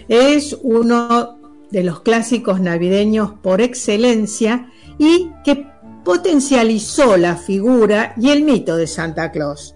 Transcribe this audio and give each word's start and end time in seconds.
Es 0.10 0.58
uno 0.64 1.40
de 1.72 1.82
los 1.82 2.02
clásicos 2.02 2.60
navideños 2.60 3.32
por 3.42 3.62
excelencia 3.62 4.70
y 4.98 5.32
que 5.46 5.66
potencializó 6.04 7.16
la 7.16 7.38
figura 7.38 8.14
y 8.18 8.32
el 8.32 8.44
mito 8.44 8.76
de 8.76 8.86
Santa 8.86 9.32
Claus, 9.32 9.76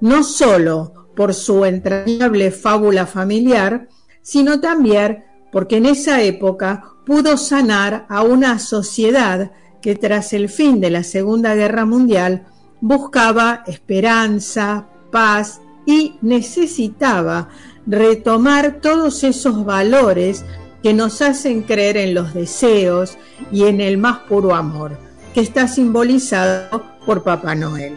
no 0.00 0.24
solo 0.24 1.10
por 1.14 1.34
su 1.34 1.66
entrañable 1.66 2.50
fábula 2.50 3.04
familiar, 3.04 3.88
sino 4.22 4.58
también 4.58 5.22
porque 5.52 5.76
en 5.76 5.84
esa 5.84 6.22
época 6.22 6.82
pudo 7.04 7.36
sanar 7.36 8.06
a 8.08 8.22
una 8.22 8.58
sociedad 8.58 9.52
que 9.82 9.96
tras 9.96 10.32
el 10.32 10.48
fin 10.48 10.80
de 10.80 10.88
la 10.88 11.02
Segunda 11.02 11.54
Guerra 11.54 11.84
Mundial 11.84 12.46
buscaba 12.80 13.64
esperanza, 13.66 14.88
paz 15.14 15.60
y 15.86 16.16
necesitaba 16.22 17.48
retomar 17.86 18.80
todos 18.80 19.22
esos 19.22 19.64
valores 19.64 20.44
que 20.82 20.92
nos 20.92 21.22
hacen 21.22 21.62
creer 21.62 21.96
en 21.98 22.14
los 22.14 22.34
deseos 22.34 23.16
y 23.52 23.62
en 23.66 23.80
el 23.80 23.96
más 23.96 24.18
puro 24.28 24.56
amor, 24.56 24.98
que 25.32 25.40
está 25.40 25.68
simbolizado 25.68 26.82
por 27.06 27.22
Papá 27.22 27.54
Noel. 27.54 27.96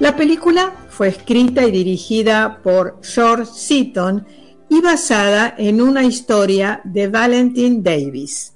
La 0.00 0.16
película 0.16 0.74
fue 0.90 1.06
escrita 1.06 1.64
y 1.64 1.70
dirigida 1.70 2.60
por 2.64 2.98
George 3.02 3.52
Seaton 3.54 4.26
y 4.68 4.80
basada 4.80 5.54
en 5.56 5.80
una 5.80 6.02
historia 6.02 6.80
de 6.82 7.06
Valentine 7.06 7.80
Davis. 7.80 8.54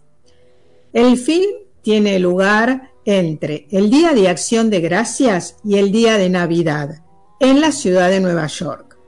El 0.93 1.17
film 1.17 1.51
tiene 1.81 2.19
lugar 2.19 2.91
entre 3.05 3.69
el 3.71 3.89
Día 3.89 4.15
de 4.15 4.29
Acción 4.29 4.69
de 4.69 4.81
Gracias 4.81 5.57
y 5.65 5.77
el 5.77 5.93
Día 5.93 6.19
de 6.19 6.29
Navidad, 6.29 7.05
en 7.41 7.61
la 7.61 7.73
ciudad 7.73 8.11
de 8.11 8.21
Nueva 8.21 8.47
York 8.47 8.99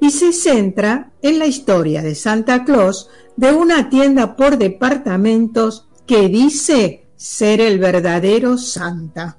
y 0.00 0.10
se 0.10 0.32
centra 0.32 1.10
en 1.22 1.38
la 1.38 1.46
historia 1.46 2.02
de 2.02 2.14
Santa 2.14 2.64
Claus 2.64 3.08
de 3.36 3.52
una 3.52 3.88
tienda 3.90 4.36
por 4.36 4.58
departamentos 4.58 5.88
que 6.06 6.28
dice 6.28 7.08
ser 7.16 7.60
el 7.60 7.78
verdadero 7.78 8.58
Santa. 8.58 9.38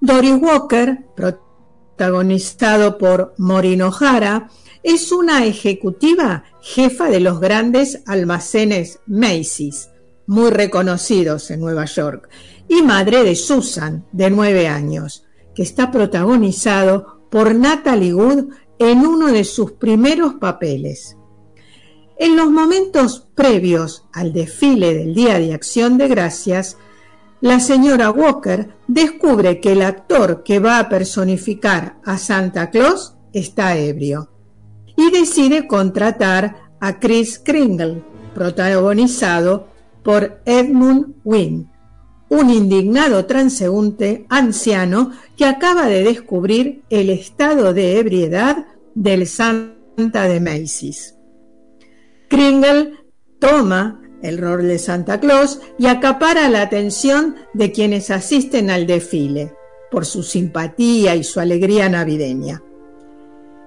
Dory 0.00 0.32
Walker, 0.32 1.06
protagonizado 1.16 2.96
por 2.96 3.34
Maureen 3.38 3.82
O'Hara, 3.82 4.48
es 4.82 5.12
una 5.12 5.44
ejecutiva 5.44 6.44
jefa 6.62 7.10
de 7.10 7.20
los 7.20 7.40
grandes 7.40 8.02
almacenes 8.06 9.00
Macy's, 9.06 9.90
muy 10.26 10.50
reconocidos 10.50 11.50
en 11.50 11.60
Nueva 11.60 11.84
York, 11.84 12.30
y 12.68 12.82
madre 12.82 13.24
de 13.24 13.34
Susan, 13.34 14.06
de 14.12 14.30
nueve 14.30 14.68
años, 14.68 15.24
que 15.54 15.62
está 15.62 15.90
protagonizado 15.90 17.19
por 17.30 17.54
Natalie 17.54 18.14
Wood 18.14 18.48
en 18.78 19.06
uno 19.06 19.28
de 19.28 19.44
sus 19.44 19.72
primeros 19.72 20.34
papeles. 20.34 21.16
En 22.18 22.36
los 22.36 22.50
momentos 22.50 23.26
previos 23.34 24.04
al 24.12 24.32
desfile 24.32 24.94
del 24.94 25.14
Día 25.14 25.38
de 25.38 25.54
Acción 25.54 25.96
de 25.96 26.08
Gracias, 26.08 26.76
la 27.40 27.60
señora 27.60 28.10
Walker 28.10 28.74
descubre 28.86 29.60
que 29.60 29.72
el 29.72 29.80
actor 29.80 30.42
que 30.42 30.58
va 30.58 30.78
a 30.78 30.88
personificar 30.90 31.98
a 32.04 32.18
Santa 32.18 32.68
Claus 32.68 33.14
está 33.32 33.76
ebrio 33.76 34.28
y 34.96 35.10
decide 35.10 35.66
contratar 35.66 36.72
a 36.80 36.98
Chris 36.98 37.38
Kringle, 37.38 38.02
protagonizado 38.34 39.68
por 40.02 40.42
Edmund 40.44 41.14
Wynne, 41.24 41.69
un 42.30 42.48
indignado 42.48 43.26
transeúnte 43.26 44.24
anciano 44.28 45.12
que 45.36 45.44
acaba 45.44 45.86
de 45.86 46.04
descubrir 46.04 46.82
el 46.88 47.10
estado 47.10 47.74
de 47.74 47.98
ebriedad 47.98 48.66
del 48.94 49.26
Santa 49.26 50.22
de 50.28 50.40
Macy's. 50.40 51.16
Kringle 52.28 52.94
toma 53.40 54.00
el 54.22 54.38
rol 54.38 54.62
de 54.68 54.78
Santa 54.78 55.18
Claus 55.18 55.60
y 55.78 55.86
acapara 55.86 56.48
la 56.48 56.62
atención 56.62 57.34
de 57.52 57.72
quienes 57.72 58.10
asisten 58.10 58.70
al 58.70 58.86
desfile 58.86 59.52
por 59.90 60.06
su 60.06 60.22
simpatía 60.22 61.16
y 61.16 61.24
su 61.24 61.40
alegría 61.40 61.88
navideña. 61.88 62.62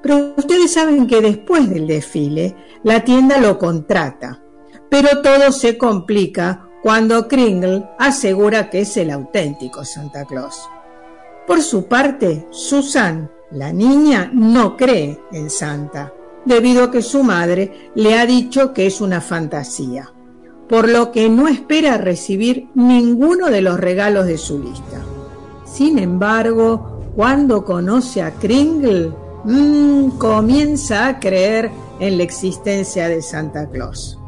Pero 0.02 0.34
ustedes 0.38 0.72
saben 0.72 1.08
que 1.08 1.22
después 1.22 1.70
del 1.70 1.88
desfile 1.88 2.56
la 2.84 3.04
tienda 3.04 3.40
lo 3.40 3.60
contrata, 3.60 4.42
pero 4.90 5.22
todo 5.22 5.52
se 5.52 5.78
complica 5.78 6.70
cuando 6.84 7.30
Kringle 7.30 7.90
asegura 7.98 8.70
que 8.70 8.82
es 8.82 8.98
el 8.98 9.10
auténtico 9.10 9.86
Santa 9.86 10.26
Claus. 10.26 10.70
Por 11.48 11.62
su 11.62 11.86
parte, 11.86 12.46
Susan, 12.52 13.32
la 13.52 13.72
niña, 13.72 14.30
no 14.34 14.76
cree 14.76 15.18
en 15.32 15.50
Santa, 15.50 16.14
debido 16.44 16.84
a 16.84 16.92
que 16.92 17.02
su 17.02 17.24
madre 17.24 17.92
le 17.96 18.18
ha 18.20 18.26
dicho 18.26 18.74
que 18.74 18.86
es 18.86 19.00
una 19.00 19.22
fantasía, 19.22 20.12
por 20.68 20.90
lo 20.90 21.14
que 21.14 21.30
no 21.30 21.48
espera 21.48 21.98
recibir 21.98 22.68
ninguno 22.76 23.50
de 23.50 23.62
los 23.62 23.80
regalos 23.80 24.26
de 24.26 24.38
su 24.38 24.62
lista. 24.62 25.02
Sin 25.64 25.98
embargo, 25.98 27.02
cuando 27.16 27.64
conoce 27.64 28.22
a 28.22 28.32
Kringle, 28.32 29.14
mmm, 29.46 30.18
comienza 30.18 31.08
a 31.08 31.20
creer 31.20 31.72
en 32.02 32.18
la 32.18 32.24
existencia 32.24 33.08
de 33.08 33.22
Santa 33.22 33.70
Claus. 33.70 34.20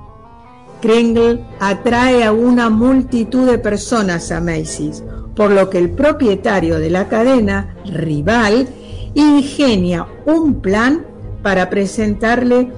Kringle 0.86 1.44
atrae 1.60 2.24
a 2.24 2.32
una 2.32 2.70
multitud 2.70 3.50
de 3.50 3.58
personas 3.58 4.32
a 4.32 4.40
Macy's, 4.40 5.04
por 5.36 5.50
lo 5.50 5.68
que 5.68 5.80
el 5.80 5.90
propietario 5.90 6.78
de 6.78 6.92
la 6.92 7.08
cadena, 7.08 7.76
rival, 7.86 8.68
ingenia 9.16 10.06
un 10.28 10.62
plan 10.62 11.04
para 11.42 11.72
presentarle 11.72 12.72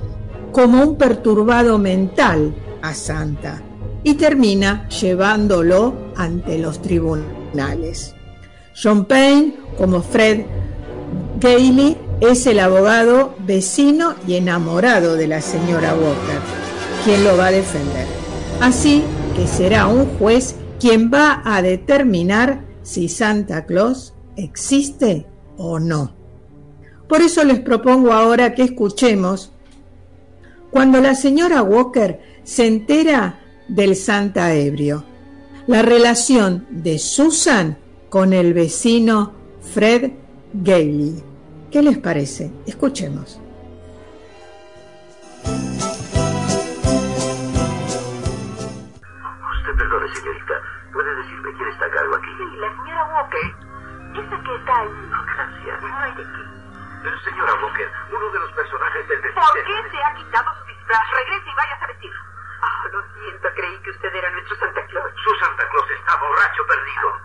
como 0.53 0.81
un 0.83 0.97
perturbado 0.97 1.77
mental 1.79 2.55
a 2.81 2.93
Santa 2.93 3.61
y 4.03 4.13
termina 4.13 4.87
llevándolo 4.87 5.93
ante 6.15 6.59
los 6.59 6.81
tribunales. 6.81 8.15
John 8.81 9.03
Payne, 9.03 9.53
como 9.77 10.01
Fred 10.01 10.45
Gailey, 11.41 11.97
es 12.21 12.47
el 12.47 12.61
abogado 12.61 13.35
vecino 13.39 14.15
y 14.25 14.35
enamorado 14.35 15.17
de 15.17 15.27
la 15.27 15.41
señora 15.41 15.93
Walker 15.93 16.66
quien 17.07 17.23
lo 17.23 17.37
va 17.37 17.45
a 17.47 17.51
defender. 17.51 18.05
Así 18.59 19.01
que 19.33 19.47
será 19.47 19.87
un 19.87 20.07
juez 20.17 20.55
quien 20.77 21.09
va 21.09 21.41
a 21.45 21.61
determinar 21.61 22.65
si 22.83 23.07
Santa 23.07 23.65
Claus 23.65 24.13
existe 24.35 25.25
o 25.55 25.79
no. 25.79 26.13
Por 27.07 27.21
eso 27.21 27.45
les 27.45 27.61
propongo 27.61 28.11
ahora 28.11 28.53
que 28.53 28.63
escuchemos 28.63 29.53
cuando 30.69 30.99
la 30.99 31.15
señora 31.15 31.63
Walker 31.63 32.19
se 32.43 32.67
entera 32.67 33.39
del 33.69 33.95
Santa 33.95 34.53
ebrio. 34.53 35.05
La 35.65 35.83
relación 35.83 36.67
de 36.69 36.99
Susan 36.99 37.77
con 38.09 38.33
el 38.33 38.53
vecino 38.53 39.31
Fred 39.61 40.11
Gailey. 40.53 41.23
¿Qué 41.71 41.81
les 41.81 41.99
parece? 41.99 42.51
Escuchemos. 42.65 43.39
Decirme 51.97 51.97
quién 51.97 51.97
está 51.97 51.99
a 51.99 52.03
cargo 52.03 52.15
aquí? 52.15 52.35
Sí, 52.37 52.57
la 52.57 52.69
señora 52.69 53.03
Walker. 53.05 53.55
Esa 54.17 54.43
que 54.43 54.55
está 54.55 54.77
ahí. 54.77 55.09
Gracias. 55.35 55.81
No 55.81 55.99
hay 55.99 56.11
de 56.15 56.23
qué. 56.23 56.57
Señora 57.23 57.53
Walker, 57.55 57.91
uno 58.11 58.29
de 58.31 58.39
los 58.39 58.51
personajes 58.51 59.07
del 59.07 59.21
¿Por 59.21 59.63
qué 59.63 59.89
se 59.91 60.03
ha 60.03 60.13
quitado 60.15 60.53
su 60.55 60.65
disfraz? 60.65 61.11
Regrese 61.11 61.49
y 61.49 61.55
vaya 61.55 61.77
a 61.81 61.87
vestir. 61.87 62.13
Oh, 62.61 62.87
lo 62.91 63.03
siento, 63.13 63.47
creí 63.55 63.77
que 63.79 63.91
usted 63.91 64.15
era 64.15 64.31
nuestro 64.31 64.55
Santa 64.57 64.85
Claus. 64.87 65.11
Su 65.23 65.35
Santa 65.35 65.69
Claus 65.69 65.91
está 65.91 66.15
borracho 66.17 66.65
perdido. 66.67 67.21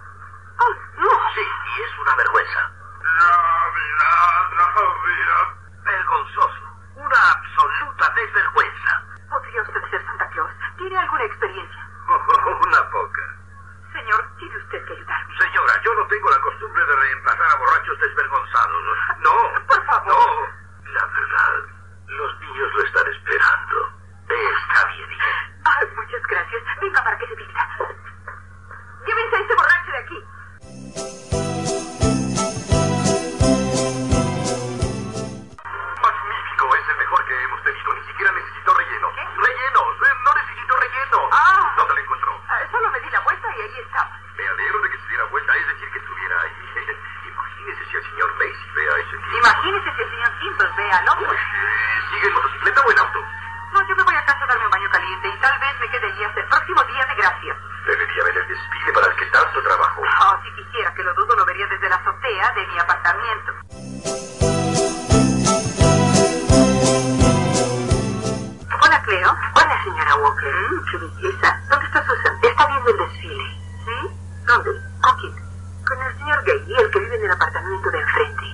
Oh, 0.58 0.74
no. 0.98 1.10
Sí, 1.34 1.40
y 1.40 1.82
es 1.82 1.98
una 1.98 2.14
vergüenza. 2.14 2.70
Navidad, 3.02 4.50
Navidad. 4.56 5.46
Vergonzoso. 5.84 6.62
Una 6.96 7.30
absoluta 7.32 8.12
desvergüenza. 8.14 9.02
¿Podría 9.30 9.62
usted 9.62 9.82
ser 9.90 10.06
Santa 10.06 10.28
Claus? 10.28 10.50
¿Tiene 10.76 10.96
alguna 10.98 11.24
experiencia? 11.24 11.88
una 12.62 12.90
poca. 12.90 13.41
Señor, 13.92 14.24
tiene 14.38 14.56
usted 14.56 14.84
que 14.86 14.92
ayudarme. 14.94 15.36
Señora, 15.38 15.82
yo 15.84 15.94
no 15.94 16.06
tengo 16.06 16.30
la 16.30 16.40
costumbre 16.40 16.84
de 16.84 16.96
reemplazar 16.96 17.50
a 17.50 17.56
borrachos 17.56 17.98
desvergonzados. 18.00 18.82
No. 19.20 19.32
Por 19.68 19.84
favor. 19.86 20.06
No. 20.06 20.92
La 20.92 21.06
verdad, 21.06 21.64
los 22.06 22.40
niños 22.40 22.74
lo 22.74 22.82
están 22.84 23.06
esperando. 23.12 23.92
Está 24.28 24.84
bien. 24.88 25.08
Ay, 25.64 25.86
muchas 25.96 26.22
gracias. 26.22 26.62
Venga 26.80 27.04
para 27.04 27.18
que 27.18 27.26
se 27.26 27.34
vista. 27.34 27.68
Llévense 29.06 29.36
a 29.36 29.40
ese 29.40 29.54
borracho 29.54 29.90
de 29.90 29.98
aquí. 29.98 31.51
Ah. 41.32 41.72
¿Dónde 41.78 41.94
lo 41.94 42.00
encontró? 42.00 42.40
Ah, 42.46 42.60
solo 42.70 42.90
me 42.90 43.00
di 43.00 43.08
la 43.08 43.20
vuelta 43.20 43.48
y 43.56 43.60
ahí 43.62 43.78
estaba. 43.80 44.20
Me 44.36 44.46
alegro 44.46 44.82
de 44.82 44.90
que 44.90 44.98
se 44.98 45.08
diera 45.08 45.24
vuelta, 45.24 45.56
es 45.56 45.66
decir, 45.66 45.90
que 45.90 45.98
estuviera 45.98 46.40
ahí. 46.42 46.52
Imagínese 47.32 47.84
si 47.88 47.96
el 47.96 48.04
señor 48.04 48.34
Macy 48.36 48.70
ve 48.76 48.84
a 48.84 48.96
ese 49.00 49.16
tipo. 49.16 49.36
Imagínese 49.38 49.96
si 49.96 50.02
el 50.02 50.10
señor 50.10 50.38
Kimball 50.40 50.72
ve 50.76 50.92
al 50.92 51.08
otro. 51.08 51.32
Eh, 51.32 51.38
¿Sigue 52.10 52.26
en 52.28 52.34
motocicleta 52.34 52.80
o 52.82 52.92
en 52.92 52.98
auto? 52.98 53.18
No, 53.72 53.88
yo 53.88 53.96
me 53.96 54.02
voy 54.02 54.14
a 54.14 54.24
casa 54.26 54.44
a 54.44 54.46
darme 54.46 54.64
un 54.66 54.70
baño 54.70 54.90
caliente 54.90 55.28
y 55.28 55.40
tal 55.40 55.58
vez 55.58 55.80
me 55.80 55.88
quede 55.88 56.06
allí 56.12 56.24
hasta 56.24 56.40
el 56.40 56.48
próximo 56.48 56.84
día 56.84 57.06
de 57.06 57.14
gracias. 57.14 57.56
Debería 57.86 58.24
ver 58.24 58.36
el 58.36 58.48
desfile 58.48 58.92
para 58.92 59.06
el 59.06 59.16
que 59.16 59.26
tanto 59.32 59.62
trabajó. 59.62 60.02
Oh, 60.02 60.38
si 60.44 60.52
quisiera 60.52 60.92
que 60.92 61.02
lo 61.02 61.14
dudo, 61.14 61.34
lo 61.34 61.46
vería 61.46 61.66
desde 61.66 61.88
la 61.88 61.96
azotea 61.96 62.52
de 62.52 62.66
mi 62.66 62.78
apartamento. 62.78 63.52
Hola, 68.84 69.02
Cleo. 69.02 69.36
Señora 69.82 70.14
Walker. 70.14 70.54
Mm, 70.54 70.84
qué 70.90 70.96
belleza. 70.96 71.60
¿Dónde 71.68 71.86
está 71.86 72.06
Susan? 72.06 72.38
Está 72.42 72.66
viendo 72.68 72.90
el 72.90 72.98
desfile. 72.98 73.44
¿Sí? 73.84 74.10
¿Dónde? 74.46 74.70
¿Con 75.00 75.16
quién? 75.18 75.34
Con 75.84 76.02
el 76.02 76.18
señor 76.18 76.44
Gay, 76.44 76.74
el 76.78 76.90
que 76.90 76.98
vive 77.00 77.16
en 77.16 77.24
el 77.24 77.30
apartamento 77.32 77.90
de 77.90 77.98
enfrente. 77.98 78.44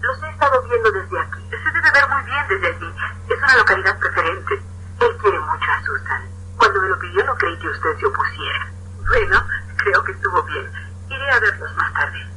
Los 0.00 0.22
he 0.22 0.30
estado 0.30 0.62
viendo 0.68 0.92
desde 0.92 1.18
aquí. 1.18 1.40
Se 1.50 1.70
debe 1.72 1.90
ver 1.90 2.08
muy 2.08 2.22
bien 2.24 2.46
desde 2.48 2.66
allí. 2.68 2.94
Es 3.28 3.38
una 3.42 3.56
localidad 3.56 3.98
preferente. 3.98 4.54
Él 5.00 5.16
quiere 5.20 5.40
mucho 5.40 5.70
a 5.72 5.82
Susan. 5.82 6.22
Cuando 6.58 6.80
me 6.82 6.88
lo 6.88 6.98
pidió 7.00 7.24
no 7.24 7.34
creí 7.34 7.58
que 7.58 7.68
usted 7.68 7.98
se 7.98 8.06
opusiera. 8.06 8.72
Bueno, 9.08 9.46
creo 9.78 10.04
que 10.04 10.12
estuvo 10.12 10.42
bien. 10.44 10.70
Iré 11.08 11.30
a 11.30 11.40
verlos 11.40 11.76
más 11.76 11.92
tarde. 11.92 12.33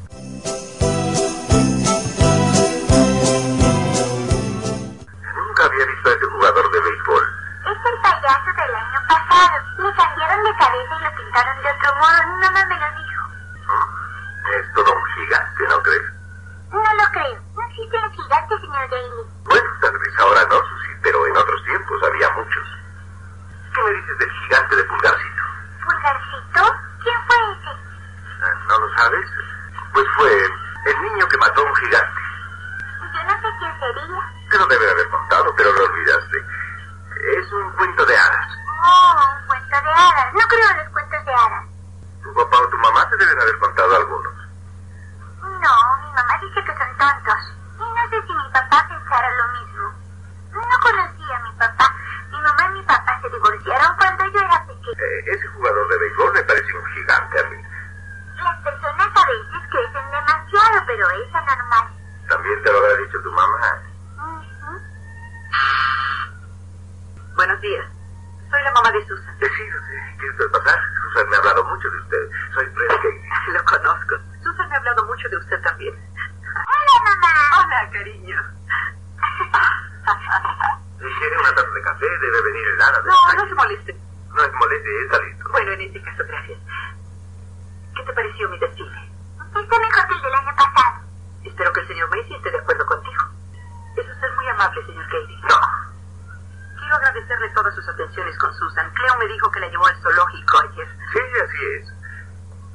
Con 98.47 98.55
Susan. 98.55 98.89
Cleo 98.93 99.17
me 99.17 99.27
dijo 99.27 99.51
que 99.51 99.59
la 99.59 99.67
llevó 99.67 99.85
al 99.87 100.01
zoológico 100.01 100.59
ayer. 100.59 100.87
sí, 101.11 101.19
así 101.43 101.65
es. 101.79 101.93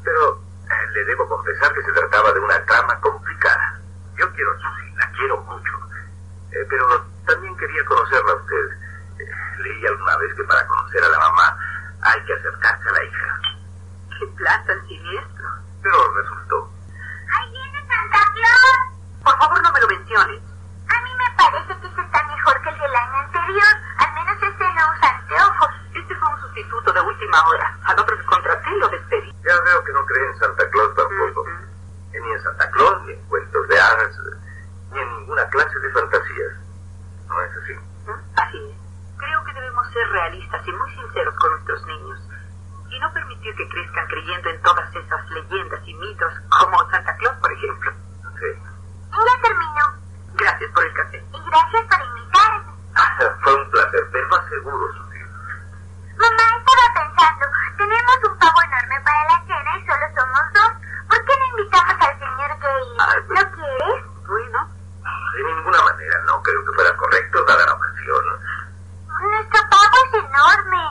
Pero 0.05 0.43
eh, 0.71 0.87
le 0.93 1.05
debo 1.05 1.27
confesar 1.29 1.73
que 1.73 1.83
se 1.83 1.93
trataba 1.93 2.33
de 2.33 2.41
una 2.41 2.65
trama 2.67 3.01
complicada. 3.01 3.81
Yo 4.19 4.31
quiero 4.33 4.53
a 4.53 4.57
Susi, 4.57 4.95
la 4.97 5.11
quiero 5.13 5.41
mucho. 5.43 5.73
Eh, 6.51 6.67
pero 6.69 7.07
también 7.27 7.57
quería 7.57 7.85
conocerla 7.87 8.33
a 8.33 8.37
usted. 8.37 8.71
Eh, 9.19 9.31
leí 9.59 9.87
alguna 9.87 10.17
vez 10.19 10.35
que 10.35 10.45
para 10.45 10.67
conocer 10.67 11.05
a 11.05 11.09
la 11.09 11.19
mamá 11.19 11.59
hay 12.03 12.25
que 12.25 12.35
acercarse 12.35 12.89
a 12.89 12.93
la 12.93 13.05
hija. 13.05 13.41
¡Qué 14.19 14.27
plan 14.37 14.67
tan 14.67 14.87
siniestro! 14.87 15.49
Pero 15.83 16.15
resultó. 16.15 16.73
¡Ahí 17.33 17.51
viene 17.51 17.89
Santa 17.89 18.33
Claus! 18.35 19.25
Por 19.25 19.39
favor, 19.39 19.63
no 19.63 19.73
me 19.73 19.81
lo 19.81 19.89
menciones. 19.89 20.52
Sustituto 26.53 26.93
de 26.93 27.01
última 27.01 27.49
hora. 27.49 27.79
Al 27.85 27.99
otro 27.99 28.17
que 28.17 28.25
contraté 28.25 28.71
lo 28.79 28.89
despedí. 28.89 29.33
Ya 29.45 29.61
veo 29.65 29.85
que 29.85 29.93
no 29.93 30.05
cree 30.05 30.27
en 30.27 30.39
Santa 30.39 30.69
Claus 30.71 30.95
tampoco. 30.95 31.41
Ujú. 31.41 31.51
Eh, 32.13 32.21
Ni 32.21 32.31
en 32.33 32.43
Santa 32.43 32.71
Claus, 32.71 33.03
ni 33.07 33.13
en 33.13 33.23
cuentos 33.29 33.69
de 33.69 33.81
hadas, 33.81 34.19
ni 34.93 35.01
en 35.01 35.09
ninguna 35.19 35.49
clase 35.49 35.79
de 35.79 35.91
fantasías. 35.93 36.53
¿No 37.29 37.41
es 37.43 37.51
así? 37.57 37.73
¿Mm? 38.07 38.39
Así 38.39 38.59
es. 38.71 38.77
Creo 39.19 39.45
que 39.45 39.53
debemos 39.55 39.93
ser 39.93 40.09
realistas 40.11 40.61
y 40.67 40.73
muy 40.73 40.95
sinceros 40.95 41.35
con 41.37 41.51
nuestros 41.53 41.87
niños. 41.87 42.21
Y 42.91 43.01
no 43.01 43.13
permitir 43.15 43.55
que 43.57 43.69
crezcan 43.69 44.07
creyendo 44.09 44.51
en 44.51 44.61
todas 44.63 44.95
esas 44.95 45.31
leyendas 45.31 45.81
y 45.87 45.95
mitos, 45.95 46.33
como 46.61 46.91
Santa 46.91 47.17
Claus, 47.17 47.37
por 47.41 47.53
ejemplo. 47.53 47.93
Sí. 48.39 48.63
Ya 49.11 49.43
terminó. 49.43 50.03
Gracias 50.35 50.71
por 50.73 50.85
el 50.85 50.93
café. 50.93 51.25
Y 51.33 51.41
gracias 51.49 51.85
por 51.89 52.07
invitarme. 52.07 52.73
Fue 53.43 53.55
un 53.55 53.71
placer, 53.71 54.07
lo 54.13 54.37
aseguro, 54.37 54.93
Susi. 54.93 55.12
Mamá 56.23 56.47
estaba 56.55 56.87
pensando, 56.95 57.45
tenemos 57.77 58.17
un 58.31 58.39
pavo 58.39 58.59
enorme 58.63 58.97
para 59.03 59.23
la 59.27 59.43
cena 59.43 59.71
y 59.75 59.83
solo 59.83 60.07
somos 60.15 60.45
dos. 60.55 60.73
¿Por 61.11 61.19
qué 61.25 61.33
no 61.35 61.47
invitamos 61.51 61.97
al 61.99 62.15
señor 62.15 62.51
Gay? 62.63 62.85
¿Lo 62.95 63.27
pues, 63.27 63.47
quieres? 63.59 64.01
Bueno. 64.23 64.59
De 65.03 65.43
ninguna 65.43 65.83
manera 65.83 66.17
no 66.27 66.43
creo 66.43 66.65
que 66.65 66.73
fuera 66.79 66.97
correcto 66.97 67.45
dada 67.45 67.67
la 67.67 67.75
ocasión. 67.75 68.25
Nuestro 69.19 69.61
pavo 69.67 69.97
es 69.99 70.15
enorme. 70.15 70.83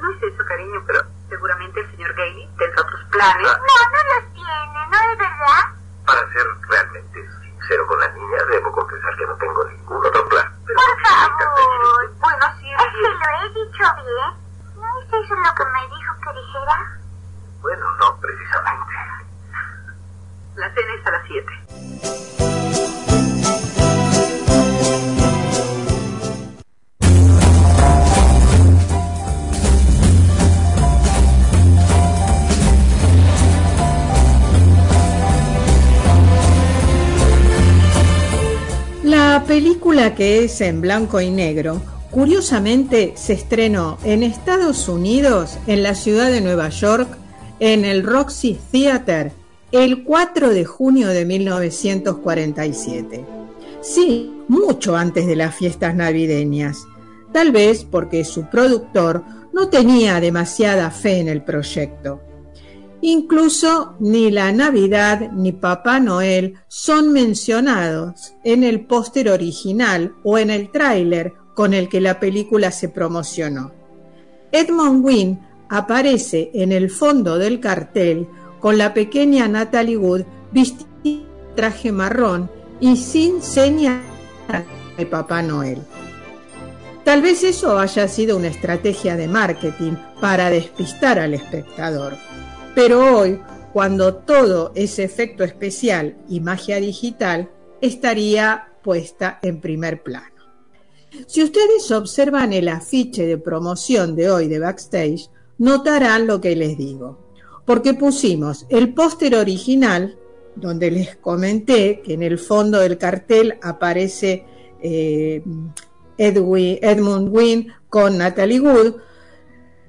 No 0.00 0.10
es 0.12 0.22
eso, 0.22 0.44
cariño, 0.46 0.80
pero 0.86 1.02
seguramente 1.28 1.80
el 1.80 1.90
señor 1.90 2.14
Gailey 2.14 2.48
tendrá 2.56 2.82
otros 2.82 3.04
planes. 3.10 3.42
No, 3.42 3.74
no 3.90 4.00
los 4.14 4.32
tiene, 4.34 4.86
¿no 4.86 4.96
es 5.02 5.18
verdad? 5.18 5.62
Para 6.06 6.20
ser 6.30 6.46
realmente 6.68 7.28
sincero 7.42 7.86
con 7.88 7.98
la 7.98 8.08
niña, 8.10 8.38
debo 8.50 8.70
confesar 8.70 9.16
que 9.16 9.26
no 9.26 9.34
tengo 9.34 9.64
ningún 9.64 10.06
otro 10.06 10.28
plan. 10.28 10.46
Por 10.62 11.00
favor. 11.02 12.14
Bueno, 12.20 12.46
sí. 12.60 12.70
Es 12.70 12.92
que 12.92 13.00
lo 13.02 13.26
he 13.34 13.48
dicho 13.50 13.84
bien. 14.04 14.45
¿No 15.16 15.22
es 15.22 15.28
eso 15.30 15.34
lo 15.34 15.54
que 15.54 15.64
me 15.64 15.80
dijo 15.96 16.12
que 16.20 16.30
dijera? 16.40 16.76
Bueno, 17.62 17.84
no 17.96 18.06
precisamente. 18.20 18.94
La 20.56 20.68
cena 20.74 20.94
es 20.94 21.06
a 21.06 21.10
las 21.10 21.24
7. 21.26 21.46
La 39.04 39.44
película 39.46 40.14
que 40.14 40.44
es 40.44 40.60
en 40.60 40.82
blanco 40.82 41.22
y 41.22 41.30
negro, 41.30 41.80
curiosamente 42.10 43.12
se 43.16 43.32
estrenó 43.32 43.98
en 44.04 44.22
Estados 44.22 44.88
Unidos, 44.88 45.58
en 45.66 45.82
la 45.82 45.94
ciudad 45.94 46.30
de 46.30 46.40
Nueva 46.40 46.68
York, 46.68 47.08
en 47.60 47.84
el 47.84 48.04
Roxy 48.04 48.58
Theater, 48.70 49.32
el 49.72 50.04
4 50.04 50.50
de 50.50 50.64
junio 50.64 51.08
de 51.08 51.24
1947. 51.24 53.24
Sí, 53.80 54.32
mucho 54.48 54.96
antes 54.96 55.26
de 55.26 55.36
las 55.36 55.54
fiestas 55.54 55.94
navideñas, 55.94 56.86
tal 57.32 57.52
vez 57.52 57.84
porque 57.84 58.24
su 58.24 58.48
productor 58.48 59.24
no 59.52 59.68
tenía 59.68 60.20
demasiada 60.20 60.90
fe 60.90 61.18
en 61.18 61.28
el 61.28 61.42
proyecto. 61.42 62.20
Incluso 63.02 63.94
ni 64.00 64.30
la 64.30 64.52
Navidad 64.52 65.30
ni 65.32 65.52
Papá 65.52 66.00
Noel 66.00 66.54
son 66.66 67.12
mencionados 67.12 68.34
en 68.42 68.64
el 68.64 68.86
póster 68.86 69.30
original 69.30 70.14
o 70.24 70.38
en 70.38 70.50
el 70.50 70.70
tráiler 70.70 71.34
con 71.56 71.72
el 71.72 71.88
que 71.88 72.02
la 72.02 72.20
película 72.20 72.70
se 72.70 72.90
promocionó. 72.90 73.72
Edmond 74.52 75.02
Wynne 75.02 75.38
aparece 75.70 76.50
en 76.52 76.70
el 76.70 76.90
fondo 76.90 77.38
del 77.38 77.60
cartel 77.60 78.28
con 78.60 78.76
la 78.76 78.92
pequeña 78.92 79.48
Natalie 79.48 79.96
Wood 79.96 80.24
vestida 80.52 80.86
de 81.02 81.54
traje 81.56 81.92
marrón 81.92 82.50
y 82.78 82.96
sin 82.96 83.40
señal 83.40 84.02
de 84.98 85.06
Papá 85.06 85.40
Noel. 85.40 85.78
Tal 87.04 87.22
vez 87.22 87.42
eso 87.42 87.78
haya 87.78 88.06
sido 88.06 88.36
una 88.36 88.48
estrategia 88.48 89.16
de 89.16 89.26
marketing 89.26 89.92
para 90.20 90.50
despistar 90.50 91.18
al 91.18 91.32
espectador. 91.32 92.16
Pero 92.74 93.16
hoy, 93.16 93.40
cuando 93.72 94.16
todo 94.16 94.72
es 94.74 94.98
efecto 94.98 95.42
especial 95.42 96.18
y 96.28 96.40
magia 96.40 96.76
digital, 96.76 97.50
estaría 97.80 98.72
puesta 98.82 99.38
en 99.40 99.62
primer 99.62 100.02
plano. 100.02 100.35
Si 101.26 101.42
ustedes 101.42 101.90
observan 101.90 102.52
el 102.52 102.68
afiche 102.68 103.26
de 103.26 103.38
promoción 103.38 104.14
de 104.14 104.30
hoy 104.30 104.48
de 104.48 104.58
Backstage, 104.58 105.28
notarán 105.58 106.26
lo 106.26 106.40
que 106.40 106.54
les 106.56 106.76
digo, 106.76 107.18
porque 107.64 107.94
pusimos 107.94 108.66
el 108.68 108.94
póster 108.94 109.34
original, 109.34 110.18
donde 110.54 110.90
les 110.90 111.16
comenté 111.16 112.00
que 112.02 112.14
en 112.14 112.22
el 112.22 112.38
fondo 112.38 112.78
del 112.78 112.98
cartel 112.98 113.58
aparece 113.62 114.44
eh, 114.82 115.42
Edmund 116.18 117.28
Wynne 117.30 117.68
con 117.88 118.18
Natalie 118.18 118.60
Wood, 118.60 118.94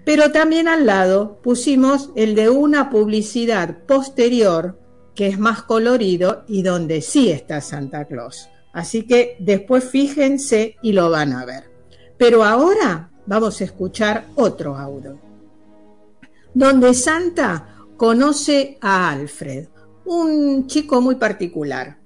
pero 0.05 0.31
también 0.31 0.67
al 0.67 0.85
lado 0.85 1.39
pusimos 1.41 2.11
el 2.15 2.35
de 2.35 2.49
una 2.49 2.89
publicidad 2.89 3.85
posterior 3.85 4.79
que 5.15 5.27
es 5.27 5.39
más 5.39 5.63
colorido 5.63 6.45
y 6.47 6.63
donde 6.63 7.01
sí 7.01 7.31
está 7.31 7.59
Santa 7.59 8.05
Claus. 8.05 8.49
Así 8.77 9.07
que 9.07 9.35
después 9.39 9.85
fíjense 9.85 10.75
y 10.83 10.91
lo 10.91 11.09
van 11.09 11.33
a 11.33 11.45
ver. 11.45 11.63
Pero 12.15 12.43
ahora 12.43 13.09
vamos 13.25 13.59
a 13.59 13.63
escuchar 13.63 14.27
otro 14.35 14.77
audio, 14.77 15.17
donde 16.53 16.93
Santa 16.93 17.75
conoce 17.97 18.77
a 18.79 19.09
Alfred, 19.09 19.67
un 20.05 20.67
chico 20.67 21.01
muy 21.01 21.15
particular. 21.15 21.97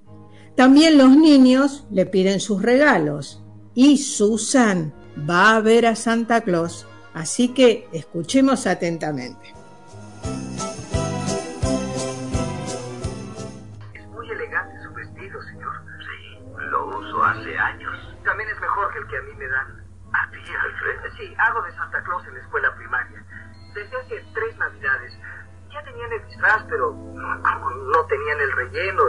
También 0.56 0.98
los 0.98 1.10
niños 1.10 1.84
le 1.92 2.06
piden 2.06 2.40
sus 2.40 2.62
regalos 2.62 3.44
y 3.76 3.98
Susan 3.98 4.94
va 5.30 5.58
a 5.58 5.60
ver 5.60 5.86
a 5.88 5.98
Santa 5.98 6.40
Claus 6.40 6.86
Así 7.14 7.50
que 7.50 7.88
escuchemos 7.92 8.68
atentamente. 8.68 9.54
Hago 21.48 21.62
de 21.64 21.72
Santa 21.74 22.02
Claus 22.04 22.26
en 22.28 22.36
la 22.36 22.40
escuela 22.42 22.74
primaria. 22.76 23.24
Desde 23.74 23.98
hace 23.98 24.26
tres 24.34 24.58
navidades. 24.58 25.14
Ya 25.70 25.84
tenían 25.84 26.12
el 26.12 26.26
disfraz, 26.26 26.64
pero 26.70 26.92
no 26.94 28.06
tenían 28.06 28.40
el 28.42 28.52
relleno 28.52 29.04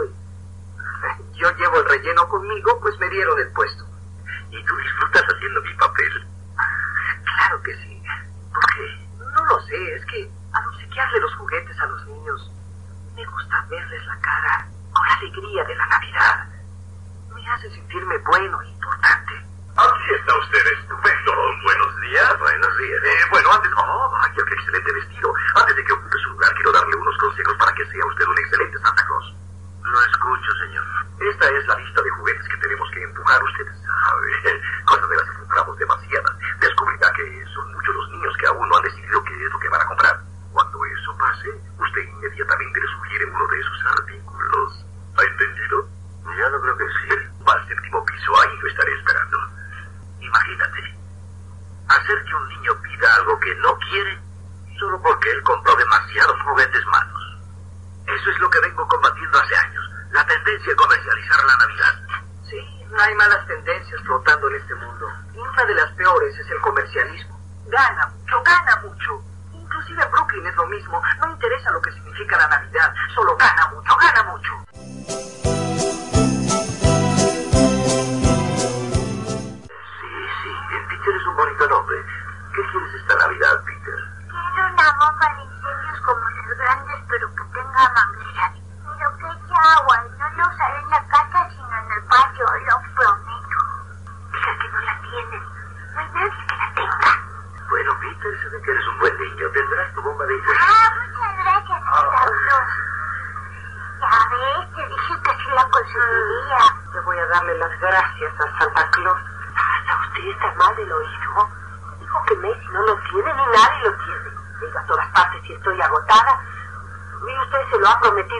yo 1.33 1.51
llevo 1.57 1.79
el 1.79 1.85
relleno 1.85 2.27
conmigo, 2.27 2.79
pues 2.81 2.97
me 2.99 3.09
dieron 3.09 3.39
el 3.39 3.51
puesto. 3.51 3.85
¿Y 4.49 4.63
tú 4.63 4.75
disfrutas 4.77 5.23
haciendo 5.23 5.61
mi 5.61 5.73
papel? 5.75 6.27
Claro 7.23 7.61
que 7.63 7.75
sí. 7.75 8.03
¿Por 8.53 8.65
qué? 8.73 9.07
No 9.19 9.45
lo 9.45 9.59
sé, 9.61 9.95
es 9.95 10.05
que 10.05 10.31
al 10.53 10.67
obsequiarle 10.67 11.19
los 11.19 11.35
juguetes 11.35 11.79
a 11.79 11.85
los 11.87 12.05
niños, 12.07 12.51
me 13.15 13.25
gusta 13.25 13.65
verles 13.69 14.05
la 14.05 14.19
cara 14.19 14.67
con 14.93 15.07
la 15.07 15.13
alegría 15.15 15.63
de 15.63 15.75
la 15.75 15.85
Navidad. 15.87 16.47
Me 17.33 17.49
hace 17.49 17.69
sentirme 17.71 18.17
bueno 18.19 18.61
e 18.61 18.69
importante. 18.69 19.33
Aquí 19.75 20.13
está 20.19 20.37
usted 20.37 20.73
estupendo. 20.79 21.22
Buenos 21.61 22.01
días. 22.01 22.39
Buenos 22.39 22.77
días. 22.77 23.03
Eh, 23.03 23.25
bueno, 23.29 23.51
antes... 23.51 23.71
¡Oh, 23.77 24.09
vaya, 24.11 24.43
qué 24.47 24.53
excelente 24.53 24.91
vestido! 24.91 25.33
Antes 25.55 25.75
de 25.75 25.83
que 25.83 25.93
ocupe 25.93 26.17
su 26.23 26.29
lugar, 26.29 26.53
quiero 26.55 26.71
darle 26.71 26.95
unos 26.95 27.17
consejos 27.17 27.55
para 27.57 27.73
que 27.73 27.85
sea 27.85 28.05
usted 28.05 28.25
un 28.25 28.39
excelente 28.39 28.79
Santa 28.79 29.05
Claus. 29.05 29.35
No 29.83 30.01
escucho, 30.01 30.51
señor. 30.65 30.85
Esta 31.19 31.49
es 31.49 31.67
la 31.67 31.75
lista 31.75 32.01
de 32.01 32.09
juguetes 32.09 32.47
que 32.47 32.57
tenemos 32.57 32.89
que 32.91 33.03
empujar. 33.03 33.43
Usted 33.43 33.65
sabe, 33.85 34.61
cosas 34.85 35.09
de 35.09 35.15
las 35.17 35.29
que 35.29 35.43
demasiadas. 35.77 36.37
Descubrirá 36.59 37.11
que 37.13 37.45
son 37.53 37.71
muchos 37.73 37.95
los 37.95 38.09
niños 38.09 38.33
que 38.39 38.47
aún 38.47 38.67
no 38.67 38.77
han 38.77 38.83
decidido 38.83 39.23
qué 39.23 39.45
es 39.45 39.51
lo 39.51 39.59
que 39.59 39.69
van 39.69 39.81
a 39.81 39.85
comprar. 39.85 40.19
Cuando 40.51 40.85
eso 40.85 41.17
pase, 41.17 41.49
usted 41.77 42.01
inmediatamente 42.01 42.79
le 42.79 42.87
sugiere 42.87 43.25
uno 43.25 43.47
de 43.47 43.59
esos 43.59 43.85
artículos. 43.85 44.85
¿Ha 45.17 45.23
entendido? 45.23 45.87
Ya 46.37 46.49
no 46.49 46.61
creo 46.61 46.77
que 46.77 46.87
sí. 46.87 47.43
Va 47.47 47.53
al 47.53 47.67
séptimo 47.67 48.05
piso, 48.05 48.41
ahí 48.41 48.57
lo 48.57 48.67
estaré 48.67 48.93
esperando. 48.97 49.37
Imagínate. 50.19 51.03
Hacer 51.89 52.23
que 52.23 52.35
un 52.35 52.47
niño 52.49 52.81
pida 52.81 53.15
algo 53.15 53.39
que 53.39 53.55
no 53.55 53.77
quiere 53.77 54.19
solo 54.79 55.01
porque 55.01 55.29
él 55.31 55.43
compró 55.43 55.75
demasiados 55.75 56.41
juguetes 56.41 56.85
malos. 56.87 57.37
Eso 58.07 58.31
es 58.31 58.39
lo 58.39 58.49
que 58.49 58.59
vengo 58.61 58.87
combatiendo 58.87 59.37
hace 59.37 59.55
años. 59.55 59.89
La 60.11 60.25
tendencia 60.25 60.73
a 60.73 60.75
comercializar 60.75 61.45
la 61.45 61.57
Navidad. 61.57 61.93
Sí, 62.49 62.85
no 62.89 62.92
hay 63.03 63.15
malas 63.15 63.45
tendencias 63.47 64.01
flotando 64.03 64.47
en 64.49 64.55
este 64.55 64.75
mundo. 64.75 65.22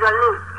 ਗੱਲ 0.04 0.53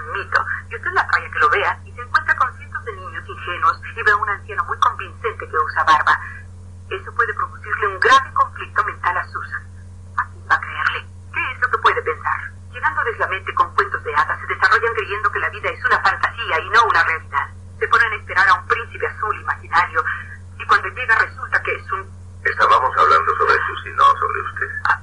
un 0.00 0.12
mito. 0.12 0.44
Y 0.70 0.76
usted 0.76 0.92
la 0.92 1.06
falla 1.06 1.30
que 1.30 1.38
lo 1.38 1.50
vea 1.50 1.78
y 1.84 1.92
se 1.92 2.00
encuentra 2.00 2.34
con 2.36 2.56
cientos 2.56 2.84
de 2.84 2.92
niños 2.92 3.28
ingenuos 3.28 3.80
y 3.96 4.02
ve 4.02 4.12
a 4.12 4.16
un 4.16 4.28
anciano 4.28 4.64
muy 4.64 4.78
convincente 4.78 5.48
que 5.48 5.56
usa 5.56 5.84
barba. 5.84 6.18
Eso 6.90 7.14
puede 7.14 7.34
producirle 7.34 7.86
un 7.86 8.00
grave 8.00 8.32
conflicto 8.32 8.84
mental 8.84 9.16
a 9.16 9.26
Susan. 9.26 9.62
¿A 10.16 10.24
quién 10.26 10.44
va 10.50 10.54
a 10.56 10.60
creerle? 10.60 11.06
¿Qué 11.32 11.52
es 11.52 11.60
lo 11.60 11.70
que 11.70 11.78
puede 11.78 12.02
pensar? 12.02 12.50
Llenándoles 12.72 13.18
la 13.18 13.26
mente 13.28 13.54
con 13.54 13.74
cuentos 13.74 14.02
de 14.02 14.14
hadas, 14.14 14.40
se 14.40 14.46
desarrollan 14.46 14.94
creyendo 14.94 15.30
que 15.30 15.38
la 15.38 15.50
vida 15.50 15.70
es 15.70 15.84
una 15.84 16.00
fantasía 16.00 16.60
y 16.60 16.70
no 16.70 16.84
una 16.84 17.04
realidad. 17.04 17.48
Se 17.78 17.88
ponen 17.88 18.12
a 18.12 18.16
esperar 18.16 18.48
a 18.48 18.54
un 18.54 18.66
príncipe 18.66 19.06
azul 19.06 19.40
imaginario 19.40 20.04
y 20.58 20.66
cuando 20.66 20.88
llega 20.88 21.14
resulta 21.16 21.62
que 21.62 21.74
es 21.74 21.92
un... 21.92 22.20
Estábamos 22.44 22.96
hablando 22.96 23.36
sobre 23.36 23.54
Susie, 23.66 23.92
no 23.92 24.04
sobre 24.16 24.40
usted. 24.40 24.68
Ah, 24.84 24.99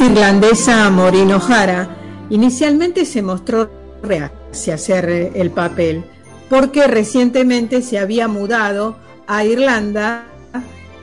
irlandesa 0.00 0.90
Maureen 0.90 1.32
O'Hara 1.32 1.96
inicialmente 2.28 3.04
se 3.04 3.22
mostró 3.22 3.70
reacia 4.02 4.74
a 4.74 4.76
hacer 4.76 5.32
el 5.34 5.50
papel 5.50 6.04
porque 6.50 6.86
recientemente 6.86 7.82
se 7.82 7.98
había 7.98 8.28
mudado 8.28 8.96
a 9.26 9.44
Irlanda 9.44 10.26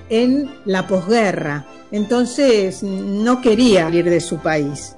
en 0.09 0.49
la 0.65 0.87
posguerra, 0.87 1.65
entonces 1.91 2.83
no 2.83 3.41
quería 3.41 3.83
salir 3.83 4.09
de 4.09 4.21
su 4.21 4.37
país. 4.37 4.95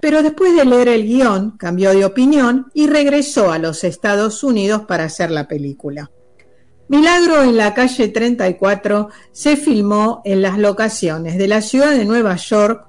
Pero 0.00 0.22
después 0.22 0.54
de 0.56 0.64
leer 0.64 0.88
el 0.88 1.04
guion 1.04 1.52
cambió 1.52 1.92
de 1.92 2.04
opinión 2.04 2.70
y 2.74 2.86
regresó 2.86 3.52
a 3.52 3.58
los 3.58 3.84
Estados 3.84 4.42
Unidos 4.44 4.82
para 4.86 5.04
hacer 5.04 5.30
la 5.30 5.48
película. 5.48 6.10
Milagro 6.92 7.42
en 7.42 7.56
la 7.56 7.72
calle 7.72 8.08
34 8.08 9.08
se 9.32 9.56
filmó 9.56 10.20
en 10.26 10.42
las 10.42 10.58
locaciones 10.58 11.38
de 11.38 11.48
la 11.48 11.62
ciudad 11.62 11.92
de 11.92 12.04
Nueva 12.04 12.36
York 12.36 12.86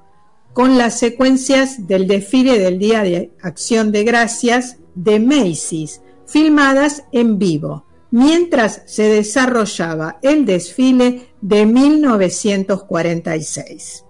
con 0.51 0.77
las 0.77 0.99
secuencias 0.99 1.87
del 1.87 2.05
desfile 2.05 2.59
del 2.59 2.79
Día 2.79 3.03
de 3.03 3.31
Acción 3.41 3.93
de 3.93 4.03
Gracias 4.03 4.75
de 4.93 5.21
Macy's, 5.21 6.01
filmadas 6.27 7.05
en 7.13 7.39
vivo, 7.39 7.85
mientras 8.11 8.81
se 8.87 9.03
desarrollaba 9.03 10.19
el 10.21 10.45
desfile 10.45 11.29
de 11.39 11.65
1946. 11.65 14.03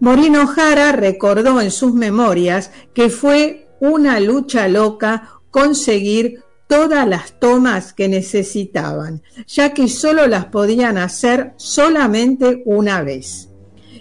Morino 0.00 0.44
Jara 0.48 0.90
recordó 0.90 1.60
en 1.60 1.70
sus 1.70 1.94
memorias 1.94 2.72
que 2.94 3.10
fue 3.10 3.68
una 3.78 4.18
lucha 4.18 4.66
loca 4.66 5.34
conseguir 5.52 6.42
todas 6.66 7.06
las 7.06 7.38
tomas 7.38 7.92
que 7.92 8.08
necesitaban, 8.08 9.22
ya 9.46 9.72
que 9.72 9.88
solo 9.88 10.26
las 10.26 10.46
podían 10.46 10.98
hacer 10.98 11.54
solamente 11.56 12.62
una 12.64 13.02
vez. 13.02 13.48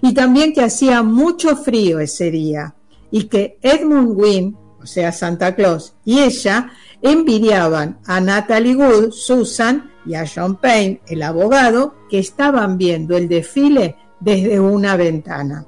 Y 0.02 0.14
también 0.14 0.54
que 0.54 0.62
hacía 0.62 1.04
mucho 1.04 1.56
frío 1.56 2.00
ese 2.00 2.32
día 2.32 2.76
y 3.12 3.26
que 3.26 3.58
Edmund 3.62 4.20
Wynne, 4.20 4.56
o 4.82 4.86
sea 4.86 5.12
Santa 5.12 5.56
Claus, 5.56 5.96
y 6.04 6.20
ella 6.20 6.72
envidiaban 7.02 8.00
a 8.06 8.20
Natalie 8.20 8.76
Wood, 8.76 9.12
Susan 9.12 9.92
y 10.06 10.16
a 10.16 10.26
John 10.28 10.58
Payne, 10.58 11.02
el 11.08 11.24
abogado, 11.24 11.96
que 12.10 12.20
estaban 12.20 12.78
viendo 12.78 13.18
el 13.18 13.28
desfile 13.28 13.96
desde 14.20 14.60
una 14.60 14.96
ventana. 14.96 15.66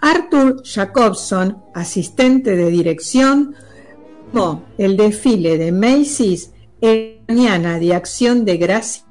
Arthur 0.00 0.62
Jacobson, 0.64 1.62
asistente 1.74 2.56
de 2.56 2.70
dirección, 2.70 3.54
el 4.78 4.96
desfile 4.96 5.58
de 5.58 5.72
Macy's 5.72 6.52
en 6.80 7.24
mañana 7.28 7.78
de 7.78 7.94
Acción 7.94 8.44
de 8.44 8.56
Gracia 8.56 9.04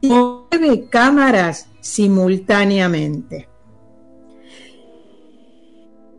nueve 0.00 0.86
cámaras 0.88 1.68
simultáneamente. 1.80 3.48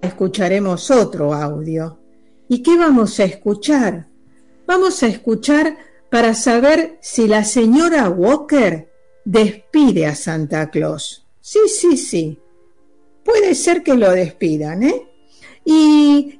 Escucharemos 0.02 0.92
otro 0.92 1.34
audio. 1.34 2.00
¿Y 2.48 2.62
qué 2.62 2.78
vamos 2.78 3.20
a 3.20 3.24
escuchar? 3.24 4.08
Vamos 4.68 5.02
a 5.02 5.08
escuchar 5.08 5.78
para 6.12 6.34
saber 6.34 6.98
si 7.02 7.28
la 7.28 7.44
señora 7.44 8.10
Walker 8.10 8.92
despide 9.24 10.06
a 10.06 10.16
Santa 10.16 10.70
Claus. 10.70 11.26
Sí, 11.42 11.60
sí, 11.68 11.98
sí. 11.98 12.40
Puede 13.24 13.56
ser 13.56 13.82
que 13.82 13.96
lo 13.96 14.12
despidan, 14.12 14.84
¿eh? 14.84 15.08
Y 15.64 16.40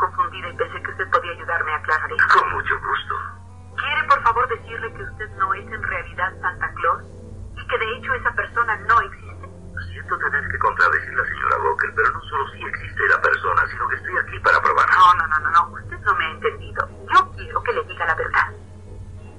y 0.33 0.57
pensé 0.57 0.81
que 0.81 0.91
usted 0.91 1.09
podía 1.09 1.31
ayudarme 1.31 1.71
a 1.73 1.77
aclarar 1.77 2.11
esto. 2.11 2.39
Con 2.39 2.51
mucho 2.51 2.79
gusto. 2.79 3.15
¿Quiere 3.75 4.03
por 4.07 4.21
favor 4.23 4.47
decirle 4.47 4.93
que 4.93 5.03
usted 5.03 5.29
no 5.37 5.53
es 5.53 5.65
en 5.67 5.83
realidad 5.83 6.33
Santa 6.41 6.71
Claus? 6.73 7.03
Y 7.57 7.67
que 7.67 7.77
de 7.77 7.97
hecho 7.97 8.13
esa 8.13 8.31
persona 8.33 8.75
no 8.87 9.01
existe. 9.01 9.49
Siento 9.91 10.17
tener 10.17 10.47
que 10.47 10.57
contradecir 10.59 11.13
la 11.13 11.25
señora 11.25 11.57
Walker, 11.63 11.91
pero 11.95 12.11
no 12.11 12.21
solo 12.21 12.47
sí 12.49 12.63
existe 12.63 13.07
la 13.09 13.21
persona, 13.21 13.67
sino 13.67 13.87
que 13.89 13.95
estoy 13.95 14.17
aquí 14.17 14.39
para 14.39 14.61
probar. 14.61 14.85
No, 14.89 15.13
no, 15.15 15.27
no, 15.27 15.39
no, 15.39 15.49
no. 15.51 15.73
Usted 15.73 15.99
no 15.99 16.15
me 16.15 16.25
ha 16.25 16.31
entendido. 16.31 16.89
Yo 17.13 17.31
quiero 17.35 17.63
que 17.63 17.73
le 17.73 17.83
diga 17.83 18.05
la 18.05 18.15
verdad. 18.15 18.47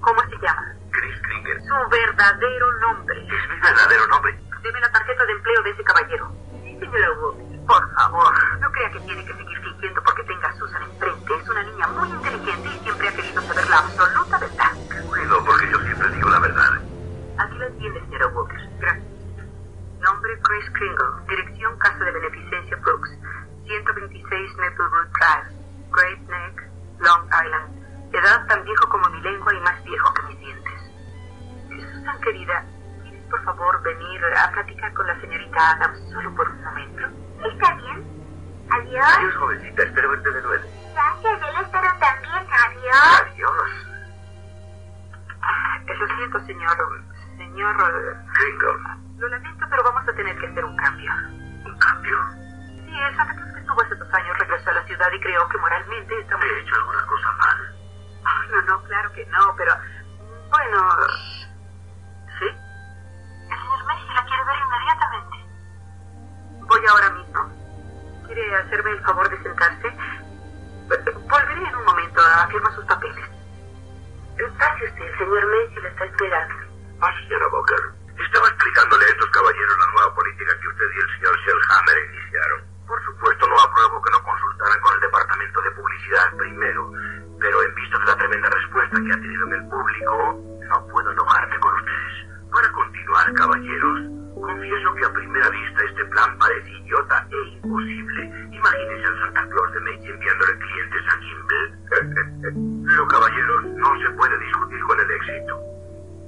¿Cómo 0.01 0.21
se 0.23 0.37
llama? 0.39 0.75
Chris 0.91 1.21
Klinger. 1.23 1.61
Su 1.63 1.89
verdadero 1.91 2.73
nombre. 2.81 3.19
Es 3.23 3.49
mi 3.49 3.61
verdadero 3.61 4.07
nombre. 4.09 4.39
Deme 4.63 4.81
la 4.81 4.93
tarjeta 4.93 5.25
de 5.25 5.33
empleo 5.33 5.63
de 5.63 5.71
ese 5.71 5.85
caballero. 5.85 6.33
Sí, 6.63 6.79
señora 6.79 7.13
Walker. 7.13 7.52
Por 7.67 7.95
favor, 7.95 8.59
no 8.61 8.73
crea 8.73 8.91
que 8.91 9.01
tiene 9.01 9.25
que 9.25 9.35
seguir 9.35 9.59
fingiendo 9.61 10.03
porque 10.03 10.23
tenga 10.25 10.49
a 10.49 10.57
Susan 10.57 10.83
enfrente. 10.83 11.35
Es 11.35 11.49
una 11.49 11.63
niña 11.63 11.87
muy 11.89 12.09
inteligente 12.09 12.69
y 12.69 12.79
siempre 12.81 13.09
ha 13.09 13.13
querido 13.13 13.43
saber 13.43 13.69
la 13.69 13.79
absoluta 13.79 14.39
verdad. 14.39 14.73
Cuido 15.09 15.45
porque 15.45 15.71
yo 15.71 15.79
siempre 15.81 16.11
digo 16.11 16.29
la 16.31 16.39
verdad. 16.41 16.81
Aquí 17.39 17.59
lo 17.59 17.67
entiende, 17.67 18.01
señora 18.01 18.27
Walker. 18.29 18.61
Gracias. 18.79 19.05
Nombre 20.01 20.41
Chris 20.43 20.71
Kringle. 20.73 21.27
Dirección 21.29 21.79
Casa 21.79 22.05
de 22.05 22.11
Beneficencia 22.11 22.77
Brooks. 22.77 23.11
126 23.67 24.57
Maple 24.57 24.89
Road 24.91 25.09
Drive. 25.19 25.63
Great 25.93 26.21
Neck, 26.29 26.71
Long 26.99 27.27
Island. 27.27 27.83
Edad 28.13 28.47
tan 28.47 28.65
viejo 28.65 28.89
como 28.89 29.09
mi 29.11 29.21
lengua 29.23 29.55
y 29.55 29.61
más 29.61 29.85
viejo 29.85 30.13
que 30.15 30.23
mis 30.23 30.39
dientes. 30.41 30.81
Susan, 31.69 32.21
querida, 32.21 32.65
¿quieres 33.03 33.23
por 33.31 33.43
favor 33.45 33.83
venir 33.83 34.21
a 34.37 34.51
platicar 34.53 34.93
con 34.95 35.07
la 35.07 35.21
señorita 35.21 35.71
Adam 35.71 35.95
solo 36.11 36.35
por 36.35 36.49
un 36.49 36.63
momento? 36.63 37.22
Pues, 37.43 37.55
¿Está 37.55 37.75
bien? 37.75 38.07
Adiós. 38.71 39.05
Adiós, 39.19 39.35
jovencita. 39.35 39.83
Espero 39.83 40.11
verte 40.11 40.31
de 40.31 40.43
nuevo. 40.43 40.65
Gracias, 40.95 41.41
yo 41.41 41.53
lo 41.53 41.61
espero 41.61 41.89
también. 41.99 42.47
Adiós. 42.53 43.21
Adiós. 43.21 43.71
Ah, 45.43 45.81
lo 45.87 46.07
siento, 46.17 46.41
señor. 46.47 46.77
Señor. 47.37 47.77
Eh, 47.81 48.15
Ringo. 48.33 48.79
Lo 49.19 49.29
lamento, 49.29 49.67
pero 49.69 49.83
vamos 49.83 50.09
a 50.09 50.13
tener 50.13 50.39
que 50.39 50.47
hacer 50.47 50.65
un 50.65 50.77
cambio. 50.77 51.13
¿Un 51.65 51.79
cambio? 51.79 52.17
Sí, 52.87 52.95
el 52.97 53.17
Santa 53.17 53.35
Cruz 53.35 53.53
que 53.55 53.61
estuvo 53.61 53.83
hace 53.83 53.95
dos 53.97 54.15
años 54.15 54.39
regresó 54.39 54.71
a 54.71 54.75
la 54.75 54.85
ciudad 54.85 55.13
y 55.13 55.21
creo 55.21 55.49
que 55.49 55.59
moralmente 55.59 56.21
estamos. 56.21 56.45
¿He 56.45 56.61
hecho 56.61 56.77
alguna 56.77 57.07
cosa 57.07 57.33
mal? 57.33 57.75
Oh, 58.25 58.53
no, 58.53 58.63
no, 58.63 58.83
claro 58.85 59.13
que 59.13 59.27
no, 59.27 59.55
pero. 59.57 59.75
Bueno. 60.49 60.79
Ah. 60.79 61.32
quiere 68.33 68.57
hacerme 68.57 68.91
el 68.93 69.01
favor 69.03 69.29
de 69.29 69.43
sentarse. 69.43 69.89
Volveré 70.89 71.69
en 71.69 71.77
un 71.77 71.85
momento 71.85 72.21
a 72.21 72.47
firmar 72.49 72.75
sus 72.75 72.85
papeles. 72.85 73.25
Pásese, 74.59 75.07
el 75.07 75.19
señor 75.19 75.47
Messi 75.47 75.81
la 75.81 75.89
está 75.89 76.05
esperando. 76.05 76.55
Ah, 77.01 77.13
señora 77.23 77.47
Boker, 77.49 77.83
estaba 78.19 78.49
explicándole 78.49 79.05
a 79.05 79.09
estos 79.09 79.31
caballeros 79.31 79.79
la 79.79 79.93
nueva 79.93 80.15
política 80.15 80.53
que 80.61 80.69
usted 80.69 80.85
y 80.95 80.99
el 80.99 81.11
señor 81.19 81.37
Shellhammer 81.39 81.99
iniciaron. 82.13 82.63
Por 82.87 83.05
supuesto, 83.05 83.47
no 83.49 83.61
apruebo 83.61 84.03
que 84.03 84.11
no 84.11 84.23
consultaran 84.23 84.81
con 84.81 84.95
el 84.95 85.01
departamento 85.01 85.63
de 85.63 85.71
publicidad 85.71 86.37
primero, 86.37 86.93
pero 87.41 87.63
en 87.63 87.75
vista 87.75 87.99
de 87.99 88.05
la 88.05 88.17
tremenda 88.17 88.51
respuesta 88.51 88.97
que 89.01 89.13
ha 89.13 89.21
tenido 89.21 89.47
en 89.47 89.53
el 89.55 89.69
público, 89.69 90.41
no 90.69 90.87
puedo 90.89 91.13
enojarme 91.13 91.59
con 91.61 91.75
ustedes. 91.75 92.15
Para 92.53 92.73
continuar, 92.73 93.33
caballeros, 93.35 94.01
confieso 94.35 94.95
que 94.95 95.05
a 95.05 95.13
primera 95.13 95.49
vista 95.51 95.72
lámpara 96.23 96.55
es 96.55 96.69
idiota 96.69 97.27
e 97.31 97.49
imposible. 97.57 98.23
Imagínese 98.53 99.07
al 99.07 99.19
Santa 99.19 99.49
Claus 99.49 99.73
de 99.73 99.81
Meiji 99.81 100.09
enviándole 100.09 100.59
clientes 100.59 101.03
a 101.09 101.17
Gimbel. 101.19 101.67
Pero 102.87 103.09
caballeros, 103.09 103.65
no 103.65 104.01
se 104.01 104.11
puede 104.11 104.39
discutir 104.39 104.81
con 104.83 105.01
el 105.01 105.11
éxito. 105.11 105.61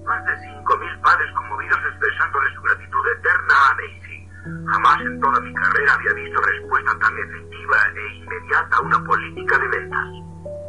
Más 0.04 0.24
de 0.26 0.32
5.000 0.32 1.00
padres 1.00 1.30
conmovidos 1.32 1.78
expresándole 1.90 2.54
su 2.54 2.62
gratitud 2.62 3.06
eterna 3.18 3.54
a 3.70 3.74
Daisy. 3.76 4.28
Jamás 4.72 5.00
en 5.00 5.20
toda 5.20 5.40
mi 5.40 5.54
carrera 5.54 5.94
había 5.94 6.12
visto 6.12 6.40
respuesta 6.40 6.98
tan 6.98 7.18
efectiva 7.18 7.76
e 7.94 8.14
inmediata 8.16 8.76
a 8.76 8.80
una 8.80 9.04
política 9.04 9.58
de 9.58 9.68
ventas. 9.68 10.08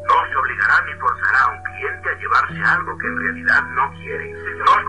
No 0.08 0.16
se 0.30 0.36
obligará 0.38 0.82
ni 0.86 0.94
forzará 1.02 1.40
a 1.42 1.52
un 1.52 1.64
cliente 1.64 2.10
a 2.10 2.18
llevarse 2.20 2.62
algo 2.62 2.98
que 2.98 3.08
en 3.08 3.18
realidad 3.18 3.64
no 3.74 3.92
quiere. 3.92 4.34
No 4.34 4.85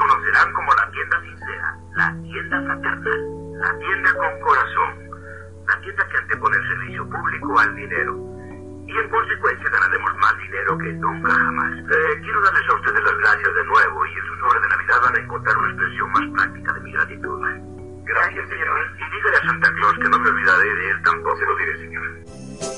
consecuencia 9.27 9.71
ganaremos 9.71 10.17
más 10.19 10.39
dinero 10.39 10.79
que 10.79 10.93
nunca 10.93 11.31
jamás. 11.31 11.73
Eh, 11.79 12.21
quiero 12.23 12.41
darles 12.43 12.71
a 12.71 12.75
ustedes 12.75 13.03
las 13.03 13.19
gracias 13.19 13.55
de 13.55 13.65
nuevo 13.65 14.07
y 14.07 14.13
en 14.13 14.27
sus 14.27 14.43
obras 14.43 14.63
de 14.63 14.69
Navidad 14.69 15.01
van 15.03 15.17
a 15.17 15.21
encontrar 15.21 15.57
una 15.57 15.69
expresión 15.69 16.13
más 16.13 16.23
práctica 16.33 16.73
de 16.75 16.81
mi 16.81 16.93
gratitud. 16.93 17.41
Gracias, 18.05 18.49
señor. 18.49 18.79
Y 18.95 19.17
dígale 19.17 19.37
a 19.37 19.47
Santa 19.47 19.75
Claus 19.75 19.95
que 19.95 20.09
no 20.09 20.19
me 20.19 20.31
olvidaré 20.31 20.75
de 20.75 20.91
él 20.91 21.03
tampoco. 21.03 21.37
Se 21.39 21.45
lo 21.45 21.57
diré, 21.57 21.77
señor. 21.79 22.76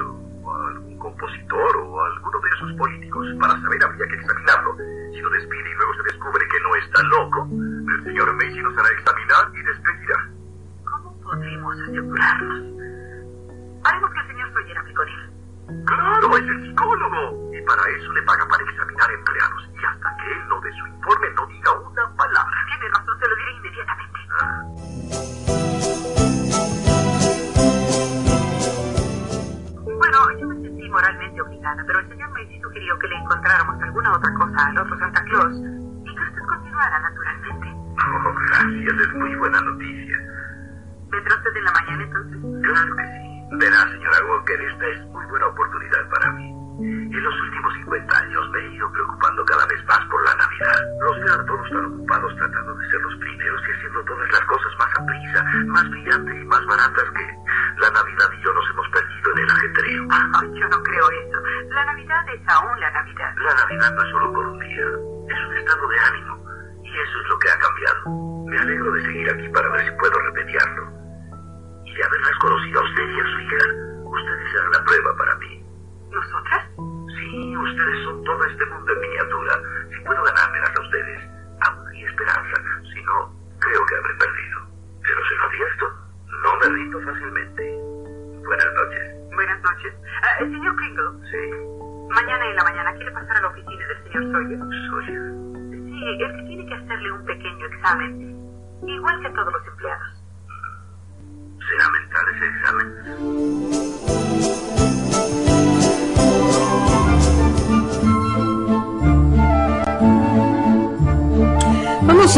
O 0.00 0.50
a 0.50 0.68
algún 0.68 0.98
compositor 0.98 1.76
o 1.76 2.00
a 2.00 2.06
alguno 2.06 2.40
de 2.40 2.48
esos 2.50 2.72
políticos. 2.72 3.26
Para 3.40 3.60
saber 3.60 3.84
habría 3.84 4.06
que 4.06 4.14
examinarlo. 4.14 4.76
Si 5.12 5.20
lo 5.20 5.30
despide 5.30 5.70
y 5.70 5.74
luego 5.74 5.94
se 5.94 6.02
descubre 6.04 6.48
que 6.48 6.60
no 6.62 6.74
está 6.76 7.02
loco, 7.02 7.48
el 7.50 8.04
señor 8.04 8.32
Macy 8.34 8.62
nos 8.62 8.78
hará 8.78 8.88
examinar 8.90 9.52
y 9.54 9.62
despedirá. 9.62 10.28
¿Cómo 10.84 11.20
podemos 11.20 11.80
asegurarnos? 11.80 12.62
Haremos 13.84 14.10
que 14.10 14.20
el 14.20 14.26
señor 14.28 14.52
Sawyer 14.52 14.78
hable 14.78 14.94
con 14.94 15.08
él. 15.08 15.32
¡Claro! 15.86 16.36
¡Es 16.36 16.42
el 16.42 16.62
psicólogo! 16.62 17.50
Y 17.52 17.62
para 17.62 17.82
eso 17.90 18.12
le 18.12 18.22
paga 18.22 18.46
para 18.48 18.64
examinar 18.64 19.10
empleados. 19.10 19.70
Y 19.74 19.84
hasta 19.84 20.16
que 20.16 20.32
él 20.32 20.48
no 20.48 20.60
dé 20.60 20.70
su 20.72 20.86
informe, 20.86 21.30
no 21.34 21.46
diga 21.46 21.72
una 21.72 22.16
palabra. 22.16 22.56
Tiene 22.66 22.88
razón, 22.88 23.18
se 23.20 23.28
lo 23.28 23.36
diré 23.36 23.61
otra 34.22 34.34
cosa 34.34 34.66
al 34.66 34.78
otro 34.78 34.98
Santa 34.98 35.24
Claus 35.24 35.52
y 36.04 36.14
Cartas 36.14 36.46
continuará 36.46 37.00
naturalmente. 37.00 37.74
Oh, 37.74 38.34
gracias, 38.48 39.08
es 39.08 39.14
muy 39.14 39.34
buena 39.36 39.60
noticia. 39.60 40.16
¿Vendrá 41.10 41.34
usted 41.36 41.56
en 41.56 41.64
la 41.64 41.72
mañana 41.72 42.02
entonces? 42.04 42.38
Claro 42.62 42.96
que 42.96 43.02
sí. 43.02 43.56
Verá, 43.58 43.82
señora 43.90 44.24
Walker, 44.30 44.60
esta 44.60 44.86
es 44.86 45.00
muy 45.06 45.26
buena 45.26 45.46
oportunidad 45.46 46.08
para 46.08 46.30
mí. 46.32 46.62
En 46.82 47.22
los 47.22 47.34
últimos 47.42 47.74
50 47.74 48.18
años 48.18 48.50
me 48.50 48.58
he 48.60 48.74
ido 48.74 48.90
preocupando 48.92 49.44
cada 49.44 49.66
vez 49.66 49.84
más 49.86 50.00
por 50.06 50.24
la 50.24 50.34
Navidad. 50.36 50.80
Los 51.00 51.20
veo 51.20 51.44
todos 51.44 51.70
tan 51.70 51.84
ocupados 51.84 52.36
tratando 52.36 52.74
de 52.74 52.90
ser 52.90 53.00
los 53.02 53.16
primeros 53.16 53.60
y 53.68 53.72
haciendo 53.72 54.04
todas 54.04 54.32
las 54.32 54.44
cosas 54.46 54.72
más 54.78 54.88
a 54.98 55.06
prisa, 55.06 55.44
más 55.66 55.90
brillantes 55.90 56.42
y 56.42 56.44
más 56.46 56.64
baratas 56.66 57.10
que 57.10 57.26
la 57.78 57.90
Navidad 57.90 58.30
y 58.38 58.42
yo 58.42 58.54
nos 58.54 58.70
hemos 58.70 58.88
perdido 58.88 59.32
en 59.34 59.38
el 59.42 59.50
ajetreo. 59.50 60.08
Oh, 60.34 60.54
yo 60.54 60.68
no 60.68 60.82
creo 60.82 61.10
eso. 61.10 61.38
La 61.68 61.84
Navidad 61.84 62.24
es 62.34 62.48
aún 62.48 62.71
solo 63.82 64.32
por 64.32 64.58
día, 64.60 64.84
es 65.28 65.61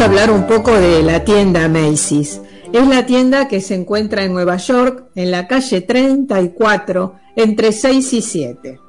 hablar 0.05 0.29
un 0.29 0.45
poco 0.45 0.71
de 0.71 1.01
la 1.01 1.25
tienda 1.25 1.67
Macy's. 1.67 2.39
Es 2.71 2.87
la 2.87 3.07
tienda 3.07 3.47
que 3.47 3.59
se 3.59 3.73
encuentra 3.73 4.23
en 4.23 4.33
Nueva 4.33 4.57
York, 4.57 5.05
en 5.15 5.31
la 5.31 5.47
calle 5.47 5.81
34, 5.81 7.15
entre 7.35 7.71
6 7.71 8.13
y 8.13 8.21
7. 8.21 8.79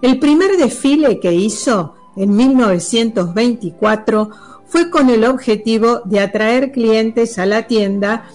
El 0.00 0.20
primer 0.20 0.56
desfile 0.56 1.18
que 1.18 1.32
hizo 1.32 1.96
en 2.16 2.36
1924 2.36 4.30
fue 4.68 4.90
con 4.90 5.10
el 5.10 5.24
objetivo 5.24 6.02
de 6.04 6.20
atraer 6.20 6.70
clientes 6.70 7.40
a 7.40 7.46
la 7.46 7.66
tienda 7.66 8.26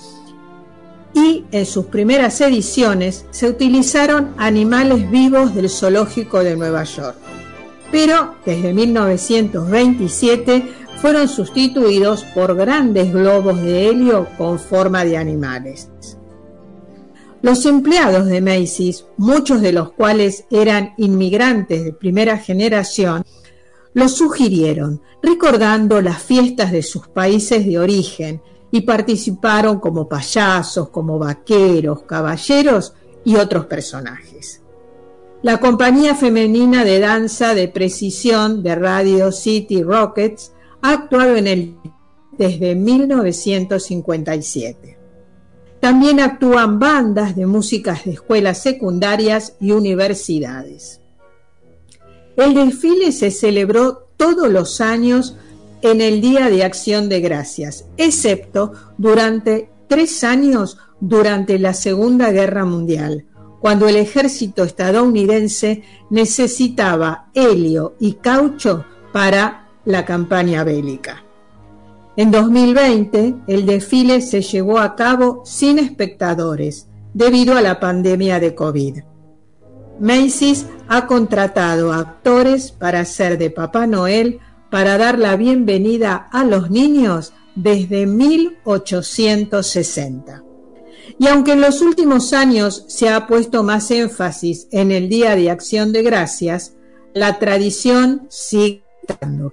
y 1.13 1.45
en 1.53 1.65
sus 1.65 1.85
primeras 1.85 2.41
ediciones 2.41 3.25
se 3.31 3.47
utilizaron 3.47 4.33
animales 4.35 5.09
vivos 5.09 5.55
del 5.55 5.69
zoológico 5.69 6.43
de 6.43 6.57
Nueva 6.57 6.83
York. 6.83 7.15
Pero 7.91 8.35
desde 8.45 8.73
1927 8.73 10.84
fueron 11.05 11.27
sustituidos 11.27 12.23
por 12.23 12.55
grandes 12.55 13.13
globos 13.13 13.61
de 13.61 13.89
helio 13.89 14.27
con 14.39 14.57
forma 14.57 15.05
de 15.05 15.17
animales. 15.17 15.87
Los 17.43 17.67
empleados 17.67 18.25
de 18.25 18.41
Macy's, 18.41 19.05
muchos 19.15 19.61
de 19.61 19.71
los 19.71 19.91
cuales 19.91 20.45
eran 20.49 20.95
inmigrantes 20.97 21.83
de 21.83 21.93
primera 21.93 22.39
generación, 22.39 23.23
lo 23.93 24.09
sugirieron, 24.09 24.99
recordando 25.21 26.01
las 26.01 26.23
fiestas 26.23 26.71
de 26.71 26.81
sus 26.81 27.07
países 27.07 27.67
de 27.67 27.77
origen, 27.77 28.41
y 28.71 28.81
participaron 28.81 29.79
como 29.79 30.09
payasos, 30.09 30.89
como 30.89 31.19
vaqueros, 31.19 32.01
caballeros 32.01 32.95
y 33.23 33.35
otros 33.35 33.67
personajes. 33.67 34.63
La 35.43 35.59
compañía 35.59 36.15
femenina 36.15 36.83
de 36.83 36.99
danza 36.99 37.53
de 37.53 37.67
precisión 37.67 38.63
de 38.63 38.73
Radio 38.73 39.31
City 39.31 39.83
Rockets 39.83 40.54
ha 40.85 40.93
actuado 40.93 41.35
en 41.35 41.47
el 41.47 41.75
desde 42.37 42.75
1957. 42.75 44.99
También 45.79 46.19
actúan 46.19 46.77
bandas 46.79 47.35
de 47.35 47.47
músicas 47.47 48.05
de 48.05 48.11
escuelas 48.11 48.61
secundarias 48.61 49.55
y 49.59 49.71
universidades. 49.71 51.01
El 52.35 52.53
desfile 52.53 53.11
se 53.13 53.31
celebró 53.31 54.09
todos 54.15 54.47
los 54.49 54.79
años 54.79 55.35
en 55.81 56.01
el 56.01 56.21
Día 56.21 56.49
de 56.49 56.63
Acción 56.63 57.09
de 57.09 57.19
Gracias, 57.19 57.85
excepto 57.97 58.73
durante 58.99 59.71
tres 59.87 60.23
años 60.23 60.77
durante 60.99 61.57
la 61.57 61.73
Segunda 61.73 62.31
Guerra 62.31 62.65
Mundial, 62.65 63.25
cuando 63.59 63.87
el 63.87 63.95
ejército 63.95 64.63
estadounidense 64.63 65.81
necesitaba 66.11 67.31
helio 67.33 67.95
y 67.99 68.13
caucho 68.13 68.85
para 69.11 69.64
la 69.85 70.05
campaña 70.05 70.63
bélica. 70.63 71.23
En 72.17 72.31
2020, 72.31 73.35
el 73.47 73.65
desfile 73.65 74.21
se 74.21 74.41
llevó 74.41 74.79
a 74.79 74.95
cabo 74.95 75.41
sin 75.45 75.79
espectadores 75.79 76.87
debido 77.13 77.57
a 77.57 77.61
la 77.61 77.79
pandemia 77.79 78.39
de 78.39 78.55
COVID. 78.55 78.99
Macy's 79.99 80.65
ha 80.87 81.07
contratado 81.07 81.91
actores 81.93 82.71
para 82.71 83.01
hacer 83.01 83.37
de 83.37 83.49
Papá 83.49 83.85
Noel 83.87 84.39
para 84.69 84.97
dar 84.97 85.19
la 85.19 85.35
bienvenida 85.35 86.29
a 86.31 86.45
los 86.45 86.69
niños 86.69 87.33
desde 87.55 88.05
1860. 88.05 90.43
Y 91.17 91.27
aunque 91.27 91.53
en 91.53 91.61
los 91.61 91.81
últimos 91.81 92.33
años 92.33 92.83
se 92.87 93.07
ha 93.09 93.25
puesto 93.27 93.63
más 93.63 93.89
énfasis 93.91 94.67
en 94.71 94.91
el 94.91 95.07
Día 95.07 95.35
de 95.35 95.49
Acción 95.49 95.93
de 95.93 96.03
Gracias, 96.03 96.75
la 97.13 97.39
tradición 97.39 98.27
sigue 98.29 98.84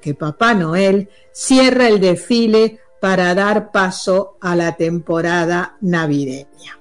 que 0.00 0.14
Papá 0.14 0.54
Noel 0.54 1.08
cierra 1.32 1.88
el 1.88 2.00
desfile 2.00 2.80
para 3.00 3.34
dar 3.34 3.72
paso 3.72 4.36
a 4.40 4.54
la 4.54 4.76
temporada 4.76 5.76
navideña. 5.80 6.78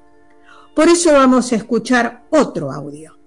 Por 0.76 0.88
eso 0.88 1.14
vamos 1.14 1.52
a 1.52 1.56
escuchar 1.56 2.26
otro 2.30 2.72
audio, 2.72 3.18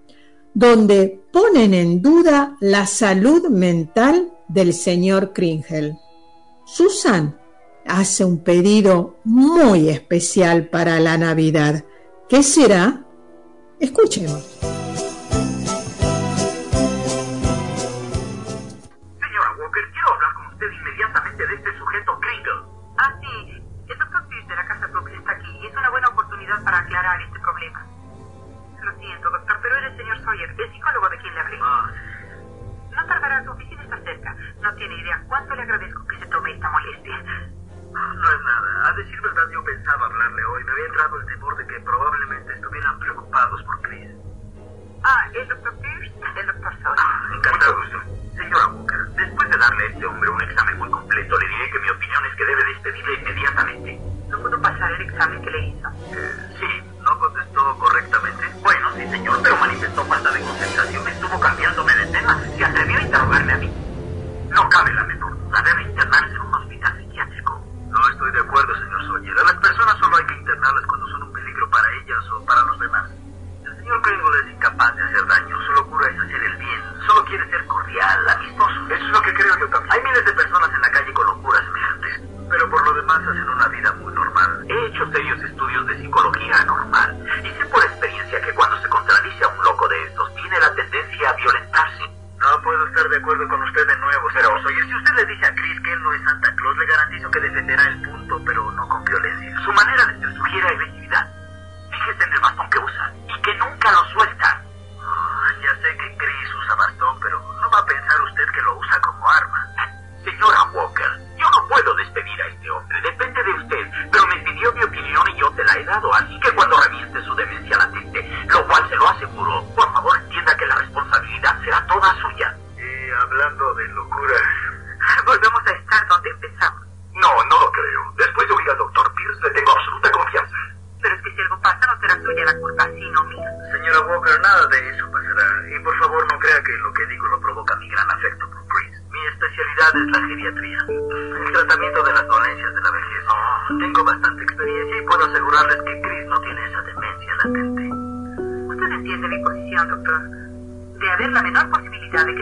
donde 0.52 1.20
ponen 1.32 1.74
en 1.74 2.00
duda 2.00 2.56
la 2.60 2.86
salud 2.86 3.48
mental 3.48 4.32
del 4.48 4.72
señor 4.72 5.32
Kringel. 5.32 5.96
Susan 6.64 7.38
hace 7.86 8.24
un 8.24 8.38
pedido 8.38 9.16
muy 9.24 9.88
especial 9.88 10.68
para 10.68 11.00
la 11.00 11.18
Navidad. 11.18 11.84
¿Qué 12.28 12.42
será? 12.42 13.04
Escuchemos. 13.78 14.58
30 20.64 20.80
minutes. 20.84 20.93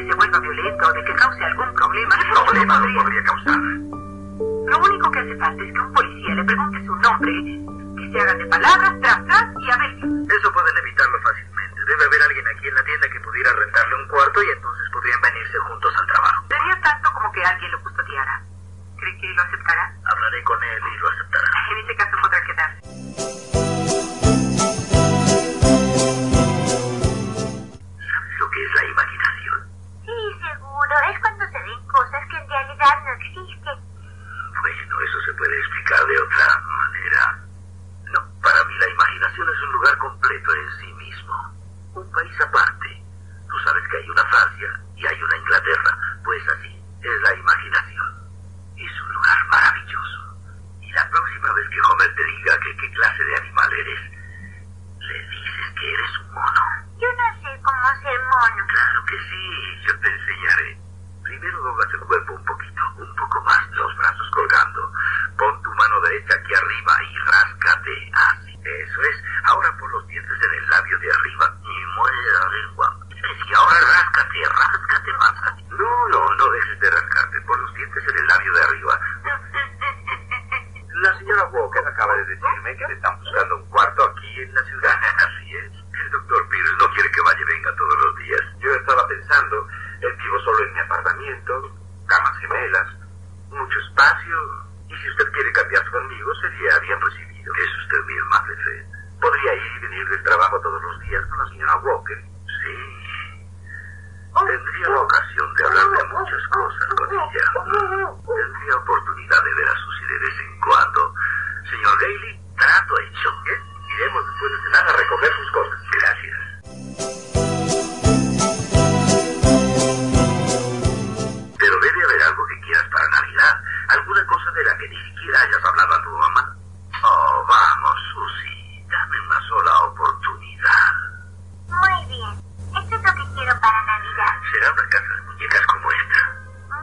se 0.06 0.14
vuelva 0.14 0.38
violenta 0.38 0.88
o 0.88 0.92
de 0.92 1.04
que 1.04 1.14
cause 1.14 1.44
algún 1.44 1.74
problema. 1.74 2.16
¿Qué 2.18 2.28
problema 2.32 2.78
podría... 2.78 3.02
podría 3.02 3.22
causar? 3.24 3.60
Lo 4.72 4.78
único 4.78 5.10
que 5.10 5.18
hace 5.18 5.36
falta 5.36 5.62
es 5.62 5.72
que 5.72 5.80
un 5.80 5.92
policía 5.92 6.34
le 6.34 6.44
pregunte 6.44 6.86
su 6.86 6.94
nombre, 6.96 7.32
que 7.98 8.12
se 8.12 8.20
hagan 8.20 8.38
de 8.38 8.46
palabras, 8.46 8.92
tras, 9.02 9.24
tras 9.26 9.44
y 9.60 9.70
a 9.70 9.76
ver. 9.76 9.92
Eso 10.32 10.52
pueden 10.52 10.76
evitarlo 10.78 11.18
fácilmente. 11.22 11.80
Debe 11.86 12.04
haber 12.04 12.22
alguien 12.22 12.46
aquí 12.48 12.68
en 12.68 12.74
la 12.74 12.84
tienda 12.84 13.08
que 13.10 13.20
pudiera 13.20 13.52
rentarle 13.52 13.94
un 13.96 14.08
cuarto 14.08 14.42
y 14.42 14.50
entonces 14.50 14.86
podrían 14.92 15.20
venirse 15.20 15.58
juntos 15.58 15.92
al 15.98 16.06
trabajo. 16.06 16.44
Sería 16.48 16.80
tanto 16.80 17.12
como 17.12 17.32
que 17.32 17.44
alguien 17.44 17.70
lo 17.72 17.80
custodiara. 17.82 18.42
¿Cree 18.96 19.18
que 19.18 19.28
lo 19.34 19.42
aceptará? 19.42 19.94
Hablaré 20.04 20.44
con 20.44 20.62
él 20.62 20.82
y 20.94 20.98
lo 20.98 21.08
aceptará. 21.10 21.50
En 21.72 21.78
ese 21.78 21.96
caso, 21.96 22.16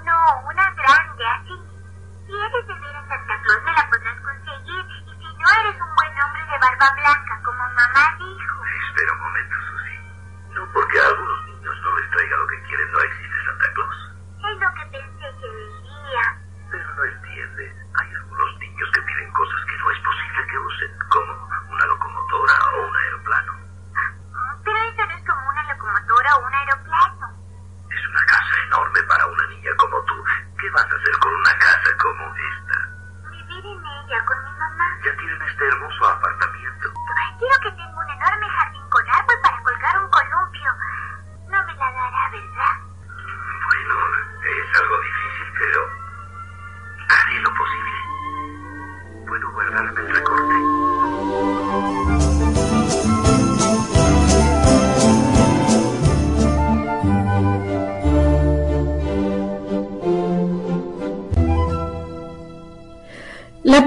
No, 0.03 0.41
una 0.49 0.71
grande, 0.71 1.25
así. 1.25 1.55
Si 2.25 2.33
eres 2.33 2.67
de 2.67 2.73
ver 2.73 2.95
a 2.95 3.07
Santa 3.07 3.41
Claus, 3.41 3.63
me 3.63 3.71
la 3.71 3.89
podrás 3.89 4.19
conseguir. 4.19 4.85
Y 5.07 5.11
si 5.15 5.29
no, 5.37 5.47
eres 5.61 5.79
un 5.79 5.95
buen 5.95 6.13
hombre 6.21 6.43
de 6.43 6.57
barba 6.59 6.91
blanca, 6.95 7.41
como 7.45 7.63
mamá 7.63 8.17
dijo. 8.19 8.65
Espera 8.89 9.13
un 9.13 9.19
momento, 9.19 9.55
Susi. 9.69 9.95
No 10.55 10.71
porque 10.73 10.99
algo 10.99 11.28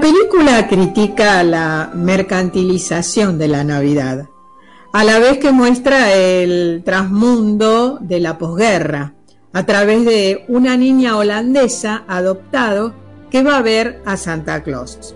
película 0.03 0.67
critica 0.67 1.43
la 1.43 1.89
mercantilización 1.95 3.37
de 3.37 3.47
la 3.47 3.63
Navidad, 3.63 4.27
a 4.91 5.03
la 5.05 5.17
vez 5.17 5.37
que 5.37 5.53
muestra 5.53 6.13
el 6.13 6.81
trasmundo 6.83 7.99
de 8.01 8.19
la 8.19 8.37
posguerra, 8.37 9.13
a 9.53 9.65
través 9.65 10.03
de 10.03 10.43
una 10.49 10.75
niña 10.75 11.15
holandesa 11.15 12.03
adoptado 12.05 12.93
que 13.31 13.43
va 13.43 13.55
a 13.55 13.61
ver 13.61 14.01
a 14.03 14.17
Santa 14.17 14.61
Claus. 14.61 15.15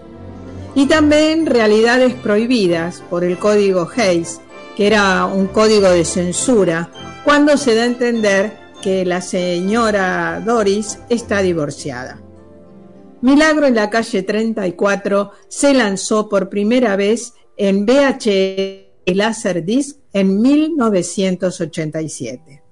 Y 0.73 0.85
también 0.85 1.47
realidades 1.47 2.13
prohibidas 2.13 3.03
por 3.09 3.25
el 3.25 3.37
código 3.37 3.89
Hayes, 3.93 4.39
que 4.77 4.87
era 4.87 5.25
un 5.25 5.47
código 5.47 5.89
de 5.89 6.05
censura, 6.05 6.89
cuando 7.25 7.57
se 7.57 7.75
da 7.75 7.83
a 7.83 7.87
entender 7.87 8.57
que 8.81 9.03
la 9.03 9.19
señora 9.19 10.41
Doris 10.45 10.99
está 11.09 11.41
divorciada. 11.41 12.21
Milagro 13.27 13.67
en 13.67 13.75
la 13.75 13.89
calle 13.89 14.23
34 14.23 15.31
se 15.49 15.73
lanzó 15.73 16.29
por 16.29 16.47
primera 16.47 16.95
vez 16.95 17.33
en 17.57 17.85
VHS 17.85 18.87
y 19.03 19.13
Laserdisc 19.15 19.97
en 20.13 20.41
1987. 20.41 22.63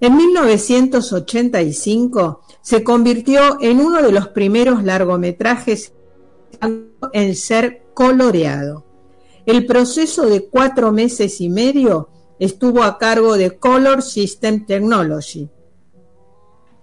En 0.00 0.16
1985 0.16 2.40
se 2.60 2.82
convirtió 2.82 3.58
en 3.60 3.78
uno 3.78 4.02
de 4.02 4.10
los 4.10 4.26
primeros 4.26 4.82
largometrajes 4.82 5.92
en 7.12 7.36
ser 7.36 7.84
coloreado. 7.94 8.84
El 9.46 9.66
proceso 9.66 10.26
de 10.26 10.46
cuatro 10.46 10.90
meses 10.90 11.40
y 11.40 11.48
medio 11.48 12.08
estuvo 12.40 12.82
a 12.82 12.98
cargo 12.98 13.36
de 13.36 13.56
Color 13.56 14.02
System 14.02 14.66
Technology. 14.66 15.48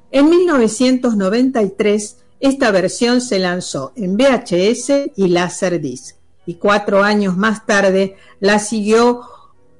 En 0.10 0.30
1993 0.30 2.16
esta 2.40 2.72
versión 2.72 3.20
se 3.20 3.40
lanzó 3.40 3.92
en 3.96 4.16
VHS 4.16 5.12
y 5.16 5.28
Laserdisc, 5.28 6.16
y 6.46 6.56
cuatro 6.56 7.04
años 7.04 7.36
más 7.36 7.66
tarde 7.66 8.16
la 8.40 8.60
siguió 8.60 9.22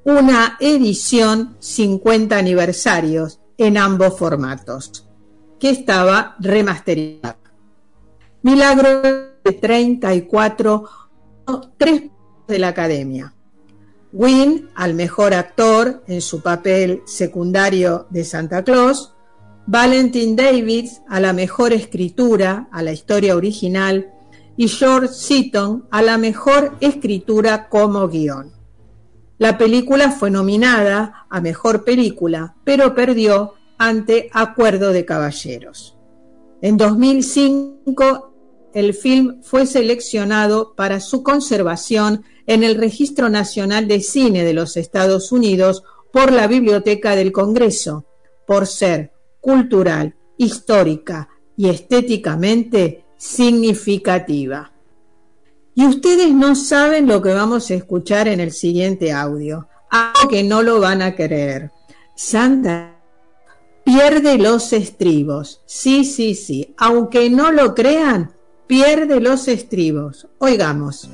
una 0.04 0.58
edición 0.60 1.56
50 1.60 2.38
aniversarios 2.38 3.40
en 3.58 3.78
ambos 3.78 4.18
formatos, 4.18 5.08
que 5.60 5.70
estaba 5.70 6.36
remasterizada. 6.40 7.38
Milagro 8.42 9.02
de 9.02 9.54
34, 9.62 10.90
tres 11.78 12.04
de 12.48 12.60
la 12.60 12.70
academia. 12.70 13.34
Wynn 14.12 14.70
al 14.76 14.96
mejor 14.96 15.34
actor 15.34 16.04
en 16.08 16.22
su 16.22 16.42
papel 16.42 17.04
secundario 17.06 18.08
de 18.10 18.24
Santa 18.24 18.64
Claus, 18.64 19.14
Valentin 19.72 20.36
Davis 20.36 21.04
a 21.08 21.20
la 21.20 21.32
mejor 21.32 21.74
escritura, 21.74 22.68
a 22.72 22.82
la 22.82 22.92
historia 22.92 23.36
original, 23.36 24.12
y 24.58 24.68
George 24.68 25.14
Seaton 25.14 25.86
a 25.92 26.02
la 26.02 26.18
mejor 26.18 26.76
escritura 26.82 27.70
como 27.70 28.08
guion. 28.08 28.52
La 29.38 29.60
película 29.60 30.10
fue 30.10 30.32
nominada 30.32 31.28
a 31.30 31.40
mejor 31.40 31.84
película, 31.84 32.56
pero 32.64 32.96
perdió 32.96 33.54
ante 33.78 34.32
Acuerdo 34.34 34.92
de 34.92 35.06
Caballeros. 35.06 35.96
En 36.64 36.76
2005, 36.76 38.72
el 38.74 38.96
film 38.96 39.44
fue 39.44 39.68
seleccionado 39.68 40.74
para 40.76 41.00
su 41.00 41.22
conservación 41.22 42.24
en 42.48 42.64
el 42.64 42.74
Registro 42.74 43.30
Nacional 43.30 43.88
de 43.88 44.02
Cine 44.02 44.44
de 44.44 44.54
los 44.56 44.78
Estados 44.78 45.32
Unidos 45.32 45.84
por 46.12 46.32
la 46.32 46.48
Biblioteca 46.48 47.16
del 47.16 47.32
Congreso, 47.32 48.08
por 48.48 48.66
ser 48.66 49.19
cultural, 49.42 50.16
histórica 50.38 51.30
y 51.56 51.70
estéticamente 51.70 53.06
significativa. 53.18 54.72
Y 55.76 55.86
ustedes 55.86 56.34
no 56.34 56.56
saben 56.56 57.08
lo 57.08 57.22
que 57.22 57.34
vamos 57.34 57.70
a 57.70 57.76
escuchar 57.76 58.28
en 58.28 58.40
el 58.40 58.52
siguiente 58.52 59.12
audio, 59.12 59.68
algo 59.90 60.30
que 60.30 60.44
no 60.44 60.62
lo 60.62 60.80
van 60.80 61.02
a 61.02 61.16
creer. 61.16 61.72
Santa 62.16 63.00
pierde 63.84 64.38
los 64.38 64.74
estribos. 64.74 65.62
Sí, 65.66 66.06
sí, 66.06 66.36
sí. 66.36 66.76
Aunque 66.78 67.30
no 67.30 67.52
lo 67.52 67.74
crean, 67.74 68.34
pierde 68.68 69.20
los 69.20 69.48
estribos. 69.48 70.28
Oigamos. 70.38 71.10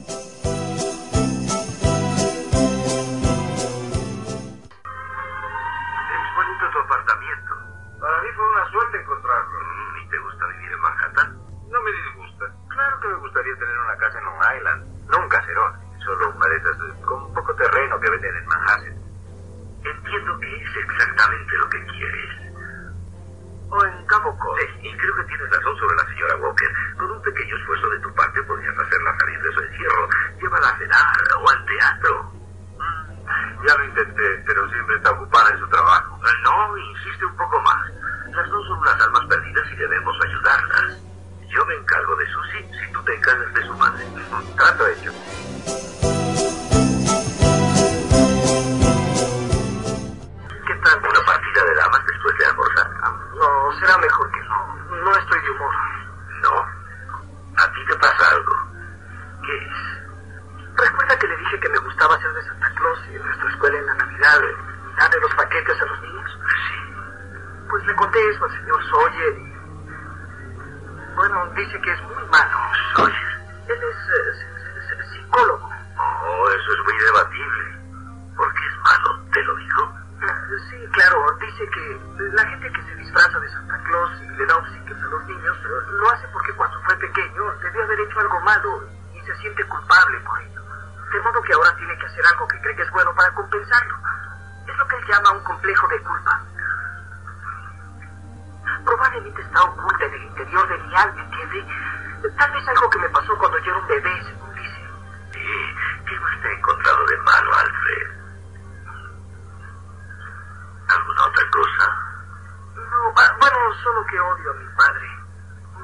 gusta 8.95 9.01
encontrarlo. 9.01 9.59
Mm, 9.59 9.97
¿Y 9.97 10.09
te 10.09 10.17
gusta 10.19 10.47
vivir 10.47 10.71
en 10.71 10.79
Manhattan? 10.79 11.37
No 11.69 11.81
me 11.81 11.91
disgusta. 11.91 12.45
Claro 12.69 12.99
que 12.99 13.07
me 13.07 13.15
gustaría 13.15 13.55
tener 13.55 13.77
una 13.79 13.97
casa 13.97 14.19
en 14.19 14.25
Long 14.25 14.41
Island, 14.57 15.09
no 15.09 15.17
un 15.19 15.29
caserón, 15.29 15.73
solo 16.03 16.29
una 16.29 16.47
de 16.47 16.57
esas 16.57 16.77
con 17.05 17.33
poco 17.33 17.55
terreno 17.55 17.99
que 17.99 18.09
venden 18.09 18.35
en 18.35 18.45
Manhattan. 18.45 18.95
Entiendo 19.83 20.39
que 20.39 20.63
es 20.63 20.75
exactamente 20.77 21.57
lo 21.57 21.69
que 21.69 21.85
quieres. 21.85 22.55
O 23.69 23.85
en 23.85 24.05
Cabo 24.05 24.37
Cod. 24.37 24.57
Sí, 24.59 24.87
y 24.87 24.97
creo 24.97 25.15
que 25.15 25.23
tienes 25.23 25.49
razón 25.49 25.77
sobre 25.77 25.95
la 25.95 26.05
señora 26.05 26.35
Walker. 26.37 26.69
Con 26.97 27.11
un 27.11 27.21
pequeño 27.21 27.55
esfuerzo 27.57 27.89
de 27.89 27.99
tu 27.99 28.13
parte 28.15 28.41
podrías 28.43 28.77
hacerla 28.77 29.17
salir 29.17 29.41
de 29.41 29.51
su 29.53 29.61
encierro. 29.61 30.09
Llévala 30.41 30.69
a 30.69 30.77
cenar 30.77 31.17
o 31.37 31.49
al 31.49 31.65
teatro. 31.65 32.31
Mm, 32.77 33.67
ya 33.67 33.75
lo 33.75 33.85
intenté, 33.85 34.43
pero 34.45 34.69
siempre 34.69 34.95
está 34.95 35.11
ocupada 35.11 35.49
en 35.51 35.59
su 35.59 35.67
trabajo. 35.67 36.19
No, 36.43 36.77
insiste 36.77 37.25
un 37.25 37.35
poco 37.35 37.59
más. 37.61 37.91
Estas 38.35 38.51
no 38.51 38.61
son 38.63 38.83
las 38.83 38.99
almas 38.99 39.25
perdidas 39.27 39.63
y 39.71 39.75
debemos 39.77 40.13
ayudarlas. 40.25 40.97
Yo 41.47 41.65
me 41.67 41.73
encargo 41.73 42.17
de 42.17 42.25
Susi 42.27 42.57
si 42.67 42.91
tú 42.91 43.01
te 43.03 43.15
encargas 43.15 43.53
de 43.53 43.65
su 43.65 43.73
madre. 43.75 44.03
Trato 44.57 44.87
hecho. 44.87 45.11
¿Qué 50.67 50.75
tal 50.83 50.99
una 50.99 51.25
partida 51.25 51.63
de 51.63 51.75
damas 51.75 52.05
después 52.07 52.37
de 52.37 52.45
almorzar? 52.45 52.89
No, 53.39 53.79
será 53.79 53.97
mejor 53.99 54.29
que 54.29 54.41
no. 54.41 54.75
No 55.05 55.15
estoy 55.15 55.39
de 55.39 55.51
humor. 55.51 55.75
No. 56.41 56.59
A 57.55 57.71
ti 57.71 57.85
te 57.87 57.95
pasa 57.95 58.31
algo. 58.31 58.53
¿Qué 59.45 59.57
es? 59.59 60.75
Recuerda 60.75 61.19
que 61.19 61.27
le 61.27 61.37
dije 61.37 61.59
que 61.61 61.69
me 61.69 61.77
gustaba 61.77 62.15
hacer 62.15 62.33
de 62.33 62.43
Santa 62.43 62.69
Claus 62.75 62.99
y 63.09 63.15
en 63.15 63.23
nuestra 63.23 63.49
escuela 63.49 63.77
en 63.77 63.85
la 63.85 63.93
Navidad, 63.93 64.41
darle 64.97 65.19
los 65.21 65.33
paquetes 65.35 65.81
a 65.81 65.85
los 65.85 65.94
de 68.15 68.29
eso 68.29 68.45
el 68.45 68.51
señor 68.51 68.79
Sawyer, 68.89 69.35
bueno, 71.15 71.47
dice 71.55 71.81
que 71.81 71.91
es 71.91 72.01
muy 72.03 72.23
malo. 72.31 72.57
Sawyer. 72.95 73.35
Él 73.67 73.79
es, 73.83 73.97
eh, 74.09 75.03
psicólogo. 75.11 75.69
Oh, 75.97 76.49
eso 76.49 76.73
es 76.73 76.83
muy 76.85 76.97
debatible. 77.03 77.75
¿Por 78.37 78.53
qué 78.53 78.67
es 78.67 78.77
malo? 78.79 79.19
¿Te 79.33 79.43
lo 79.43 79.55
dijo? 79.57 79.93
Ah, 80.21 80.47
sí, 80.69 80.77
claro, 80.93 81.25
dice 81.41 81.69
que 81.69 81.99
la 82.33 82.45
gente 82.47 82.71
que 82.71 82.81
se 82.83 82.95
disfraza 82.95 83.37
de 83.37 83.49
Santa 83.49 83.83
Claus 83.83 84.11
y 84.21 84.27
le 84.29 84.45
da 84.45 84.55
obsequios 84.55 85.03
a 85.03 85.07
los 85.07 85.25
niños 85.25 85.57
eh, 85.57 85.91
lo 85.91 86.09
hace 86.09 86.27
porque 86.31 86.53
cuando 86.53 86.81
fue 86.83 86.95
pequeño 86.95 87.51
debió 87.61 87.83
haber 87.83 87.99
hecho 87.99 88.19
algo 88.21 88.39
malo 88.41 88.87
y 89.13 89.19
se 89.19 89.35
siente 89.37 89.63
culpable 89.65 90.19
por 90.21 90.41
ello. 90.41 90.61
De 91.11 91.19
modo 91.19 91.41
que 91.41 91.53
ahora 91.53 91.75
tiene 91.75 91.97
que 91.97 92.05
hacer 92.05 92.25
algo 92.27 92.47
que 92.47 92.61
cree 92.61 92.75
que 92.77 92.83
es 92.83 92.91
bueno 92.91 93.13
para 93.13 93.33
compensarlo. 93.33 93.95
Es 94.67 94.77
lo 94.77 94.87
que 94.87 94.95
él 94.95 95.05
llama 95.05 95.31
un 95.31 95.43
complejo 95.43 95.87
de 95.89 96.01
culpa. 96.01 96.34
Angelita 99.15 99.41
está 99.41 99.63
oculta 99.63 100.05
en 100.05 100.13
el 100.13 100.23
interior 100.23 100.67
de 100.67 100.77
mi 100.77 100.95
alma, 100.95 101.29
Kevin. 101.31 101.65
Tal 102.37 102.51
vez 102.51 102.67
algo 102.67 102.89
que 102.89 102.99
me 102.99 103.09
pasó 103.09 103.37
cuando 103.37 103.57
yo 103.59 103.71
era 103.71 103.77
un 103.77 103.87
bebé, 103.87 104.23
según 104.25 104.53
dice. 104.55 104.89
Qué 106.05 106.19
más 106.19 106.41
te 106.41 106.47
ha 106.49 106.51
encontrado 106.51 107.05
de 107.05 107.17
malo, 107.19 107.53
Alfred? 107.53 108.07
¿Alguna 110.89 111.25
otra 111.25 111.49
cosa? 111.51 111.85
No, 112.75 113.13
bueno, 113.13 113.73
solo 113.83 114.05
que 114.05 114.19
odio 114.19 114.51
a 114.51 114.53
mi 114.55 114.67
padre. 114.75 115.09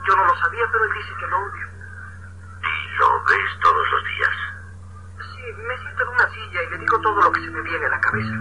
Yo 0.08 0.16
no 0.16 0.26
lo 0.26 0.36
sabía, 0.36 0.66
pero 0.72 0.84
él 0.84 0.92
dice 0.94 1.14
que 1.18 1.28
lo 1.28 1.38
odio. 1.38 1.68
¿Y 2.62 2.98
lo 2.98 3.24
ves 3.24 3.60
todos 3.62 3.92
los 3.92 4.04
días? 4.04 4.36
Sí, 5.20 5.42
me 5.68 5.78
siento 5.80 6.04
en 6.04 6.10
una 6.10 6.30
silla 6.30 6.64
y 6.64 6.70
le 6.70 6.78
digo 6.80 7.00
todo 7.00 7.22
lo 7.22 7.32
que 7.32 7.42
se 7.42 7.52
me 7.52 7.62
viene 7.62 7.86
a 7.86 7.90
la 7.90 8.02
cabeza. 8.02 8.36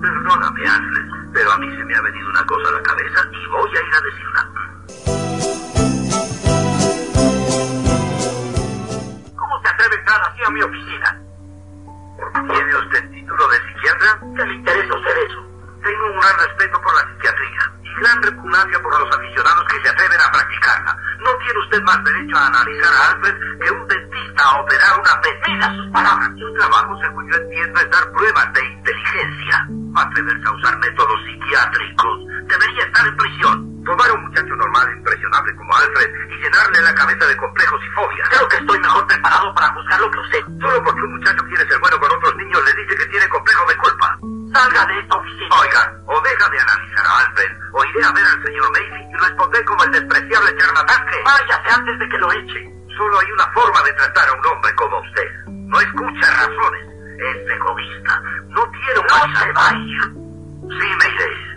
Perdóname, 0.00 0.66
Alfred. 0.66 0.99
Pero 1.32 1.52
a 1.52 1.58
mí 1.58 1.76
se 1.76 1.84
me 1.84 1.94
ha 1.94 2.00
venido 2.00 2.28
una 2.28 2.44
cosa 2.44 2.68
a 2.68 2.72
la 2.72 2.82
cabeza 2.82 3.20
y 3.30 3.46
voy 3.46 3.70
a 3.70 3.80
ir 3.80 3.94
a 3.94 4.00
decirla. 4.00 4.48
¿Cómo 9.36 9.60
te 9.62 9.68
atreve 9.68 9.94
a 9.94 9.98
entrar 9.98 10.20
así 10.22 10.42
a 10.44 10.50
mi 10.50 10.62
oficina? 10.62 11.22
Porque 12.18 12.40
tiene 12.52 12.76
usted 12.76 13.10
título 13.10 13.48
de 13.48 13.56
psiquiatra, 13.58 14.20
¿qué 14.36 14.44
le 14.44 14.54
interesa 14.54 14.94
hacer 14.94 15.18
eso? 15.18 15.46
Tengo 15.82 16.06
un 16.06 16.20
gran 16.20 16.36
respeto 16.46 16.80
por 16.82 16.94
la 16.94 17.00
psiquiatría 17.08 17.72
y 17.82 17.94
gran 18.02 18.22
repugnancia 18.22 18.82
por 18.82 19.00
los 19.00 19.16
aficionados 19.16 19.64
que 19.68 19.80
se 19.82 19.88
atreven 19.88 20.20
a 20.20 20.32
practicarla. 20.32 20.96
No 21.20 21.36
tiene 21.38 21.58
usted 21.60 21.82
más 21.82 22.04
derecho 22.04 22.36
a 22.36 22.46
analizar 22.46 22.92
a 22.92 23.10
Alfred 23.12 23.34
que 23.60 23.70
un 23.70 23.88
dentista 23.88 24.44
a 24.44 24.60
operar 24.60 25.00
una 25.00 25.20
vez. 25.20 25.76
sus 25.76 25.92
palabras. 25.92 26.30
Su 26.38 26.52
trabajo, 26.54 26.98
según 27.00 27.30
yo 27.30 27.36
entiendo, 27.36 27.80
es 27.80 27.90
dar 27.90 28.12
pruebas 28.12 28.52
de 28.52 28.64
inteligencia. 28.66 29.79
Atrever 29.96 30.40
causar 30.40 30.78
métodos 30.78 31.20
psiquiátricos. 31.26 32.20
Debería 32.46 32.84
estar 32.84 33.06
en 33.06 33.16
prisión. 33.16 33.84
Tomar 33.84 34.10
a 34.10 34.12
un 34.12 34.22
muchacho 34.22 34.54
normal 34.54 34.88
e 34.88 34.96
impresionable 34.98 35.56
como 35.56 35.76
Alfred 35.76 36.10
y 36.30 36.34
llenarle 36.42 36.80
la 36.82 36.94
cabeza 36.94 37.26
de 37.26 37.36
complejos 37.36 37.80
y 37.82 37.90
fobias. 37.90 38.28
Creo 38.28 38.48
que 38.48 38.56
estoy 38.56 38.78
mejor 38.78 39.06
preparado 39.06 39.54
para 39.54 39.68
juzgarlo 39.74 40.10
que 40.10 40.18
usted. 40.20 40.42
Solo 40.60 40.84
porque 40.84 41.02
un 41.02 41.12
muchacho 41.16 41.44
quiere 41.44 41.66
ser 41.68 41.78
bueno 41.80 41.98
con 41.98 42.12
otros 42.12 42.36
niños 42.36 42.62
le 42.64 42.82
dice 42.82 42.96
que 42.96 43.06
tiene 43.06 43.28
complejo 43.28 43.66
de 43.66 43.76
culpa. 43.76 44.18
Salga 44.52 44.86
de 44.86 44.98
esta 45.00 45.16
oficina. 45.16 45.56
Oiga, 45.60 45.94
o 46.06 46.20
deja 46.20 46.48
de 46.50 46.58
analizar 46.60 47.06
a 47.06 47.18
Alfred, 47.18 47.50
o 47.72 47.84
iré 47.84 48.04
a 48.04 48.12
ver 48.12 48.26
al 48.26 48.42
señor 48.44 48.70
Macy 48.70 49.02
y 49.10 49.16
responder 49.16 49.64
como 49.64 49.84
el 49.84 49.90
despreciable 49.92 50.56
charlatán 50.56 51.06
que... 51.06 51.22
Váyase 51.24 51.70
antes 51.70 51.98
de 51.98 52.08
que 52.08 52.18
lo 52.18 52.32
eche. 52.32 52.60
Solo 52.96 53.18
hay 53.18 53.32
una 53.32 53.46
forma 53.52 53.82
de 53.82 53.92
tratar 53.94 54.28
a 54.28 54.32
un 54.32 54.46
hombre 54.46 54.74
como 54.74 55.00
usted. 55.00 55.28
No 55.46 55.80
escucha 55.80 56.26
razones 56.30 56.99
es 57.20 57.50
egoísta. 57.50 58.22
No 58.48 58.62
tiene 58.70 59.00
un 59.00 59.06
no 59.06 59.38
se 59.38 59.52
vaya. 59.52 60.02
Sí, 60.60 60.88
me 60.98 61.08
iré. 61.14 61.50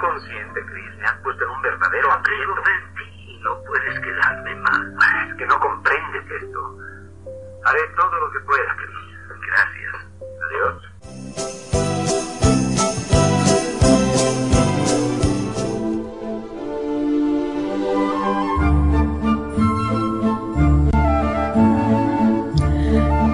Consciente, 0.00 0.60
Chris. 0.66 0.96
Me 0.98 1.06
has 1.06 1.16
puesto 1.18 1.44
en 1.44 1.50
un 1.50 1.62
verdadero 1.62 2.10
aprieto. 2.12 2.54
en 2.56 2.62
ti. 2.94 3.38
No 3.42 3.62
puedes 3.64 4.00
quedarme 4.00 4.54
mal. 4.56 4.96
Es 5.28 5.34
que 5.36 5.46
no 5.46 5.58
comprendes 5.60 6.30
esto. 6.42 6.76
Haré 7.64 7.80
todo 7.96 8.20
lo 8.20 8.30
que 8.32 8.40
pueda, 8.40 8.76
Chris. 8.76 8.90
Gracias. 9.46 9.94
Adiós. 10.46 10.82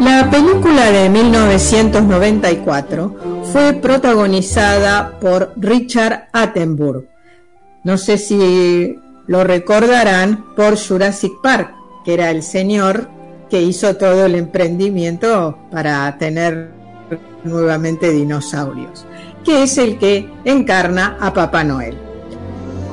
La 0.01 0.31
película 0.31 0.91
de 0.93 1.09
1994 1.09 3.36
fue 3.57 3.73
protagonizada 3.73 5.19
por 5.19 5.55
Richard 5.57 6.29
Attenborough. 6.31 7.07
No 7.85 7.97
sé 7.97 8.19
si 8.19 8.99
lo 9.27 9.45
recordarán 9.45 10.55
por 10.55 10.77
Jurassic 10.79 11.33
Park, 11.43 11.75
que 12.05 12.13
era 12.13 12.31
el 12.31 12.43
señor 12.43 13.09
que 13.49 13.63
hizo 13.63 13.97
todo 13.97 14.27
el 14.27 14.35
emprendimiento 14.35 15.59
para 15.71 16.19
tener 16.19 16.71
nuevamente 17.45 18.11
dinosaurios, 18.11 19.07
que 19.43 19.63
es 19.63 19.79
el 19.79 19.97
que 19.97 20.31
encarna 20.45 21.17
a 21.19 21.33
Papá 21.33 21.65
Noel. 21.65 21.97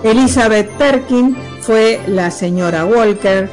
Elizabeth 0.02 0.70
Perkin 0.78 1.36
fue 1.60 2.00
la 2.08 2.32
señora 2.32 2.86
Walker, 2.86 3.50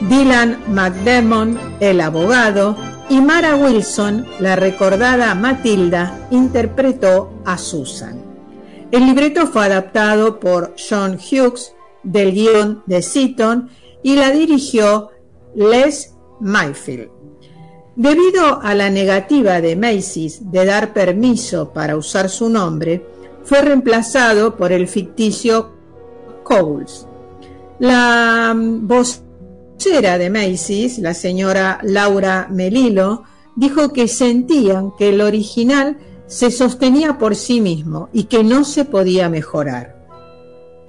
Dylan 0.00 0.56
McDermott, 0.68 1.58
el 1.80 2.00
abogado, 2.00 2.78
y 3.08 3.20
Mara 3.20 3.56
Wilson, 3.56 4.26
la 4.40 4.56
recordada 4.56 5.34
Matilda, 5.34 6.26
interpretó 6.30 7.32
a 7.44 7.56
Susan. 7.56 8.20
El 8.90 9.06
libreto 9.06 9.46
fue 9.46 9.64
adaptado 9.64 10.40
por 10.40 10.74
John 10.76 11.14
Hughes 11.16 11.74
del 12.02 12.32
guion 12.32 12.82
de 12.86 13.02
Seaton 13.02 13.68
y 14.02 14.16
la 14.16 14.30
dirigió 14.30 15.10
Les 15.54 16.14
Mayfield. 16.40 17.10
Debido 17.94 18.60
a 18.60 18.74
la 18.74 18.90
negativa 18.90 19.60
de 19.60 19.74
Macy's 19.74 20.50
de 20.50 20.66
dar 20.66 20.92
permiso 20.92 21.72
para 21.72 21.96
usar 21.96 22.28
su 22.28 22.48
nombre, 22.48 23.06
fue 23.44 23.62
reemplazado 23.62 24.56
por 24.56 24.72
el 24.72 24.88
ficticio 24.88 25.70
Coles. 26.42 27.06
La 27.78 28.54
voz 28.56 29.22
de 29.78 30.30
Macy's, 30.30 30.98
la 30.98 31.14
señora 31.14 31.78
Laura 31.82 32.48
Melilo, 32.50 33.22
dijo 33.54 33.92
que 33.92 34.08
sentían 34.08 34.92
que 34.98 35.10
el 35.10 35.20
original 35.20 35.98
se 36.26 36.50
sostenía 36.50 37.18
por 37.18 37.36
sí 37.36 37.60
mismo 37.60 38.08
y 38.12 38.24
que 38.24 38.42
no 38.42 38.64
se 38.64 38.84
podía 38.84 39.28
mejorar. 39.28 39.94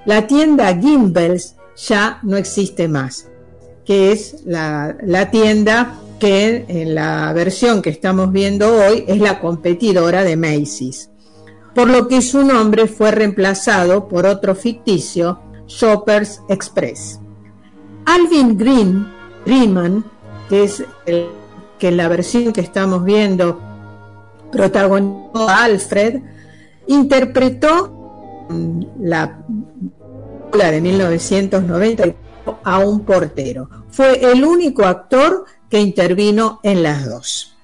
La 0.06 0.26
tienda 0.26 0.76
Gimbels 0.76 1.56
ya 1.88 2.20
no 2.24 2.38
existe 2.38 2.88
más, 2.88 3.30
que 3.86 4.12
es 4.12 4.44
la, 4.46 4.98
la 5.04 5.30
tienda 5.30 6.00
que 6.20 6.66
en 6.68 6.96
la 6.96 7.32
versión 7.34 7.82
que 7.82 7.92
estamos 7.92 8.32
viendo 8.32 8.74
hoy 8.74 9.04
es 9.08 9.20
la 9.20 9.40
competidora 9.40 10.24
de 10.24 10.38
Macy's, 10.38 11.12
por 11.76 11.88
lo 11.88 12.08
que 12.08 12.22
su 12.22 12.44
nombre 12.44 12.88
fue 12.88 13.12
reemplazado 13.12 14.08
por 14.08 14.26
otro 14.26 14.56
ficticio, 14.56 15.40
Shoppers 15.68 16.42
Express. 16.50 17.20
Alvin 18.08 18.58
Green, 18.58 19.06
Greenman, 19.46 20.06
que 20.48 20.64
es 20.64 20.82
el 21.06 21.28
que 21.78 21.92
la 21.92 22.08
versión 22.08 22.54
que 22.54 22.62
estamos 22.62 23.04
viendo 23.04 23.60
protagonizó 24.50 25.50
a 25.50 25.66
Alfred, 25.66 26.22
interpretó 26.88 28.48
la 29.02 29.44
película 29.46 30.72
de 30.72 30.82
1990 30.82 32.04
a 32.64 32.80
un 32.80 33.02
portero. 33.02 33.70
Fue 33.90 34.32
el 34.32 34.46
único 34.46 34.86
actor 34.86 35.44
que 35.70 35.82
intervino 35.82 36.62
en 36.64 36.84
las 36.84 37.10
dos. 37.10 37.58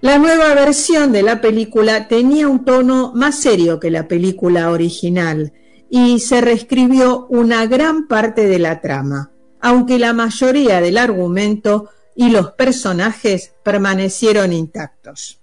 La 0.00 0.16
nueva 0.16 0.54
versión 0.54 1.12
de 1.12 1.22
la 1.22 1.42
película 1.42 2.08
tenía 2.08 2.48
un 2.48 2.64
tono 2.64 3.12
más 3.14 3.40
serio 3.40 3.78
que 3.78 3.90
la 3.90 4.08
película 4.08 4.70
original 4.70 5.52
y 5.90 6.20
se 6.20 6.40
reescribió 6.40 7.26
una 7.28 7.66
gran 7.66 8.08
parte 8.08 8.46
de 8.46 8.58
la 8.58 8.80
trama 8.80 9.32
aunque 9.64 9.98
la 9.98 10.12
mayoría 10.12 10.82
del 10.82 10.98
argumento 10.98 11.88
y 12.14 12.28
los 12.28 12.52
personajes 12.52 13.54
permanecieron 13.62 14.52
intactos. 14.52 15.40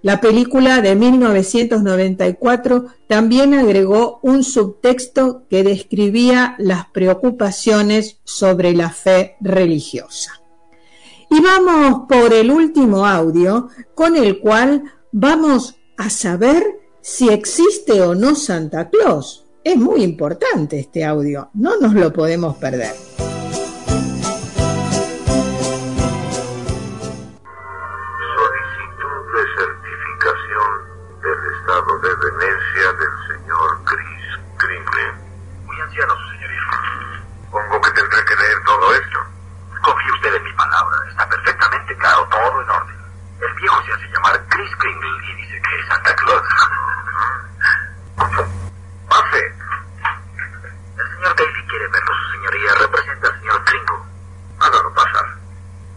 La 0.00 0.20
película 0.20 0.80
de 0.80 0.94
1994 0.94 2.86
también 3.08 3.54
agregó 3.54 4.20
un 4.22 4.44
subtexto 4.44 5.42
que 5.50 5.64
describía 5.64 6.54
las 6.58 6.86
preocupaciones 6.90 8.20
sobre 8.22 8.74
la 8.74 8.90
fe 8.90 9.34
religiosa. 9.40 10.40
Y 11.28 11.40
vamos 11.42 12.06
por 12.08 12.32
el 12.32 12.52
último 12.52 13.04
audio 13.06 13.70
con 13.96 14.14
el 14.14 14.38
cual 14.38 14.84
vamos 15.10 15.74
a 15.96 16.10
saber 16.10 16.62
si 17.00 17.28
existe 17.28 18.02
o 18.02 18.14
no 18.14 18.36
Santa 18.36 18.88
Claus. 18.88 19.46
Es 19.64 19.76
muy 19.76 20.04
importante 20.04 20.78
este 20.78 21.04
audio, 21.04 21.50
no 21.54 21.76
nos 21.80 21.94
lo 21.94 22.12
podemos 22.12 22.56
perder. 22.56 22.94
De 31.96 32.14
demencia 32.16 32.92
del 32.92 33.10
señor 33.26 33.84
Chris 33.84 34.38
Kringle. 34.58 35.12
Muy 35.64 35.80
anciano, 35.80 36.14
su 36.16 36.30
señoría. 36.32 36.60
Supongo 37.44 37.80
que 37.80 37.90
tendré 37.92 38.24
que 38.26 38.36
leer 38.36 38.64
todo 38.64 38.94
esto. 38.94 39.18
Confíe 39.82 40.12
usted 40.12 40.34
en 40.34 40.44
mi 40.44 40.52
palabra. 40.52 40.98
Está 41.08 41.26
perfectamente 41.30 41.96
claro, 41.96 42.28
todo 42.28 42.62
en 42.62 42.70
orden. 42.70 42.96
El 43.40 43.54
viejo 43.54 43.82
se 43.84 43.92
hace 43.94 44.06
llamar 44.12 44.44
Chris 44.50 44.76
Kringle 44.76 45.08
y 45.08 45.34
dice 45.36 45.62
que 45.62 45.80
es 45.80 45.88
Santa 45.88 46.14
Claus. 46.14 46.42
Pase. 49.08 49.54
El 50.98 51.08
señor 51.16 51.36
Daly 51.36 51.66
quiere 51.68 51.88
verlo, 51.88 52.14
su 52.14 52.32
señoría. 52.32 52.74
Representa 52.74 53.28
al 53.28 53.40
señor 53.40 53.64
Kringle. 53.64 53.96
Hágalo 54.60 54.92
pasar. 54.92 55.26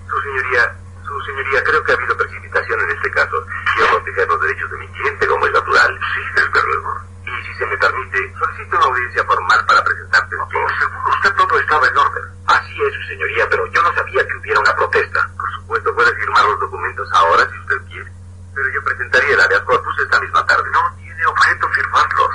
Su 0.10 0.22
señoría, 0.22 0.76
su 1.22 1.32
señoría, 1.32 1.64
creo 1.64 1.84
que 1.84 1.92
ha 1.92 1.96
habido 1.96 2.18
precipitación 2.18 2.82
en 2.82 2.90
este 2.92 3.12
caso. 3.12 3.46
Quiero 3.76 3.90
proteger 3.92 4.28
los 4.28 4.42
derechos 4.42 4.72
de 4.72 4.78
mi 4.78 4.88
cliente 4.88 5.28
como 5.28 5.46
es 5.46 5.54
natural. 5.54 6.00
Sí, 6.14 6.22
desde 6.36 6.68
luego. 6.68 7.02
Y 7.26 7.46
si 7.46 7.54
se 7.56 7.66
me 7.66 7.78
permite, 7.78 8.34
audiencia 8.82 9.24
formal 9.26 9.66
para 9.66 9.84
presentar 9.84 10.22
testigos. 10.30 10.72
Según 10.80 11.14
usted 11.14 11.34
todo 11.36 11.60
estaba 11.60 11.88
en 11.88 11.98
orden. 11.98 12.24
Así 12.48 12.84
es, 12.84 12.94
su 12.94 13.02
señoría, 13.08 13.48
pero 13.50 13.66
yo 13.68 13.82
no 13.84 13.94
sabía 13.94 14.28
que 14.28 14.38
hubiera 14.38 14.60
una 14.60 14.76
protesta. 14.76 15.30
Por 15.38 15.52
supuesto, 15.54 15.96
puede 15.96 16.16
firmar 16.16 16.46
los 16.46 16.60
documentos 16.60 17.10
ahora 17.14 17.48
si 17.50 17.58
usted 17.60 17.78
quiere. 17.90 18.12
Pero 18.56 18.70
yo 18.70 18.84
presentaría 18.84 19.34
el 19.34 19.42
habeas 19.42 19.62
corpus 19.62 20.00
esta 20.00 20.20
misma 20.20 20.46
tarde. 20.46 20.70
No 20.72 20.96
tiene 20.98 21.26
objeto 21.26 21.70
firmarlos. 21.70 22.30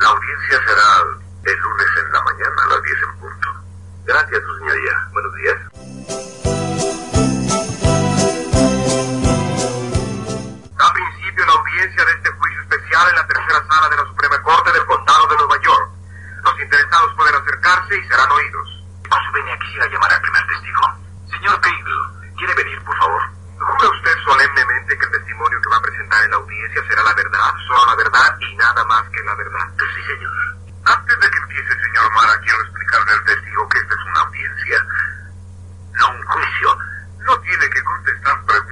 La 0.00 0.08
audiencia 0.08 0.58
será 0.66 0.82
el 1.44 1.58
lunes 1.58 1.86
en 1.98 2.12
la 2.12 2.22
mañana 2.22 2.62
a 2.62 2.66
las 2.68 2.82
10 2.82 3.02
en 3.02 3.18
punto. 3.18 3.48
Gracias, 4.06 4.42
su 4.42 4.58
señoría. 4.58 5.08
Buenos 5.12 5.34
días. 5.34 6.57
Audiencia 11.88 12.04
de 12.04 12.12
este 12.12 12.30
juicio 12.30 12.60
especial 12.60 13.08
en 13.08 13.16
la 13.16 13.26
tercera 13.26 13.64
sala 13.66 13.88
de 13.88 13.96
la 13.96 14.04
Suprema 14.04 14.42
Corte 14.42 14.72
del 14.72 14.84
Condado 14.84 15.26
de 15.26 15.36
Nueva 15.36 15.56
York. 15.62 15.88
Los 16.44 16.60
interesados 16.60 17.14
pueden 17.16 17.34
acercarse 17.34 17.96
y 17.96 18.08
serán 18.08 18.30
oídos. 18.30 18.84
Benia 19.32 19.58
quisiera 19.58 19.86
llamar 19.88 20.12
al 20.12 20.20
primer 20.20 20.46
testigo. 20.46 20.82
Señor 21.30 21.60
Kringle, 21.60 22.34
¿quiere 22.36 22.54
venir, 22.54 22.82
por 22.84 22.96
favor? 22.98 23.22
¿Jura 23.58 23.88
usted 23.88 24.16
solemnemente 24.24 24.98
que 24.98 25.04
el 25.04 25.12
testimonio 25.12 25.60
que 25.60 25.70
va 25.70 25.76
a 25.76 25.82
presentar 25.82 26.24
en 26.24 26.30
la 26.30 26.36
audiencia 26.36 26.82
será 26.88 27.02
la 27.02 27.14
verdad, 27.14 27.52
solo 27.66 27.86
la 27.86 27.96
verdad 27.96 28.36
y 28.40 28.56
nada 28.56 28.84
más 28.84 29.08
que 29.08 29.22
la 29.22 29.34
verdad? 29.34 29.66
Sí, 29.78 30.02
señor. 30.04 30.32
Antes 30.84 31.20
de 31.20 31.30
que 31.30 31.38
empiece, 31.38 31.72
señor 31.72 32.12
Mara, 32.12 32.40
quiero 32.40 32.60
explicarle 32.62 33.12
al 33.12 33.24
testigo 33.24 33.68
que 33.68 33.78
esta 33.78 33.94
es 33.94 34.04
una 34.12 34.20
audiencia, 34.20 34.86
no 35.92 36.08
un 36.08 36.22
juicio. 36.24 36.78
No 37.18 37.40
tiene 37.40 37.68
que 37.68 37.84
contestar 37.84 38.44
pregunta 38.44 38.67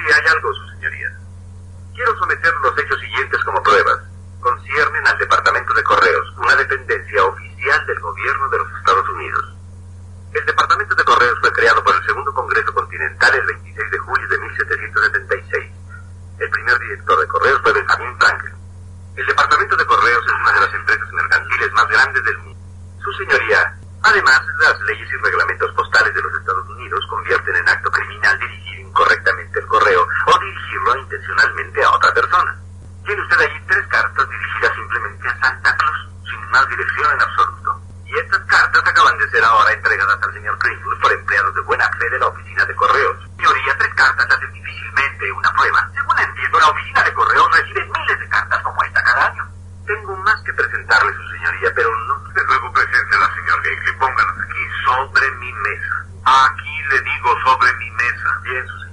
Sí, 0.00 0.12
hay 0.14 0.32
algo, 0.32 0.54
su 0.54 0.68
señoría. 0.70 1.12
Quiero 1.94 2.16
someter 2.16 2.54
los 2.62 2.78
hechos 2.78 3.00
siguientes 3.00 3.44
como 3.44 3.62
pruebas. 3.62 4.00
Conciernen 4.40 5.06
al 5.06 5.18
Departamento 5.18 5.74
de 5.74 5.82
Correos, 5.84 6.26
una 6.38 6.56
dependencia 6.56 7.24
oficial 7.24 7.86
del 7.86 8.00
gobierno 8.00 8.48
de 8.48 8.58
los 8.58 8.72
Estados 8.78 9.08
Unidos. 9.10 9.44
El 10.32 10.46
Departamento 10.46 10.94
de 10.94 11.04
Correos 11.04 11.38
fue 11.40 11.52
creado 11.52 11.84
por 11.84 11.94
el 11.94 12.06
Segundo 12.06 12.32
Congreso 12.32 12.72
Continental 12.72 13.34
el 13.34 13.46
26 13.46 13.90
de 13.90 13.98
julio 13.98 14.28
de 14.28 14.38
1776. 14.38 15.72
El 16.38 16.50
primer 16.50 16.78
director 16.78 17.20
de 17.20 17.28
Correos 17.28 17.60
fue 17.60 17.72
Benjamin 17.74 18.16
Franklin. 18.18 18.54
El 19.16 19.26
Departamento 19.26 19.76
de 19.76 19.84
Correos 19.84 20.24
es 20.24 20.32
una 20.32 20.52
de 20.52 20.60
las 20.60 20.74
empresas 20.74 21.12
mercantiles 21.12 21.72
más 21.72 21.88
grandes 21.88 22.24
del 22.24 22.38
mundo. 22.38 22.60
Su 23.04 23.12
señoría, 23.12 23.76
además, 24.02 24.40
las 24.60 24.80
leyes 24.80 25.08
y 25.12 25.16
reglamentos 25.16 25.70
postales 25.74 26.14
de 26.14 26.22
los 26.22 26.32
Estados 26.32 26.66
Unidos 26.70 27.04
convierten 27.10 27.56
en 27.56 27.68
acto 27.68 27.90
criminal 27.90 28.38
dirigir 28.38 28.80
incorrectamente 28.80 29.29
dirigirlo 30.40 30.96
intencionalmente 30.96 31.84
a 31.84 31.90
otra 31.90 32.12
persona. 32.14 32.56
Tiene 33.04 33.22
usted 33.22 33.40
allí 33.40 33.60
tres 33.66 33.86
cartas 33.88 34.28
dirigidas 34.28 34.74
simplemente 34.74 35.28
a 35.28 35.40
Santa 35.40 35.76
Claus, 35.76 36.08
sin 36.28 36.50
más 36.50 36.68
dirección 36.68 37.12
en 37.12 37.20
absoluto. 37.22 37.80
Y 38.06 38.18
estas 38.18 38.40
cartas 38.40 38.82
acaban 38.84 39.18
de 39.18 39.30
ser 39.30 39.44
ahora 39.44 39.72
entregadas 39.72 40.18
al 40.22 40.32
señor 40.34 40.58
Kringle 40.58 40.96
por 41.00 41.12
empleados 41.12 41.54
de 41.54 41.60
buena 41.62 41.88
fe 41.98 42.10
de 42.10 42.18
la 42.18 42.26
oficina 42.26 42.64
de 42.64 42.74
correos. 42.74 43.16
Señoría, 43.36 43.78
tres 43.78 43.94
cartas 43.94 44.26
hacen 44.30 44.52
difícilmente 44.52 45.32
una 45.32 45.52
prueba. 45.52 45.90
Según 45.94 46.18
entiendo, 46.18 46.58
la 46.58 46.68
oficina 46.68 47.02
de 47.04 47.14
correos 47.14 47.56
recibe 47.56 47.84
miles 47.86 48.18
de 48.18 48.28
cartas 48.28 48.62
como 48.62 48.82
esta 48.84 49.02
cada 49.02 49.26
año. 49.26 49.44
Tengo 49.86 50.16
más 50.16 50.42
que 50.42 50.52
presentarle, 50.54 51.12
su 51.14 51.28
señoría, 51.30 51.72
pero 51.74 51.90
no... 52.06 52.18
De 52.30 52.44
luego 52.44 52.72
preséntela, 52.72 53.34
señor 53.34 53.62
Gailey. 53.62 53.92
Póngalas 53.98 54.38
aquí, 54.38 54.68
sobre 54.84 55.30
mi 55.32 55.52
mesa. 55.52 56.06
Aquí 56.24 56.82
le 56.90 57.00
digo 57.00 57.40
sobre 57.44 57.72
mi 57.74 57.90
mesa. 57.92 58.40
Bien, 58.42 58.66
su 58.66 58.78
señoría. 58.78 58.89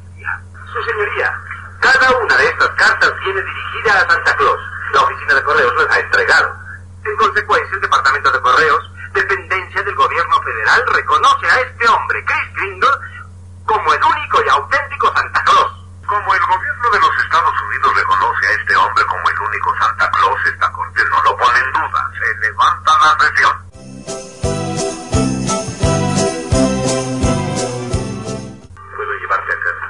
Su 0.78 0.84
señoría, 0.84 1.34
cada 1.80 2.12
una 2.20 2.38
de 2.38 2.46
estas 2.50 2.70
cartas 2.76 3.12
viene 3.24 3.42
dirigida 3.42 3.94
a 4.00 4.08
Santa 4.12 4.36
Claus. 4.36 4.60
La 4.94 5.02
oficina 5.02 5.34
de 5.34 5.44
correos 5.44 5.74
las 5.76 5.90
ha 5.90 6.00
entregado. 6.00 6.54
En 7.04 7.16
consecuencia, 7.18 7.76
el 7.76 7.82
Departamento 7.82 8.32
de 8.32 8.42
Correos, 8.42 8.92
dependencia 9.12 9.82
del 9.82 9.96
gobierno 9.96 10.40
federal, 10.44 10.84
reconoce 10.94 11.50
a 11.50 11.62
este 11.62 11.88
hombre, 11.88 12.24
Chris 12.26 12.54
Kringle, 12.54 12.90
como 13.66 13.92
el 13.92 14.04
único 14.04 14.44
y 14.46 14.50
auténtico 14.50 15.12
Santa 15.16 15.44
Claus. 15.46 15.72
Como 16.06 16.36
el 16.36 16.42
gobierno 16.46 16.92
de 16.92 17.00
los 17.00 17.18
Estados 17.24 17.62
Unidos 17.70 17.96
reconoce 17.96 18.48
a 18.48 18.52
este 18.52 18.76
hombre 18.76 19.06
como 19.06 19.30
el 19.30 19.40
único 19.40 19.76
Santa 19.80 20.12
Claus, 20.12 20.46
esta 20.46 20.72
corte 20.74 21.02
no 21.10 21.24
lo 21.24 21.38
pone 21.38 21.60
en 21.60 21.74
duda. 21.74 22.12
Se 22.14 22.40
levanta 22.40 22.92
la 23.02 23.18
sesión. 23.26 23.58
¿Puedo 28.96 29.14
llevarte 29.14 29.54
a 29.54 29.60
casa? 29.60 29.87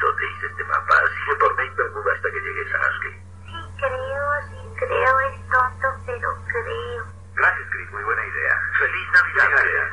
donde 0.00 0.30
hice 0.30 0.46
este 0.46 0.64
papá, 0.64 0.94
sigue 1.08 1.36
por 1.36 1.50
Maple 1.56 1.84
hasta 2.14 2.30
que 2.30 2.40
llegues 2.40 2.74
a 2.74 2.78
Ashley. 2.78 3.12
Sí, 3.44 3.58
creo, 3.78 4.26
sí, 4.48 4.60
creo, 4.78 5.20
es 5.20 5.48
tonto, 5.50 5.88
pero 6.06 6.28
creo. 6.46 7.04
Gracias, 7.34 7.68
Chris, 7.70 7.90
muy 7.92 8.04
buena 8.04 8.26
idea. 8.26 8.60
Feliz 8.78 9.08
Navidad. 9.12 9.50
Gracias. 9.50 9.90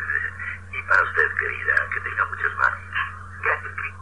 Y 0.72 0.82
para 0.84 1.04
usted, 1.04 1.34
querida, 1.40 1.76
que 1.94 2.00
tenga 2.02 2.26
muchos 2.26 2.56
más. 2.56 2.74
Gracias, 3.44 3.74
Chris. 3.76 3.94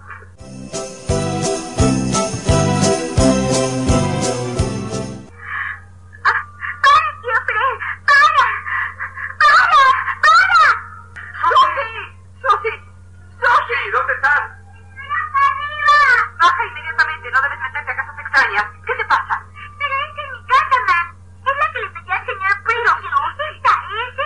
Ah, 6.23 6.45
¿Dónde 13.91 14.13
estás? 14.13 14.58
Baja 16.39 16.65
inmediatamente, 16.65 17.31
no 17.31 17.41
debes 17.41 17.59
meterte 17.59 17.91
a 17.91 17.95
casas 17.95 18.19
extrañas. 18.19 18.65
¿Qué 18.85 18.95
te 18.95 19.05
pasa? 19.05 19.43
Pero 19.77 19.93
es 19.99 20.11
que 20.15 20.23
mi 20.31 20.45
casa, 20.47 20.77
ma. 20.87 20.99
Es 21.45 21.57
la 21.57 21.67
que 21.73 21.79
le 21.81 21.89
pedí 21.89 22.11
al 22.11 22.25
señor 22.25 22.55
Pero. 22.65 22.91
Está 23.49 23.73
esa? 24.07 24.18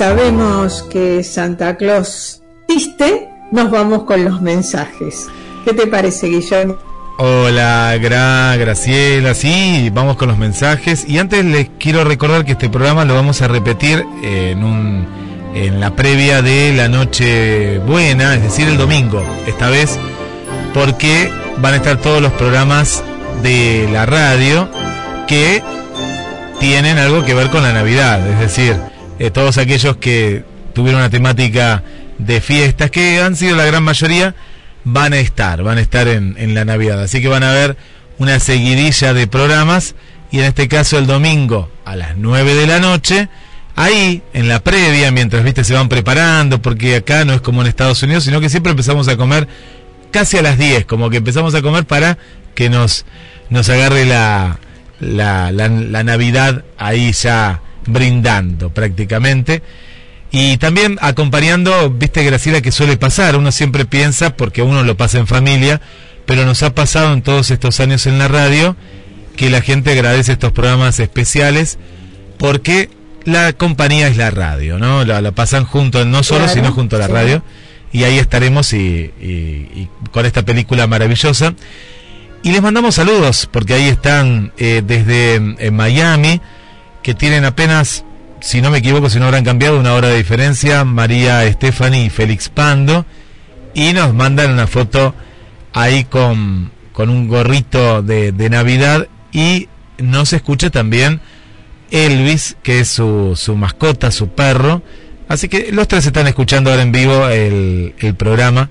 Sabemos 0.00 0.82
que 0.84 1.22
Santa 1.22 1.76
Claus 1.76 2.40
existe, 2.66 3.28
nos 3.52 3.70
vamos 3.70 4.04
con 4.04 4.24
los 4.24 4.40
mensajes. 4.40 5.26
¿Qué 5.62 5.74
te 5.74 5.86
parece, 5.86 6.28
Guillermo? 6.28 6.78
Hola, 7.18 7.94
Gra, 8.00 8.56
Graciela, 8.56 9.34
sí, 9.34 9.90
vamos 9.92 10.16
con 10.16 10.28
los 10.28 10.38
mensajes. 10.38 11.06
Y 11.06 11.18
antes 11.18 11.44
les 11.44 11.68
quiero 11.78 12.02
recordar 12.02 12.46
que 12.46 12.52
este 12.52 12.70
programa 12.70 13.04
lo 13.04 13.14
vamos 13.14 13.42
a 13.42 13.48
repetir 13.48 14.06
en, 14.22 15.06
en 15.54 15.80
la 15.80 15.94
previa 15.94 16.40
de 16.40 16.72
la 16.74 16.88
noche 16.88 17.76
buena, 17.80 18.36
es 18.36 18.42
decir, 18.42 18.68
el 18.68 18.78
domingo, 18.78 19.22
esta 19.46 19.68
vez, 19.68 19.98
porque 20.72 21.30
van 21.58 21.74
a 21.74 21.76
estar 21.76 21.98
todos 21.98 22.22
los 22.22 22.32
programas 22.32 23.04
de 23.42 23.86
la 23.92 24.06
radio 24.06 24.66
que 25.28 25.62
tienen 26.58 26.96
algo 26.96 27.22
que 27.22 27.34
ver 27.34 27.50
con 27.50 27.62
la 27.62 27.74
Navidad, 27.74 28.26
es 28.26 28.40
decir, 28.40 28.89
eh, 29.20 29.30
todos 29.30 29.56
aquellos 29.58 29.98
que 29.98 30.42
tuvieron 30.74 31.00
una 31.00 31.10
temática 31.10 31.84
de 32.18 32.40
fiestas, 32.40 32.90
que 32.90 33.20
han 33.20 33.36
sido 33.36 33.54
la 33.54 33.64
gran 33.66 33.84
mayoría, 33.84 34.34
van 34.82 35.12
a 35.12 35.20
estar, 35.20 35.62
van 35.62 35.78
a 35.78 35.80
estar 35.80 36.08
en, 36.08 36.34
en 36.36 36.54
la 36.54 36.64
Navidad. 36.64 37.00
Así 37.00 37.22
que 37.22 37.28
van 37.28 37.44
a 37.44 37.52
ver 37.52 37.76
una 38.18 38.40
seguidilla 38.40 39.14
de 39.14 39.28
programas 39.28 39.94
y 40.30 40.38
en 40.38 40.44
este 40.44 40.68
caso 40.68 40.98
el 40.98 41.06
domingo 41.06 41.70
a 41.84 41.96
las 41.96 42.16
9 42.16 42.54
de 42.54 42.66
la 42.66 42.78
noche, 42.78 43.28
ahí 43.76 44.22
en 44.32 44.48
la 44.48 44.60
previa, 44.60 45.10
mientras 45.10 45.42
viste 45.42 45.64
se 45.64 45.74
van 45.74 45.88
preparando, 45.88 46.62
porque 46.62 46.96
acá 46.96 47.24
no 47.24 47.32
es 47.32 47.40
como 47.40 47.62
en 47.62 47.68
Estados 47.68 48.02
Unidos, 48.02 48.24
sino 48.24 48.40
que 48.40 48.48
siempre 48.48 48.70
empezamos 48.70 49.08
a 49.08 49.16
comer 49.16 49.48
casi 50.10 50.38
a 50.38 50.42
las 50.42 50.58
10, 50.58 50.86
como 50.86 51.10
que 51.10 51.18
empezamos 51.18 51.54
a 51.54 51.62
comer 51.62 51.84
para 51.84 52.18
que 52.54 52.70
nos, 52.70 53.04
nos 53.48 53.68
agarre 53.68 54.04
la, 54.04 54.58
la, 55.00 55.50
la, 55.50 56.04
Navidad 56.04 56.64
ahí 56.78 57.12
ya 57.12 57.60
brindando 57.86 58.70
prácticamente. 58.70 59.62
Y 60.30 60.58
también 60.58 60.98
acompañando, 61.00 61.90
viste 61.90 62.24
Graciela, 62.24 62.60
que 62.60 62.70
suele 62.70 62.96
pasar, 62.96 63.36
uno 63.36 63.50
siempre 63.50 63.84
piensa, 63.84 64.36
porque 64.36 64.62
uno 64.62 64.84
lo 64.84 64.96
pasa 64.96 65.18
en 65.18 65.26
familia, 65.26 65.80
pero 66.24 66.44
nos 66.44 66.62
ha 66.62 66.74
pasado 66.74 67.12
en 67.12 67.22
todos 67.22 67.50
estos 67.50 67.80
años 67.80 68.06
en 68.06 68.18
la 68.18 68.28
radio, 68.28 68.76
que 69.36 69.50
la 69.50 69.60
gente 69.60 69.90
agradece 69.90 70.32
estos 70.32 70.52
programas 70.52 71.00
especiales, 71.00 71.78
porque 72.38 72.90
la 73.24 73.52
compañía 73.52 74.06
es 74.06 74.16
la 74.16 74.30
radio, 74.30 74.78
¿no? 74.78 75.04
La, 75.04 75.32
pasan 75.32 75.64
junto, 75.64 76.04
no 76.04 76.22
solo, 76.22 76.46
sino 76.46 76.70
junto 76.72 76.96
a 76.96 77.00
la 77.00 77.08
radio, 77.08 77.42
y 77.92 78.04
ahí 78.04 78.18
estaremos 78.18 78.72
y 78.72 79.88
con 80.12 80.26
esta 80.26 80.44
película 80.44 80.86
maravillosa. 80.86 81.54
Y 82.42 82.52
les 82.52 82.62
mandamos 82.62 82.94
saludos, 82.94 83.48
porque 83.52 83.74
ahí 83.74 83.88
están 83.88 84.52
eh, 84.56 84.82
desde 84.84 85.34
eh, 85.34 85.70
Miami, 85.70 86.40
que 87.02 87.14
tienen 87.14 87.44
apenas, 87.44 88.04
si 88.40 88.60
no 88.60 88.70
me 88.70 88.78
equivoco, 88.78 89.10
si 89.10 89.18
no 89.18 89.26
habrán 89.26 89.44
cambiado, 89.44 89.78
una 89.78 89.94
hora 89.94 90.08
de 90.08 90.16
diferencia, 90.16 90.84
María 90.84 91.44
Estefani 91.44 92.04
y 92.04 92.10
Félix 92.10 92.48
Pando, 92.48 93.06
y 93.74 93.92
nos 93.92 94.14
mandan 94.14 94.50
una 94.50 94.66
foto 94.66 95.14
ahí 95.72 96.04
con, 96.04 96.70
con 96.92 97.08
un 97.08 97.28
gorrito 97.28 98.02
de, 98.02 98.32
de 98.32 98.50
Navidad, 98.50 99.08
y 99.32 99.68
nos 99.98 100.32
escucha 100.32 100.70
también 100.70 101.20
Elvis, 101.90 102.56
que 102.62 102.80
es 102.80 102.88
su, 102.88 103.34
su 103.36 103.56
mascota, 103.56 104.10
su 104.10 104.28
perro, 104.28 104.82
así 105.28 105.48
que 105.48 105.72
los 105.72 105.88
tres 105.88 106.06
están 106.06 106.26
escuchando 106.26 106.70
ahora 106.70 106.82
en 106.82 106.92
vivo 106.92 107.28
el, 107.28 107.94
el 107.98 108.14
programa, 108.14 108.70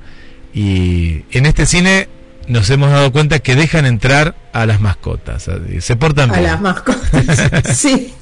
y 0.53 1.23
en 1.32 1.45
este 1.45 1.65
cine 1.65 2.09
nos 2.47 2.69
hemos 2.71 2.89
dado 2.89 3.11
cuenta 3.11 3.39
que 3.39 3.55
dejan 3.55 3.86
entrar 3.86 4.36
a 4.51 4.65
las 4.65 4.82
mascotas. 4.82 5.47
Se 5.80 5.95
portan 5.95 6.32
bien. 6.32 6.45
A 6.45 6.51
las 6.53 6.61
mascotas, 6.61 7.51
sí. 7.77 8.13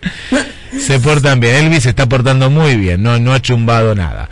Se 0.78 1.00
portan 1.00 1.40
bien. 1.40 1.54
Elvis 1.54 1.84
se 1.84 1.88
está 1.90 2.06
portando 2.06 2.50
muy 2.50 2.76
bien, 2.76 3.02
no, 3.02 3.18
no 3.18 3.32
ha 3.32 3.40
chumbado 3.40 3.94
nada. 3.94 4.28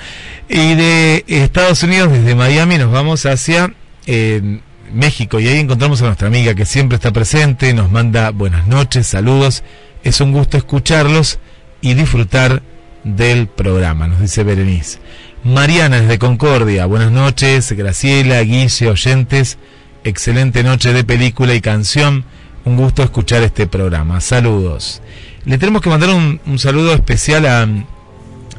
Y 0.48 0.74
de 0.74 1.24
Estados 1.26 1.82
Unidos, 1.82 2.12
desde 2.12 2.34
Miami, 2.34 2.76
nos 2.76 2.92
vamos 2.92 3.26
hacia 3.26 3.72
eh, 4.06 4.60
México 4.92 5.40
y 5.40 5.48
ahí 5.48 5.58
encontramos 5.58 6.02
a 6.02 6.06
nuestra 6.06 6.28
amiga 6.28 6.54
que 6.54 6.64
siempre 6.64 6.96
está 6.96 7.12
presente, 7.12 7.72
nos 7.74 7.90
manda 7.90 8.30
buenas 8.30 8.66
noches, 8.66 9.06
saludos. 9.06 9.64
Es 10.04 10.20
un 10.20 10.32
gusto 10.32 10.56
escucharlos 10.56 11.40
y 11.80 11.94
disfrutar 11.94 12.62
del 13.02 13.48
programa, 13.48 14.06
nos 14.06 14.20
dice 14.20 14.44
Berenice. 14.44 14.98
Mariana 15.42 16.00
desde 16.00 16.18
Concordia, 16.18 16.86
buenas 16.86 17.12
noches, 17.12 17.70
Graciela, 17.72 18.40
Guille, 18.42 18.88
oyentes, 18.88 19.58
excelente 20.04 20.62
noche 20.62 20.92
de 20.92 21.04
película 21.04 21.54
y 21.54 21.60
canción, 21.60 22.24
un 22.64 22.76
gusto 22.76 23.02
escuchar 23.02 23.42
este 23.42 23.66
programa, 23.66 24.20
saludos. 24.20 25.02
Le 25.46 25.56
tenemos 25.58 25.80
que 25.80 25.88
mandar 25.88 26.10
un, 26.10 26.58
saludo 26.58 26.92
especial 26.92 27.46
a, 27.46 27.68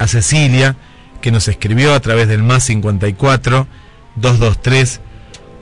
Cecilia, 0.07 0.77
que 1.21 1.31
nos 1.31 1.49
escribió 1.49 1.93
a 1.93 1.99
través 1.99 2.29
del 2.29 2.43
más 2.43 2.63
54 2.63 3.67
223 4.15 5.01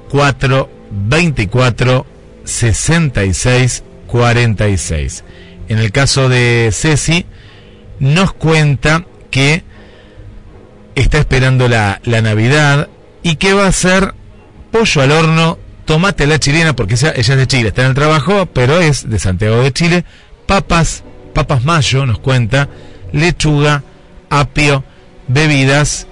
424 0.09 2.05
66 2.43 3.83
46. 4.05 5.23
En 5.67 5.79
el 5.79 5.91
caso 5.91 6.29
de 6.29 6.69
Ceci, 6.71 7.25
nos 7.99 8.31
cuenta 8.33 9.03
que 9.31 9.63
está 10.93 11.17
esperando 11.17 11.67
la, 11.67 12.01
la 12.03 12.21
Navidad 12.21 12.87
y 13.23 13.37
que 13.37 13.53
va 13.53 13.65
a 13.65 13.69
hacer 13.69 14.13
pollo 14.71 15.01
al 15.01 15.09
horno, 15.09 15.57
tomate 15.85 16.25
a 16.25 16.27
la 16.27 16.37
chilena, 16.37 16.75
porque 16.75 16.93
ella, 16.93 17.09
es 17.09 17.27
de 17.27 17.47
Chile, 17.47 17.69
está 17.69 17.81
en 17.81 17.89
el 17.89 17.95
trabajo, 17.95 18.45
pero 18.45 18.79
es 18.79 19.09
de 19.09 19.17
Santiago 19.17 19.63
de 19.63 19.71
Chile, 19.71 20.05
papas, 20.45 21.03
papas 21.35 21.63
mayo, 21.65 22.05
nos 22.07 22.17
cuenta, 22.17 22.69
lechuga, 23.11 23.83
apio, 24.31 24.83
bebidas 25.27 26.07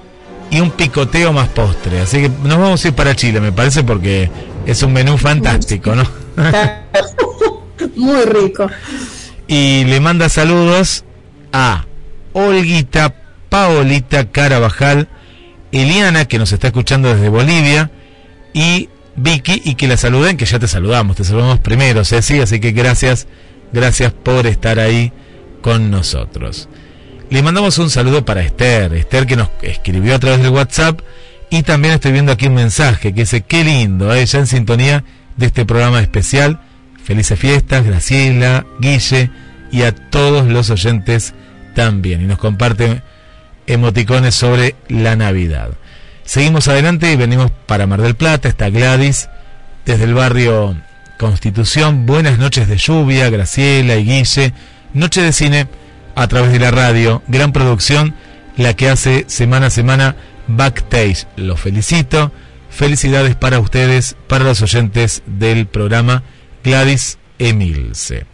y 0.52 0.60
un 0.60 0.70
picoteo 0.70 1.34
más 1.34 1.48
postre. 1.48 2.02
Así 2.02 2.22
que 2.22 2.30
nos 2.30 2.60
vamos 2.60 2.86
a 2.86 2.88
ir 2.90 2.94
para 2.94 3.16
Chile, 3.16 3.40
me 3.40 3.52
parece, 3.52 3.84
porque 3.84 4.30
es 4.68 4.84
un 4.84 4.94
menú 4.94 5.18
fantástico, 5.18 5.96
¿no? 5.96 6.04
Muy 7.96 8.26
rico. 8.26 8.68
Y 9.48 9.86
le 9.86 10.00
manda 10.00 10.30
saludos 10.30 11.06
a 11.54 11.86
Olguita 12.34 13.16
Paolita 13.50 14.30
Carabajal, 14.30 15.08
Eliana, 15.72 16.26
que 16.26 16.38
nos 16.38 16.52
está 16.52 16.68
escuchando 16.68 17.14
desde 17.14 17.30
Bolivia, 17.30 17.92
y 18.54 18.90
Vicky, 19.16 19.62
y 19.64 19.76
que 19.76 19.88
la 19.88 19.96
saluden, 19.96 20.36
que 20.36 20.46
ya 20.46 20.60
te 20.60 20.68
saludamos, 20.68 21.16
te 21.16 21.24
saludamos 21.24 21.60
primero, 21.60 22.04
Ceci, 22.04 22.40
así 22.40 22.60
que 22.60 22.72
gracias, 22.72 23.28
gracias 23.74 24.14
por 24.14 24.48
estar 24.48 24.80
ahí 24.80 25.12
con 25.62 25.92
nosotros. 25.92 26.70
Le 27.30 27.42
mandamos 27.42 27.78
un 27.80 27.90
saludo 27.90 28.24
para 28.24 28.44
Esther, 28.44 28.94
Esther 28.94 29.26
que 29.26 29.36
nos 29.36 29.50
escribió 29.62 30.16
a 30.16 30.20
través 30.20 30.42
del 30.42 30.52
WhatsApp, 30.52 31.02
y 31.50 31.62
también 31.62 31.94
estoy 31.94 32.12
viendo 32.12 32.32
aquí 32.32 32.48
un 32.48 32.56
mensaje 32.56 33.14
que 33.14 33.22
dice, 33.22 33.42
qué 33.42 33.64
lindo, 33.64 34.12
ella 34.12 34.40
¿eh? 34.40 34.42
en 34.42 34.48
sintonía 34.48 35.04
de 35.38 35.46
este 35.46 35.66
programa 35.66 36.00
especial. 36.00 36.60
Felices 37.04 37.38
fiestas, 37.38 37.86
Graciela, 37.86 38.66
Guille 38.80 39.30
y 39.72 39.84
a 39.84 39.94
todos 39.94 40.48
los 40.48 40.72
oyentes 40.72 41.36
también. 41.76 42.22
Y 42.22 42.26
nos 42.26 42.40
comparte 42.40 43.04
emoticones 43.68 44.34
sobre 44.34 44.76
la 44.90 45.16
Navidad. 45.16 45.72
Seguimos 46.24 46.68
adelante 46.68 47.12
y 47.12 47.18
venimos 47.18 47.52
para 47.68 47.86
Mar 47.86 48.02
del 48.02 48.16
Plata. 48.16 48.50
Está 48.50 48.72
Gladys 48.72 49.30
desde 49.86 50.06
el 50.06 50.16
barrio 50.16 50.76
Constitución. 51.18 52.06
Buenas 52.06 52.38
noches 52.38 52.68
de 52.68 52.78
lluvia, 52.78 53.30
Graciela 53.30 53.96
y 53.96 54.06
Guille. 54.06 54.54
Noche 54.94 55.22
de 55.22 55.32
cine 55.32 55.68
a 56.16 56.28
través 56.28 56.52
de 56.52 56.60
la 56.60 56.72
radio. 56.72 57.24
Gran 57.28 57.52
producción, 57.52 58.14
la 58.58 58.74
que 58.74 58.90
hace 58.90 59.26
semana 59.28 59.68
a 59.68 59.70
semana 59.70 60.16
Backstage. 60.48 61.28
Los 61.36 61.60
felicito. 61.60 62.32
Felicidades 62.70 63.36
para 63.36 63.60
ustedes, 63.60 64.16
para 64.28 64.46
los 64.46 64.62
oyentes 64.62 65.22
del 65.26 65.68
programa 65.68 66.24
Gladys 66.64 67.20
Emilce. 67.38 68.26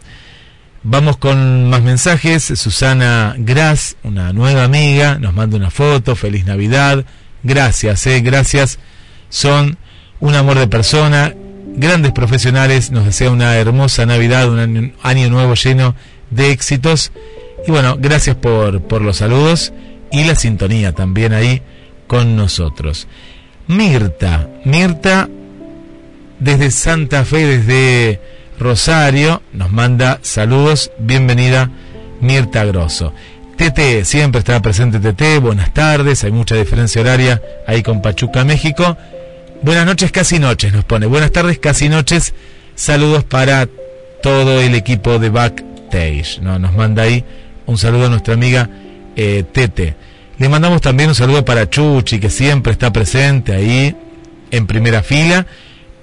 Vamos 0.84 1.17
con 1.17 1.69
más 1.69 1.82
mensajes. 1.82 2.43
Susana 2.43 3.36
Gras, 3.38 3.97
una 4.03 4.32
nueva 4.32 4.63
amiga, 4.63 5.19
nos 5.19 5.34
manda 5.34 5.57
una 5.57 5.71
foto. 5.71 6.15
Feliz 6.15 6.45
Navidad. 6.45 7.05
Gracias, 7.43 8.07
eh, 8.07 8.21
gracias. 8.21 8.80
Son 9.30 9.77
un 10.21 10.36
amor 10.36 10.57
de 10.57 10.67
persona, 10.67 11.34
grandes 11.76 12.11
profesionales. 12.11 12.91
Nos 12.91 13.05
desea 13.05 13.32
una 13.32 13.55
hermosa 13.57 14.05
Navidad, 14.05 14.49
un 14.49 14.93
año, 15.01 15.30
nuevo 15.30 15.53
lleno 15.55 15.95
de 16.30 16.51
éxitos. 16.51 17.11
Y 17.67 17.72
bueno, 17.72 17.97
gracias 17.99 18.36
por, 18.36 18.82
por 18.82 19.01
los 19.01 19.17
saludos 19.17 19.74
y 20.11 20.24
la 20.24 20.36
sintonía 20.36 20.93
también 20.93 21.34
ahí 21.34 21.61
con 22.07 22.36
nosotros. 22.36 23.07
Mirta, 23.67 24.49
Mirta 24.65 25.30
desde 26.39 26.72
Santa 26.72 27.26
Fe, 27.26 27.45
desde 27.45 28.22
Rosario 28.59 29.41
nos 29.53 29.72
manda 29.72 30.20
saludos, 30.22 30.91
bienvenida 30.99 31.70
Mirta 32.22 32.65
Grosso. 32.65 33.13
TT, 33.55 34.05
siempre 34.05 34.39
está 34.39 34.61
presente 34.61 34.99
TT, 34.99 35.41
buenas 35.41 35.74
tardes, 35.74 36.24
hay 36.24 36.32
mucha 36.32 36.55
diferencia 36.55 37.01
horaria 37.01 37.41
ahí 37.67 37.84
con 37.84 38.01
Pachuca, 38.01 38.45
México. 38.45 38.97
Buenas 39.62 39.86
noches, 39.86 40.12
casi 40.12 40.39
noches, 40.39 40.74
nos 40.74 40.86
pone. 40.86 41.05
Buenas 41.05 41.32
tardes, 41.32 41.60
casi 41.60 41.89
noches. 41.89 42.34
Saludos 42.76 43.24
para 43.24 43.68
todo 44.22 44.62
el 44.62 44.76
equipo 44.76 45.20
de 45.20 45.30
Backstage. 45.30 45.70
stage. 45.89 46.39
¿no? 46.41 46.60
Nos 46.60 46.74
manda 46.76 47.03
ahí 47.03 47.24
un 47.66 47.78
saludo 47.78 48.05
a 48.05 48.10
nuestra 48.10 48.36
amiga 48.36 48.70
eh, 49.16 49.43
Tete. 49.51 49.95
Le 50.38 50.47
mandamos 50.47 50.82
también 50.82 51.10
un 51.10 51.16
saludo 51.16 51.43
para 51.43 51.70
Chuchi, 51.70 52.20
que 52.20 52.30
siempre 52.30 52.72
está 52.72 52.93
presente 52.93 53.53
ahí 53.53 53.95
en 54.51 54.68
primera 54.68 55.03
fila. 55.03 55.45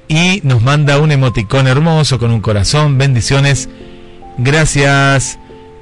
Y 0.09 0.41
nos 0.45 0.63
manda 0.63 0.99
un 0.99 1.11
emoticón 1.11 1.67
hermoso 1.67 2.19
con 2.19 2.31
un 2.31 2.41
corazón. 2.41 2.99
Bendiciones. 2.99 3.69
Gracias, 4.39 5.39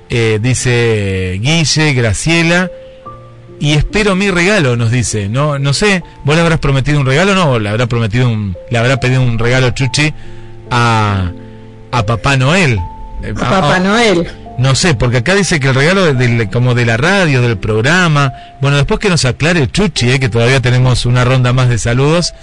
eh, 0.08 0.38
dice 0.40 1.38
Guille, 1.42 1.92
Graciela. 1.94 2.70
Y 3.60 3.74
espero 3.74 4.14
mi 4.16 4.30
regalo, 4.30 4.76
nos 4.76 4.90
dice. 4.90 5.28
No, 5.28 5.58
no 5.58 5.72
sé, 5.72 6.02
¿vos 6.24 6.34
le 6.34 6.42
habrás 6.42 6.58
prometido 6.58 7.00
un 7.00 7.06
regalo 7.06 7.34
no? 7.34 7.52
¿O 7.52 7.58
le 7.58 7.68
habrá 7.68 7.86
prometido 7.86 8.28
un, 8.28 8.56
le 8.70 8.78
habrá 8.78 8.98
pedido 9.00 9.22
un 9.22 9.38
regalo 9.38 9.70
Chuchi 9.70 10.12
a, 10.70 11.30
a 11.90 12.06
Papá 12.06 12.36
Noel? 12.36 12.78
A 13.40 13.50
Papá 13.50 13.78
Noel. 13.78 14.28
No 14.58 14.74
sé, 14.74 14.94
porque 14.94 15.18
acá 15.18 15.34
dice 15.34 15.58
que 15.58 15.68
el 15.68 15.74
regalo 15.74 16.14
de, 16.14 16.48
como 16.48 16.74
de 16.74 16.86
la 16.86 16.96
radio, 16.96 17.42
del 17.42 17.58
programa. 17.58 18.32
Bueno, 18.60 18.76
después 18.76 19.00
que 19.00 19.08
nos 19.08 19.24
aclare 19.24 19.70
Chuchi, 19.70 20.10
eh, 20.10 20.20
que 20.20 20.28
todavía 20.28 20.60
tenemos 20.60 21.06
una 21.06 21.24
ronda 21.24 21.52
más 21.52 21.68
de 21.68 21.78
saludos. 21.78 22.34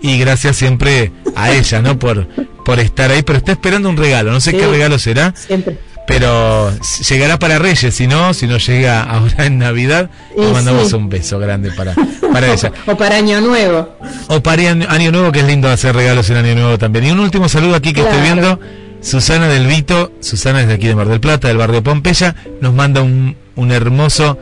Y 0.00 0.18
gracias 0.18 0.56
siempre 0.56 1.12
a 1.34 1.50
ella, 1.50 1.82
¿no? 1.82 1.98
Por, 1.98 2.28
por 2.64 2.78
estar 2.78 3.10
ahí. 3.10 3.22
Pero 3.22 3.38
está 3.38 3.52
esperando 3.52 3.88
un 3.88 3.96
regalo. 3.96 4.30
No 4.30 4.40
sé 4.40 4.52
qué 4.52 4.66
regalo 4.66 4.98
será. 4.98 5.34
Siempre. 5.36 5.78
Pero 6.08 6.72
llegará 7.06 7.38
para 7.38 7.58
Reyes, 7.58 7.94
si 7.94 8.06
no, 8.06 8.32
si 8.32 8.46
no 8.46 8.56
llega 8.56 9.02
ahora 9.02 9.44
en 9.44 9.58
Navidad, 9.58 10.10
le 10.34 10.50
mandamos 10.50 10.92
un 10.94 11.10
beso 11.10 11.38
grande 11.38 11.70
para, 11.70 11.94
para 12.32 12.52
ella. 12.52 12.72
o 12.86 12.96
para 12.96 13.16
Año 13.16 13.42
Nuevo. 13.42 13.94
O 14.28 14.42
para 14.42 14.62
Año 14.70 15.12
Nuevo, 15.12 15.30
que 15.30 15.40
es 15.40 15.46
lindo 15.46 15.68
hacer 15.68 15.94
regalos 15.94 16.30
en 16.30 16.38
Año 16.38 16.54
Nuevo 16.54 16.78
también. 16.78 17.04
Y 17.04 17.10
un 17.10 17.20
último 17.20 17.46
saludo 17.50 17.74
aquí 17.76 17.92
que 17.92 18.00
estoy 18.00 18.22
viendo 18.22 18.58
Susana 19.02 19.48
del 19.48 19.66
Vito, 19.66 20.10
Susana 20.20 20.62
es 20.62 20.68
de 20.68 20.74
aquí 20.74 20.86
de 20.88 20.94
Mar 20.94 21.08
del 21.08 21.20
Plata, 21.20 21.48
del 21.48 21.58
barrio 21.58 21.82
Pompeya, 21.82 22.34
nos 22.62 22.72
manda 22.72 23.02
un, 23.02 23.36
un 23.54 23.70
hermoso 23.70 24.38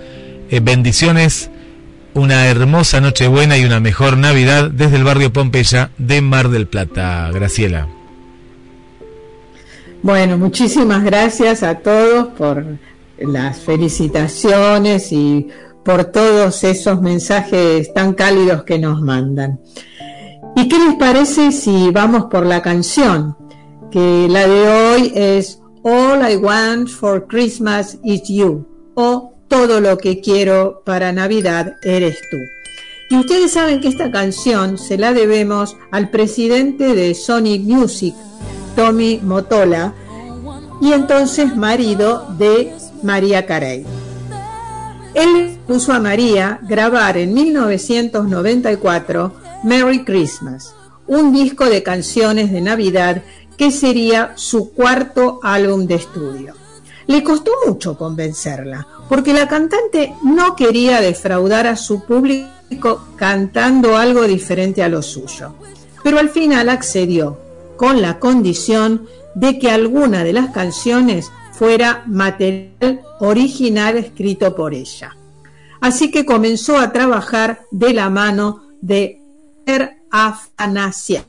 eh, 0.48 0.60
bendiciones, 0.60 1.50
una 2.14 2.46
hermosa 2.46 3.00
Nochebuena 3.00 3.58
y 3.58 3.64
una 3.64 3.80
mejor 3.80 4.16
Navidad 4.16 4.70
desde 4.70 4.96
el 4.96 5.04
barrio 5.04 5.32
Pompeya 5.32 5.90
de 5.98 6.22
Mar 6.22 6.48
del 6.48 6.68
Plata. 6.68 7.28
Graciela. 7.32 7.88
Bueno, 10.06 10.38
muchísimas 10.38 11.02
gracias 11.02 11.64
a 11.64 11.80
todos 11.80 12.28
por 12.38 12.64
las 13.18 13.58
felicitaciones 13.58 15.10
y 15.10 15.48
por 15.84 16.04
todos 16.04 16.62
esos 16.62 17.02
mensajes 17.02 17.92
tan 17.92 18.14
cálidos 18.14 18.62
que 18.62 18.78
nos 18.78 19.02
mandan. 19.02 19.58
¿Y 20.54 20.68
qué 20.68 20.78
les 20.78 20.94
parece 20.94 21.50
si 21.50 21.90
vamos 21.90 22.26
por 22.26 22.46
la 22.46 22.62
canción? 22.62 23.36
que 23.90 24.28
la 24.30 24.46
de 24.46 24.68
hoy 24.68 25.12
es 25.16 25.60
All 25.82 26.22
I 26.30 26.36
Want 26.36 26.88
for 26.88 27.26
Christmas 27.26 27.98
is 28.04 28.28
You 28.28 28.64
o 28.94 29.32
Todo 29.48 29.80
lo 29.80 29.98
que 29.98 30.20
quiero 30.20 30.82
para 30.84 31.10
Navidad 31.10 31.74
eres 31.82 32.20
tú. 32.30 32.36
Y 33.10 33.16
ustedes 33.16 33.50
saben 33.50 33.80
que 33.80 33.88
esta 33.88 34.12
canción 34.12 34.78
se 34.78 34.98
la 34.98 35.12
debemos 35.12 35.76
al 35.90 36.10
presidente 36.10 36.94
de 36.94 37.12
Sony 37.16 37.58
Music, 37.58 38.14
Tommy 38.76 39.20
Motola, 39.22 39.94
y 40.80 40.92
entonces 40.92 41.56
marido 41.56 42.26
de 42.38 42.72
María 43.02 43.46
Carey. 43.46 43.84
Él 45.14 45.58
puso 45.66 45.94
a 45.94 45.98
María 45.98 46.60
grabar 46.62 47.16
en 47.16 47.32
1994 47.32 49.32
Merry 49.64 50.04
Christmas, 50.04 50.74
un 51.06 51.32
disco 51.32 51.64
de 51.64 51.82
canciones 51.82 52.52
de 52.52 52.60
Navidad 52.60 53.22
que 53.56 53.70
sería 53.70 54.32
su 54.36 54.72
cuarto 54.72 55.40
álbum 55.42 55.86
de 55.86 55.94
estudio. 55.94 56.54
Le 57.06 57.22
costó 57.22 57.52
mucho 57.66 57.96
convencerla, 57.96 58.86
porque 59.08 59.32
la 59.32 59.48
cantante 59.48 60.14
no 60.22 60.54
quería 60.54 61.00
defraudar 61.00 61.66
a 61.66 61.76
su 61.76 62.04
público 62.04 63.06
cantando 63.16 63.96
algo 63.96 64.24
diferente 64.24 64.82
a 64.82 64.88
lo 64.88 65.00
suyo, 65.00 65.54
pero 66.02 66.18
al 66.18 66.28
final 66.28 66.68
accedió, 66.68 67.45
con 67.76 68.02
la 68.02 68.18
condición 68.18 69.06
de 69.34 69.58
que 69.58 69.70
alguna 69.70 70.24
de 70.24 70.32
las 70.32 70.50
canciones 70.50 71.30
fuera 71.52 72.04
material 72.06 73.02
original 73.20 73.96
escrito 73.96 74.54
por 74.54 74.74
ella. 74.74 75.16
Así 75.80 76.10
que 76.10 76.24
comenzó 76.24 76.78
a 76.78 76.92
trabajar 76.92 77.62
de 77.70 77.92
la 77.92 78.10
mano 78.10 78.62
de 78.80 79.20
Er 79.66 79.98
Afanasia, 80.10 81.26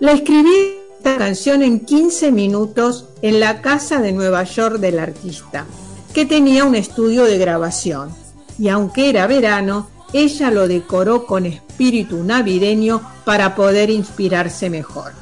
la 0.00 0.12
escribí 0.12 0.76
esta 0.96 1.16
canción 1.16 1.62
en 1.62 1.80
15 1.80 2.30
minutos 2.30 3.06
en 3.20 3.40
la 3.40 3.60
casa 3.62 4.00
de 4.00 4.12
Nueva 4.12 4.44
York 4.44 4.76
del 4.76 5.00
artista, 5.00 5.66
que 6.14 6.24
tenía 6.24 6.64
un 6.64 6.76
estudio 6.76 7.24
de 7.24 7.36
grabación. 7.36 8.14
Y 8.60 8.68
aunque 8.68 9.10
era 9.10 9.26
verano, 9.26 9.88
ella 10.12 10.50
lo 10.50 10.68
decoró 10.68 11.26
con 11.26 11.46
espíritu 11.46 12.22
navideño 12.24 13.00
para 13.24 13.54
poder 13.54 13.90
inspirarse 13.90 14.70
mejor. 14.70 15.12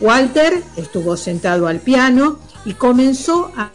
Walter 0.00 0.62
estuvo 0.76 1.16
sentado 1.16 1.66
al 1.66 1.80
piano 1.80 2.38
y 2.64 2.74
comenzó 2.74 3.52
a, 3.56 3.70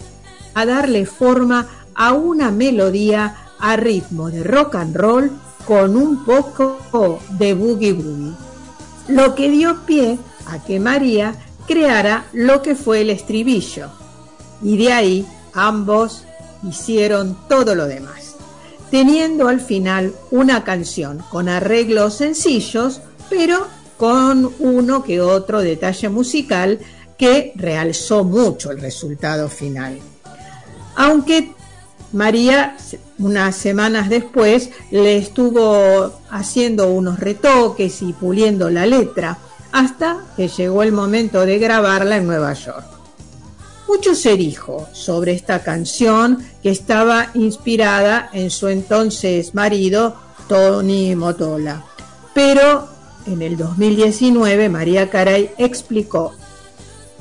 darle 0.66 1.06
forma 1.06 1.68
a 1.96 2.12
una 2.12 2.52
melodía 2.52 3.36
a 3.60 3.78
ritmo 3.78 4.30
de 4.30 4.44
rock 4.44 4.76
and 4.76 4.96
roll 4.96 5.32
con 5.66 5.96
un 5.96 6.26
poco 6.26 7.20
de 7.38 7.54
boogie 7.54 7.94
boogie 7.94 8.50
lo 9.10 9.36
que 9.36 9.50
dio 9.50 9.86
pie 9.86 10.18
a 10.46 10.64
que 10.64 10.80
María 10.80 11.36
creara 11.68 12.26
lo 12.32 12.62
que 12.62 12.76
fue 12.76 13.02
el 13.02 13.10
estribillo. 13.10 13.90
Y 14.62 14.78
de 14.78 14.94
ahí 14.94 15.28
ambos 15.54 16.24
hicieron 16.64 17.38
todo 17.48 17.76
lo 17.76 17.88
demás, 17.88 18.19
teniendo 18.92 19.48
al 19.48 19.62
final 19.62 20.14
una 20.32 20.64
canción 20.64 21.24
con 21.30 21.50
arreglos 21.50 22.16
sencillos, 22.16 23.02
pero 23.30 23.68
con 23.98 24.54
uno 24.60 25.04
que 25.04 25.22
otro 25.22 25.62
detalle 25.62 26.10
musical 26.10 26.80
que 27.18 27.52
realzó 27.56 28.24
mucho 28.24 28.72
el 28.72 28.80
resultado 28.80 29.50
final. 29.50 30.00
Aunque 30.96 31.52
María, 32.12 32.76
unas 33.20 33.56
semanas 33.56 34.10
después, 34.10 34.72
le 34.90 35.18
estuvo 35.18 36.14
haciendo 36.32 36.90
unos 36.92 37.20
retoques 37.20 38.02
y 38.02 38.14
puliendo 38.14 38.70
la 38.70 38.86
letra, 38.86 39.38
hasta 39.72 40.26
que 40.36 40.48
llegó 40.48 40.82
el 40.82 40.92
momento 40.92 41.46
de 41.46 41.60
grabarla 41.60 42.18
en 42.18 42.26
Nueva 42.26 42.54
York. 42.54 42.99
Mucho 43.90 44.14
se 44.14 44.38
dijo 44.38 44.88
sobre 44.94 45.32
esta 45.32 45.64
canción 45.64 46.46
que 46.62 46.70
estaba 46.70 47.32
inspirada 47.34 48.30
en 48.34 48.52
su 48.52 48.68
entonces 48.68 49.56
marido 49.56 50.16
Tony 50.48 51.16
Motola. 51.16 51.84
Pero 52.36 52.88
en 53.26 53.42
el 53.42 53.58
2019 53.58 54.70
María 54.70 55.10
Caray 55.10 55.50
explicó 55.58 56.36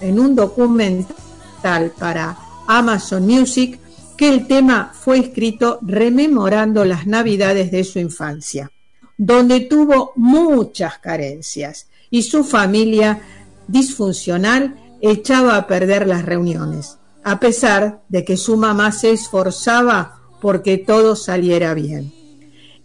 en 0.02 0.20
un 0.20 0.36
documental 0.36 1.90
para 1.98 2.36
Amazon 2.66 3.26
Music 3.26 3.80
que 4.18 4.28
el 4.28 4.46
tema 4.46 4.92
fue 4.92 5.20
escrito 5.20 5.78
rememorando 5.80 6.84
las 6.84 7.06
navidades 7.06 7.70
de 7.70 7.82
su 7.82 7.98
infancia, 7.98 8.70
donde 9.16 9.60
tuvo 9.60 10.12
muchas 10.16 10.98
carencias 10.98 11.86
y 12.10 12.24
su 12.24 12.44
familia 12.44 13.22
disfuncional 13.66 14.87
echaba 15.00 15.56
a 15.56 15.66
perder 15.66 16.06
las 16.06 16.24
reuniones, 16.24 16.98
a 17.24 17.40
pesar 17.40 18.02
de 18.08 18.24
que 18.24 18.36
su 18.36 18.56
mamá 18.56 18.92
se 18.92 19.10
esforzaba 19.10 20.18
porque 20.40 20.78
todo 20.78 21.16
saliera 21.16 21.74
bien. 21.74 22.12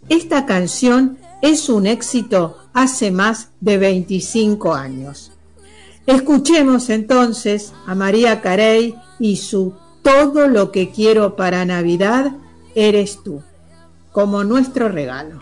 Esta 0.08 0.46
canción 0.46 1.18
es 1.40 1.68
un 1.68 1.86
éxito 1.86 2.58
hace 2.72 3.10
más 3.10 3.50
de 3.60 3.78
25 3.78 4.74
años. 4.74 5.32
Escuchemos 6.06 6.90
entonces 6.90 7.72
a 7.86 7.94
María 7.94 8.42
Carey 8.42 8.94
y 9.18 9.36
su 9.36 9.74
Todo 10.02 10.48
lo 10.48 10.70
que 10.70 10.90
quiero 10.90 11.34
para 11.34 11.64
Navidad 11.64 12.32
eres 12.74 13.22
tú, 13.24 13.42
como 14.12 14.44
nuestro 14.44 14.90
regalo. 14.90 15.40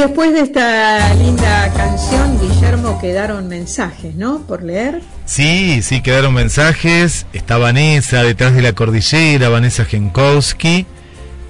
Después 0.00 0.32
de 0.32 0.40
esta 0.40 1.12
linda 1.14 1.70
canción, 1.74 2.40
Guillermo, 2.40 2.98
quedaron 2.98 3.48
mensajes, 3.48 4.14
¿no? 4.14 4.40
Por 4.46 4.62
leer. 4.62 5.02
Sí, 5.26 5.82
sí, 5.82 6.00
quedaron 6.00 6.32
mensajes. 6.32 7.26
Está 7.34 7.58
Vanessa 7.58 8.22
detrás 8.22 8.54
de 8.54 8.62
la 8.62 8.72
cordillera, 8.72 9.50
Vanessa 9.50 9.84
Genkowski, 9.84 10.86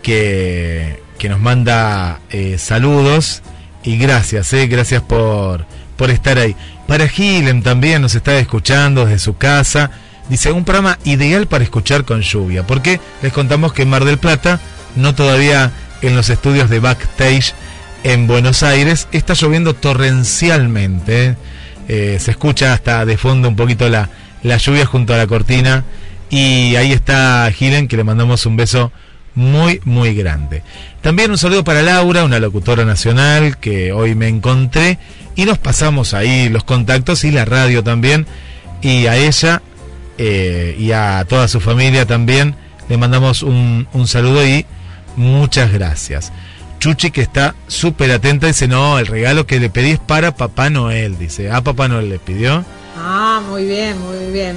que, 0.03 1.01
que 1.17 1.29
nos 1.29 1.39
manda 1.39 2.21
eh, 2.31 2.59
saludos 2.59 3.43
y 3.85 3.99
gracias, 3.99 4.53
eh, 4.53 4.67
gracias 4.67 5.03
por, 5.03 5.65
por 5.97 6.11
estar 6.11 6.39
ahí. 6.39 6.57
Para 6.89 7.07
Gilem 7.07 7.63
también 7.63 8.03
nos 8.03 8.17
está 8.17 8.37
escuchando 8.37 9.05
desde 9.05 9.21
su 9.21 9.37
casa. 9.37 9.93
Dice, 10.29 10.51
un 10.51 10.65
programa 10.65 10.99
ideal 11.05 11.47
para 11.47 11.63
escuchar 11.63 12.05
con 12.05 12.21
lluvia, 12.23 12.67
porque 12.67 13.01
les 13.23 13.33
contamos 13.33 13.73
que 13.73 13.83
en 13.83 13.91
Mar 13.91 14.05
del 14.05 14.19
Plata, 14.19 14.61
no 14.97 15.15
todavía 15.15 15.71
en 16.03 16.17
los 16.17 16.31
estudios 16.31 16.69
de 16.69 16.81
backstage 16.81 17.55
en 18.05 18.27
Buenos 18.27 18.63
Aires, 18.63 19.09
está 19.13 19.35
lloviendo 19.35 19.75
torrencialmente. 19.75 21.37
¿eh? 21.89 22.19
Se 22.21 22.31
escucha 22.31 22.73
hasta 22.73 23.05
de 23.05 23.17
fondo 23.17 23.49
un 23.49 23.57
poquito 23.57 23.89
la, 23.89 24.11
la 24.43 24.57
lluvia 24.57 24.87
junto 24.87 25.15
a 25.15 25.17
la 25.17 25.27
cortina. 25.27 25.85
Y 26.31 26.77
ahí 26.77 26.93
está 26.93 27.51
Gilen, 27.53 27.89
que 27.89 27.97
le 27.97 28.05
mandamos 28.05 28.47
un 28.47 28.57
beso 28.57 28.93
muy, 29.35 29.81
muy 29.85 30.15
grande. 30.15 30.63
También 31.01 31.31
un 31.31 31.39
saludo 31.39 31.65
para 31.65 31.83
Laura, 31.83 32.25
una 32.25 32.39
locutora 32.39 32.85
nacional 32.85 33.59
que 33.59 33.93
hoy 33.93 34.15
me 34.15 34.29
encontré 34.29 34.99
y 35.35 35.45
nos 35.45 35.59
pasamos 35.59 36.15
ahí 36.15 36.49
los 36.49 36.65
contactos 36.65 37.25
y 37.25 37.31
la 37.31 37.45
radio 37.45 37.83
también. 37.83 38.27
Y 38.83 39.07
a 39.07 39.17
ella 39.17 39.63
eh, 40.19 40.77
y 40.79 40.93
a 40.93 41.25
toda 41.29 41.49
su 41.49 41.61
familia 41.61 42.07
también 42.07 42.55
le 42.89 42.97
mandamos 42.97 43.43
un, 43.43 43.89
un 43.93 44.09
saludo 44.09 44.47
y 44.47 44.67
muchas 45.17 45.73
gracias. 45.73 46.33
Chuchi 46.81 47.11
que 47.11 47.21
está 47.21 47.55
súper 47.69 48.11
atenta 48.11 48.47
dice, 48.47 48.67
no, 48.67 48.99
el 48.99 49.07
regalo 49.07 49.47
que 49.47 49.61
le 49.61 49.69
pedí 49.69 49.91
es 49.91 49.99
para 49.99 50.35
Papá 50.35 50.71
Noel, 50.71 51.19
dice, 51.19 51.51
a 51.51 51.63
Papá 51.63 51.89
Noel 51.89 52.09
le 52.09 52.19
pidió. 52.19 52.65
Ah, 52.97 53.43
muy 53.47 53.67
bien, 53.67 54.01
muy 54.01 54.33
bien. 54.33 54.57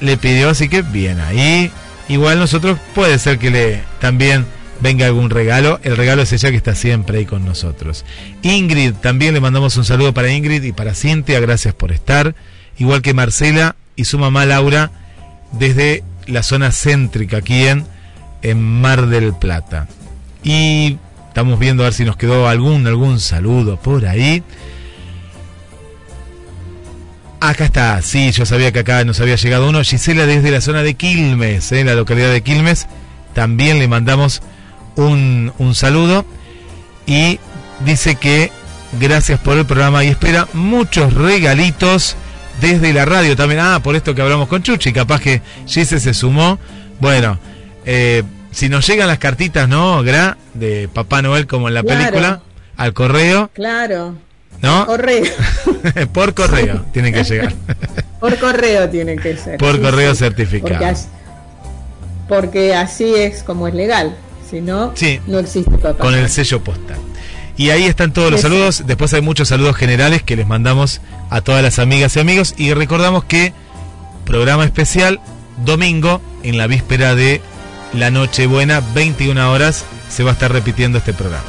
Le 0.00 0.16
pidió, 0.16 0.50
así 0.50 0.68
que 0.68 0.82
bien 0.82 1.18
ahí. 1.18 1.72
Igual 2.08 2.38
nosotros 2.38 2.78
puede 2.94 3.18
ser 3.18 3.38
que 3.40 3.50
le 3.50 3.82
también 4.00 4.46
venga 4.80 5.06
algún 5.06 5.30
regalo. 5.30 5.80
El 5.82 5.96
regalo 5.96 6.22
es 6.22 6.32
ella 6.32 6.50
que 6.50 6.56
está 6.56 6.76
siempre 6.76 7.18
ahí 7.18 7.26
con 7.26 7.44
nosotros. 7.44 8.04
Ingrid, 8.42 8.94
también 8.94 9.34
le 9.34 9.40
mandamos 9.40 9.76
un 9.76 9.84
saludo 9.84 10.14
para 10.14 10.30
Ingrid 10.30 10.62
y 10.62 10.72
para 10.72 10.94
Cintia, 10.94 11.40
gracias 11.40 11.74
por 11.74 11.90
estar. 11.90 12.36
Igual 12.78 13.02
que 13.02 13.14
Marcela 13.14 13.74
y 13.96 14.04
su 14.04 14.16
mamá 14.16 14.46
Laura, 14.46 14.92
desde 15.50 16.04
la 16.26 16.44
zona 16.44 16.70
céntrica 16.70 17.38
aquí 17.38 17.66
en, 17.66 17.84
en 18.42 18.62
Mar 18.62 19.08
del 19.08 19.34
Plata. 19.34 19.88
Y 20.44 20.98
Estamos 21.38 21.60
viendo 21.60 21.84
a 21.84 21.86
ver 21.86 21.94
si 21.94 22.04
nos 22.04 22.16
quedó 22.16 22.48
algún, 22.48 22.84
algún 22.88 23.20
saludo 23.20 23.76
por 23.76 24.04
ahí. 24.06 24.42
Acá 27.38 27.66
está, 27.66 28.02
sí, 28.02 28.32
yo 28.32 28.44
sabía 28.44 28.72
que 28.72 28.80
acá 28.80 29.04
nos 29.04 29.20
había 29.20 29.36
llegado 29.36 29.68
uno. 29.68 29.84
Gisela 29.84 30.26
desde 30.26 30.50
la 30.50 30.60
zona 30.60 30.82
de 30.82 30.94
Quilmes, 30.94 31.70
en 31.70 31.78
¿eh? 31.78 31.84
la 31.84 31.94
localidad 31.94 32.32
de 32.32 32.42
Quilmes. 32.42 32.88
También 33.34 33.78
le 33.78 33.86
mandamos 33.86 34.42
un, 34.96 35.52
un 35.58 35.76
saludo. 35.76 36.24
Y 37.06 37.38
dice 37.84 38.16
que 38.16 38.50
gracias 38.98 39.38
por 39.38 39.58
el 39.58 39.64
programa 39.64 40.02
y 40.02 40.08
espera 40.08 40.48
muchos 40.54 41.14
regalitos 41.14 42.16
desde 42.60 42.92
la 42.92 43.04
radio 43.04 43.36
también. 43.36 43.60
Ah, 43.60 43.80
por 43.80 43.94
esto 43.94 44.12
que 44.12 44.22
hablamos 44.22 44.48
con 44.48 44.64
Chuchi, 44.64 44.92
capaz 44.92 45.20
que 45.20 45.40
Gise 45.68 46.00
se 46.00 46.14
sumó. 46.14 46.58
Bueno, 46.98 47.38
eh, 47.84 48.24
si 48.58 48.68
nos 48.68 48.84
llegan 48.88 49.06
las 49.06 49.18
cartitas, 49.18 49.68
¿no? 49.68 50.02
Gra, 50.02 50.36
de 50.54 50.88
Papá 50.92 51.22
Noel 51.22 51.46
como 51.46 51.68
en 51.68 51.74
la 51.74 51.84
película, 51.84 52.40
al 52.76 52.92
correo. 52.92 53.52
Claro. 53.54 54.16
¿No? 54.60 54.84
Correo. 54.84 55.32
Por 56.12 56.34
correo 56.34 56.84
tienen 56.92 57.14
que 57.14 57.22
llegar. 57.22 57.54
Por 58.20 58.36
correo 58.40 58.88
tienen 58.88 59.20
que 59.20 59.36
ser. 59.36 59.58
Por 59.58 59.80
correo 59.80 60.12
certificado. 60.16 60.72
Porque 60.72 60.84
así, 60.86 61.08
porque 62.28 62.74
así, 62.74 63.14
es 63.14 63.44
como 63.44 63.68
es 63.68 63.74
legal. 63.74 64.16
Si 64.50 64.60
no, 64.60 64.92
no 65.28 65.38
existe 65.38 65.78
papá. 65.78 66.02
Con 66.02 66.14
el 66.14 66.28
sello 66.28 66.60
postal. 66.64 66.98
Y 67.56 67.70
ahí 67.70 67.84
están 67.84 68.12
todos 68.12 68.32
los 68.32 68.40
saludos. 68.40 68.82
Después 68.88 69.14
hay 69.14 69.20
muchos 69.20 69.46
saludos 69.46 69.76
generales 69.76 70.24
que 70.24 70.34
les 70.34 70.48
mandamos 70.48 71.00
a 71.30 71.42
todas 71.42 71.62
las 71.62 71.78
amigas 71.78 72.16
y 72.16 72.20
amigos. 72.20 72.54
Y 72.56 72.74
recordamos 72.74 73.22
que 73.22 73.52
programa 74.24 74.64
especial 74.64 75.20
domingo 75.64 76.20
en 76.42 76.58
la 76.58 76.66
víspera 76.66 77.14
de 77.14 77.40
la 77.94 78.10
Nochebuena, 78.10 78.82
21 78.94 79.52
horas, 79.52 79.84
se 80.08 80.22
va 80.22 80.30
a 80.30 80.32
estar 80.34 80.52
repitiendo 80.52 80.98
este 80.98 81.12
programa. 81.12 81.44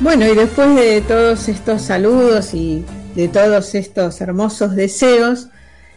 Bueno, 0.00 0.26
y 0.26 0.34
después 0.34 0.74
de 0.76 1.00
todos 1.00 1.48
estos 1.48 1.82
saludos 1.82 2.54
y 2.54 2.84
de 3.16 3.28
todos 3.28 3.74
estos 3.74 4.20
hermosos 4.20 4.76
deseos, 4.76 5.48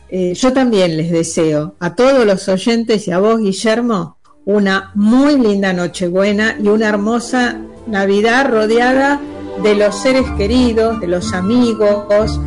eh, 0.10 0.34
yo 0.34 0.52
también 0.54 0.98
les 0.98 1.12
deseo 1.12 1.76
a 1.80 1.94
todos 1.94 2.26
los 2.26 2.50
oyentes 2.50 3.08
y 3.08 3.12
a 3.12 3.20
vos, 3.20 3.40
Guillermo, 3.40 4.18
una 4.46 4.92
muy 4.96 5.40
linda 5.40 5.72
Nochebuena 5.72 6.58
y 6.62 6.68
una 6.68 6.90
hermosa 6.90 7.62
Navidad 7.88 8.50
rodeada 8.50 9.22
de 9.64 9.76
los 9.76 9.96
seres 9.96 10.26
queridos, 10.38 11.00
de 11.00 11.08
los 11.08 11.34
amigos, 11.34 12.40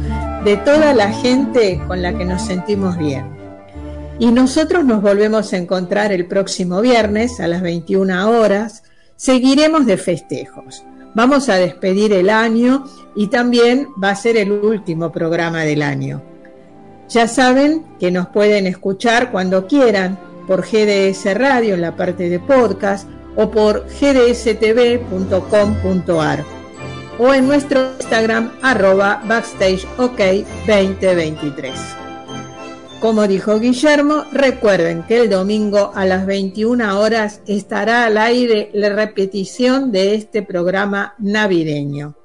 de 0.45 0.57
toda 0.59 0.93
la 0.93 1.13
gente 1.13 1.81
con 1.87 2.03
la 2.03 2.17
que 2.17 2.25
nos 2.25 2.43
sentimos 2.43 2.99
bien. 2.99 3.34
Y 4.19 4.31
nosotros 4.31 4.85
nos 4.85 5.03
volvemos 5.03 5.53
a 5.53 5.57
encontrar 5.57 6.13
el 6.13 6.27
próximo 6.27 6.81
viernes 6.81 7.41
a 7.41 7.49
las 7.49 7.63
21 7.63 8.31
horas. 8.31 8.85
Seguiremos 9.17 9.87
de 9.87 9.97
festejos. 9.97 10.85
Vamos 11.15 11.49
a 11.49 11.57
despedir 11.57 12.13
el 12.13 12.31
año 12.31 12.85
y 13.15 13.29
también 13.29 13.89
va 14.03 14.11
a 14.11 14.17
ser 14.17 14.37
el 14.37 14.53
último 14.53 15.13
programa 15.13 15.63
del 15.63 15.83
año. 15.83 16.23
Ya 17.09 17.29
saben 17.29 17.85
que 18.01 18.11
nos 18.11 18.29
pueden 18.29 18.67
escuchar 18.67 19.31
cuando 19.31 19.67
quieran 19.67 20.19
por 20.47 20.63
GDS 20.63 21.35
Radio 21.35 21.75
en 21.75 21.81
la 21.81 21.97
parte 21.97 22.29
de 22.29 22.41
podcast 22.41 23.09
o 23.37 23.51
por 23.51 23.87
gdstv.com.ar 23.87 25.05
o 27.19 27.33
en 27.33 27.47
nuestro 27.47 27.93
Instagram 28.01 28.53
arroba 28.63 29.23
backstageok 29.27 30.19
2023. 30.67 32.04
Como 33.05 33.29
dijo 33.29 33.61
Guillermo, 33.61 34.25
recuerden 34.33 35.03
que 35.03 35.21
el 35.21 35.29
domingo 35.29 35.93
a 35.95 36.07
las 36.07 36.25
21 36.25 36.99
horas 36.99 37.43
estará 37.47 38.07
al 38.07 38.17
aire 38.17 38.71
la 38.73 38.89
repetición 38.89 39.93
de 39.93 40.15
este 40.15 40.43
programa 40.43 41.15
navideño. 41.19 42.17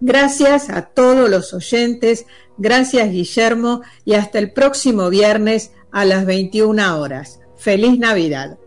Gracias 0.00 0.70
a 0.70 0.86
todos 0.86 1.30
los 1.30 1.54
oyentes, 1.54 2.26
gracias 2.56 3.12
Guillermo 3.12 3.82
y 4.04 4.14
hasta 4.14 4.40
el 4.40 4.52
próximo 4.52 5.08
viernes 5.08 5.70
a 5.92 6.04
las 6.04 6.26
21 6.26 6.98
horas. 6.98 7.38
Feliz 7.56 7.96
Navidad. 7.96 8.58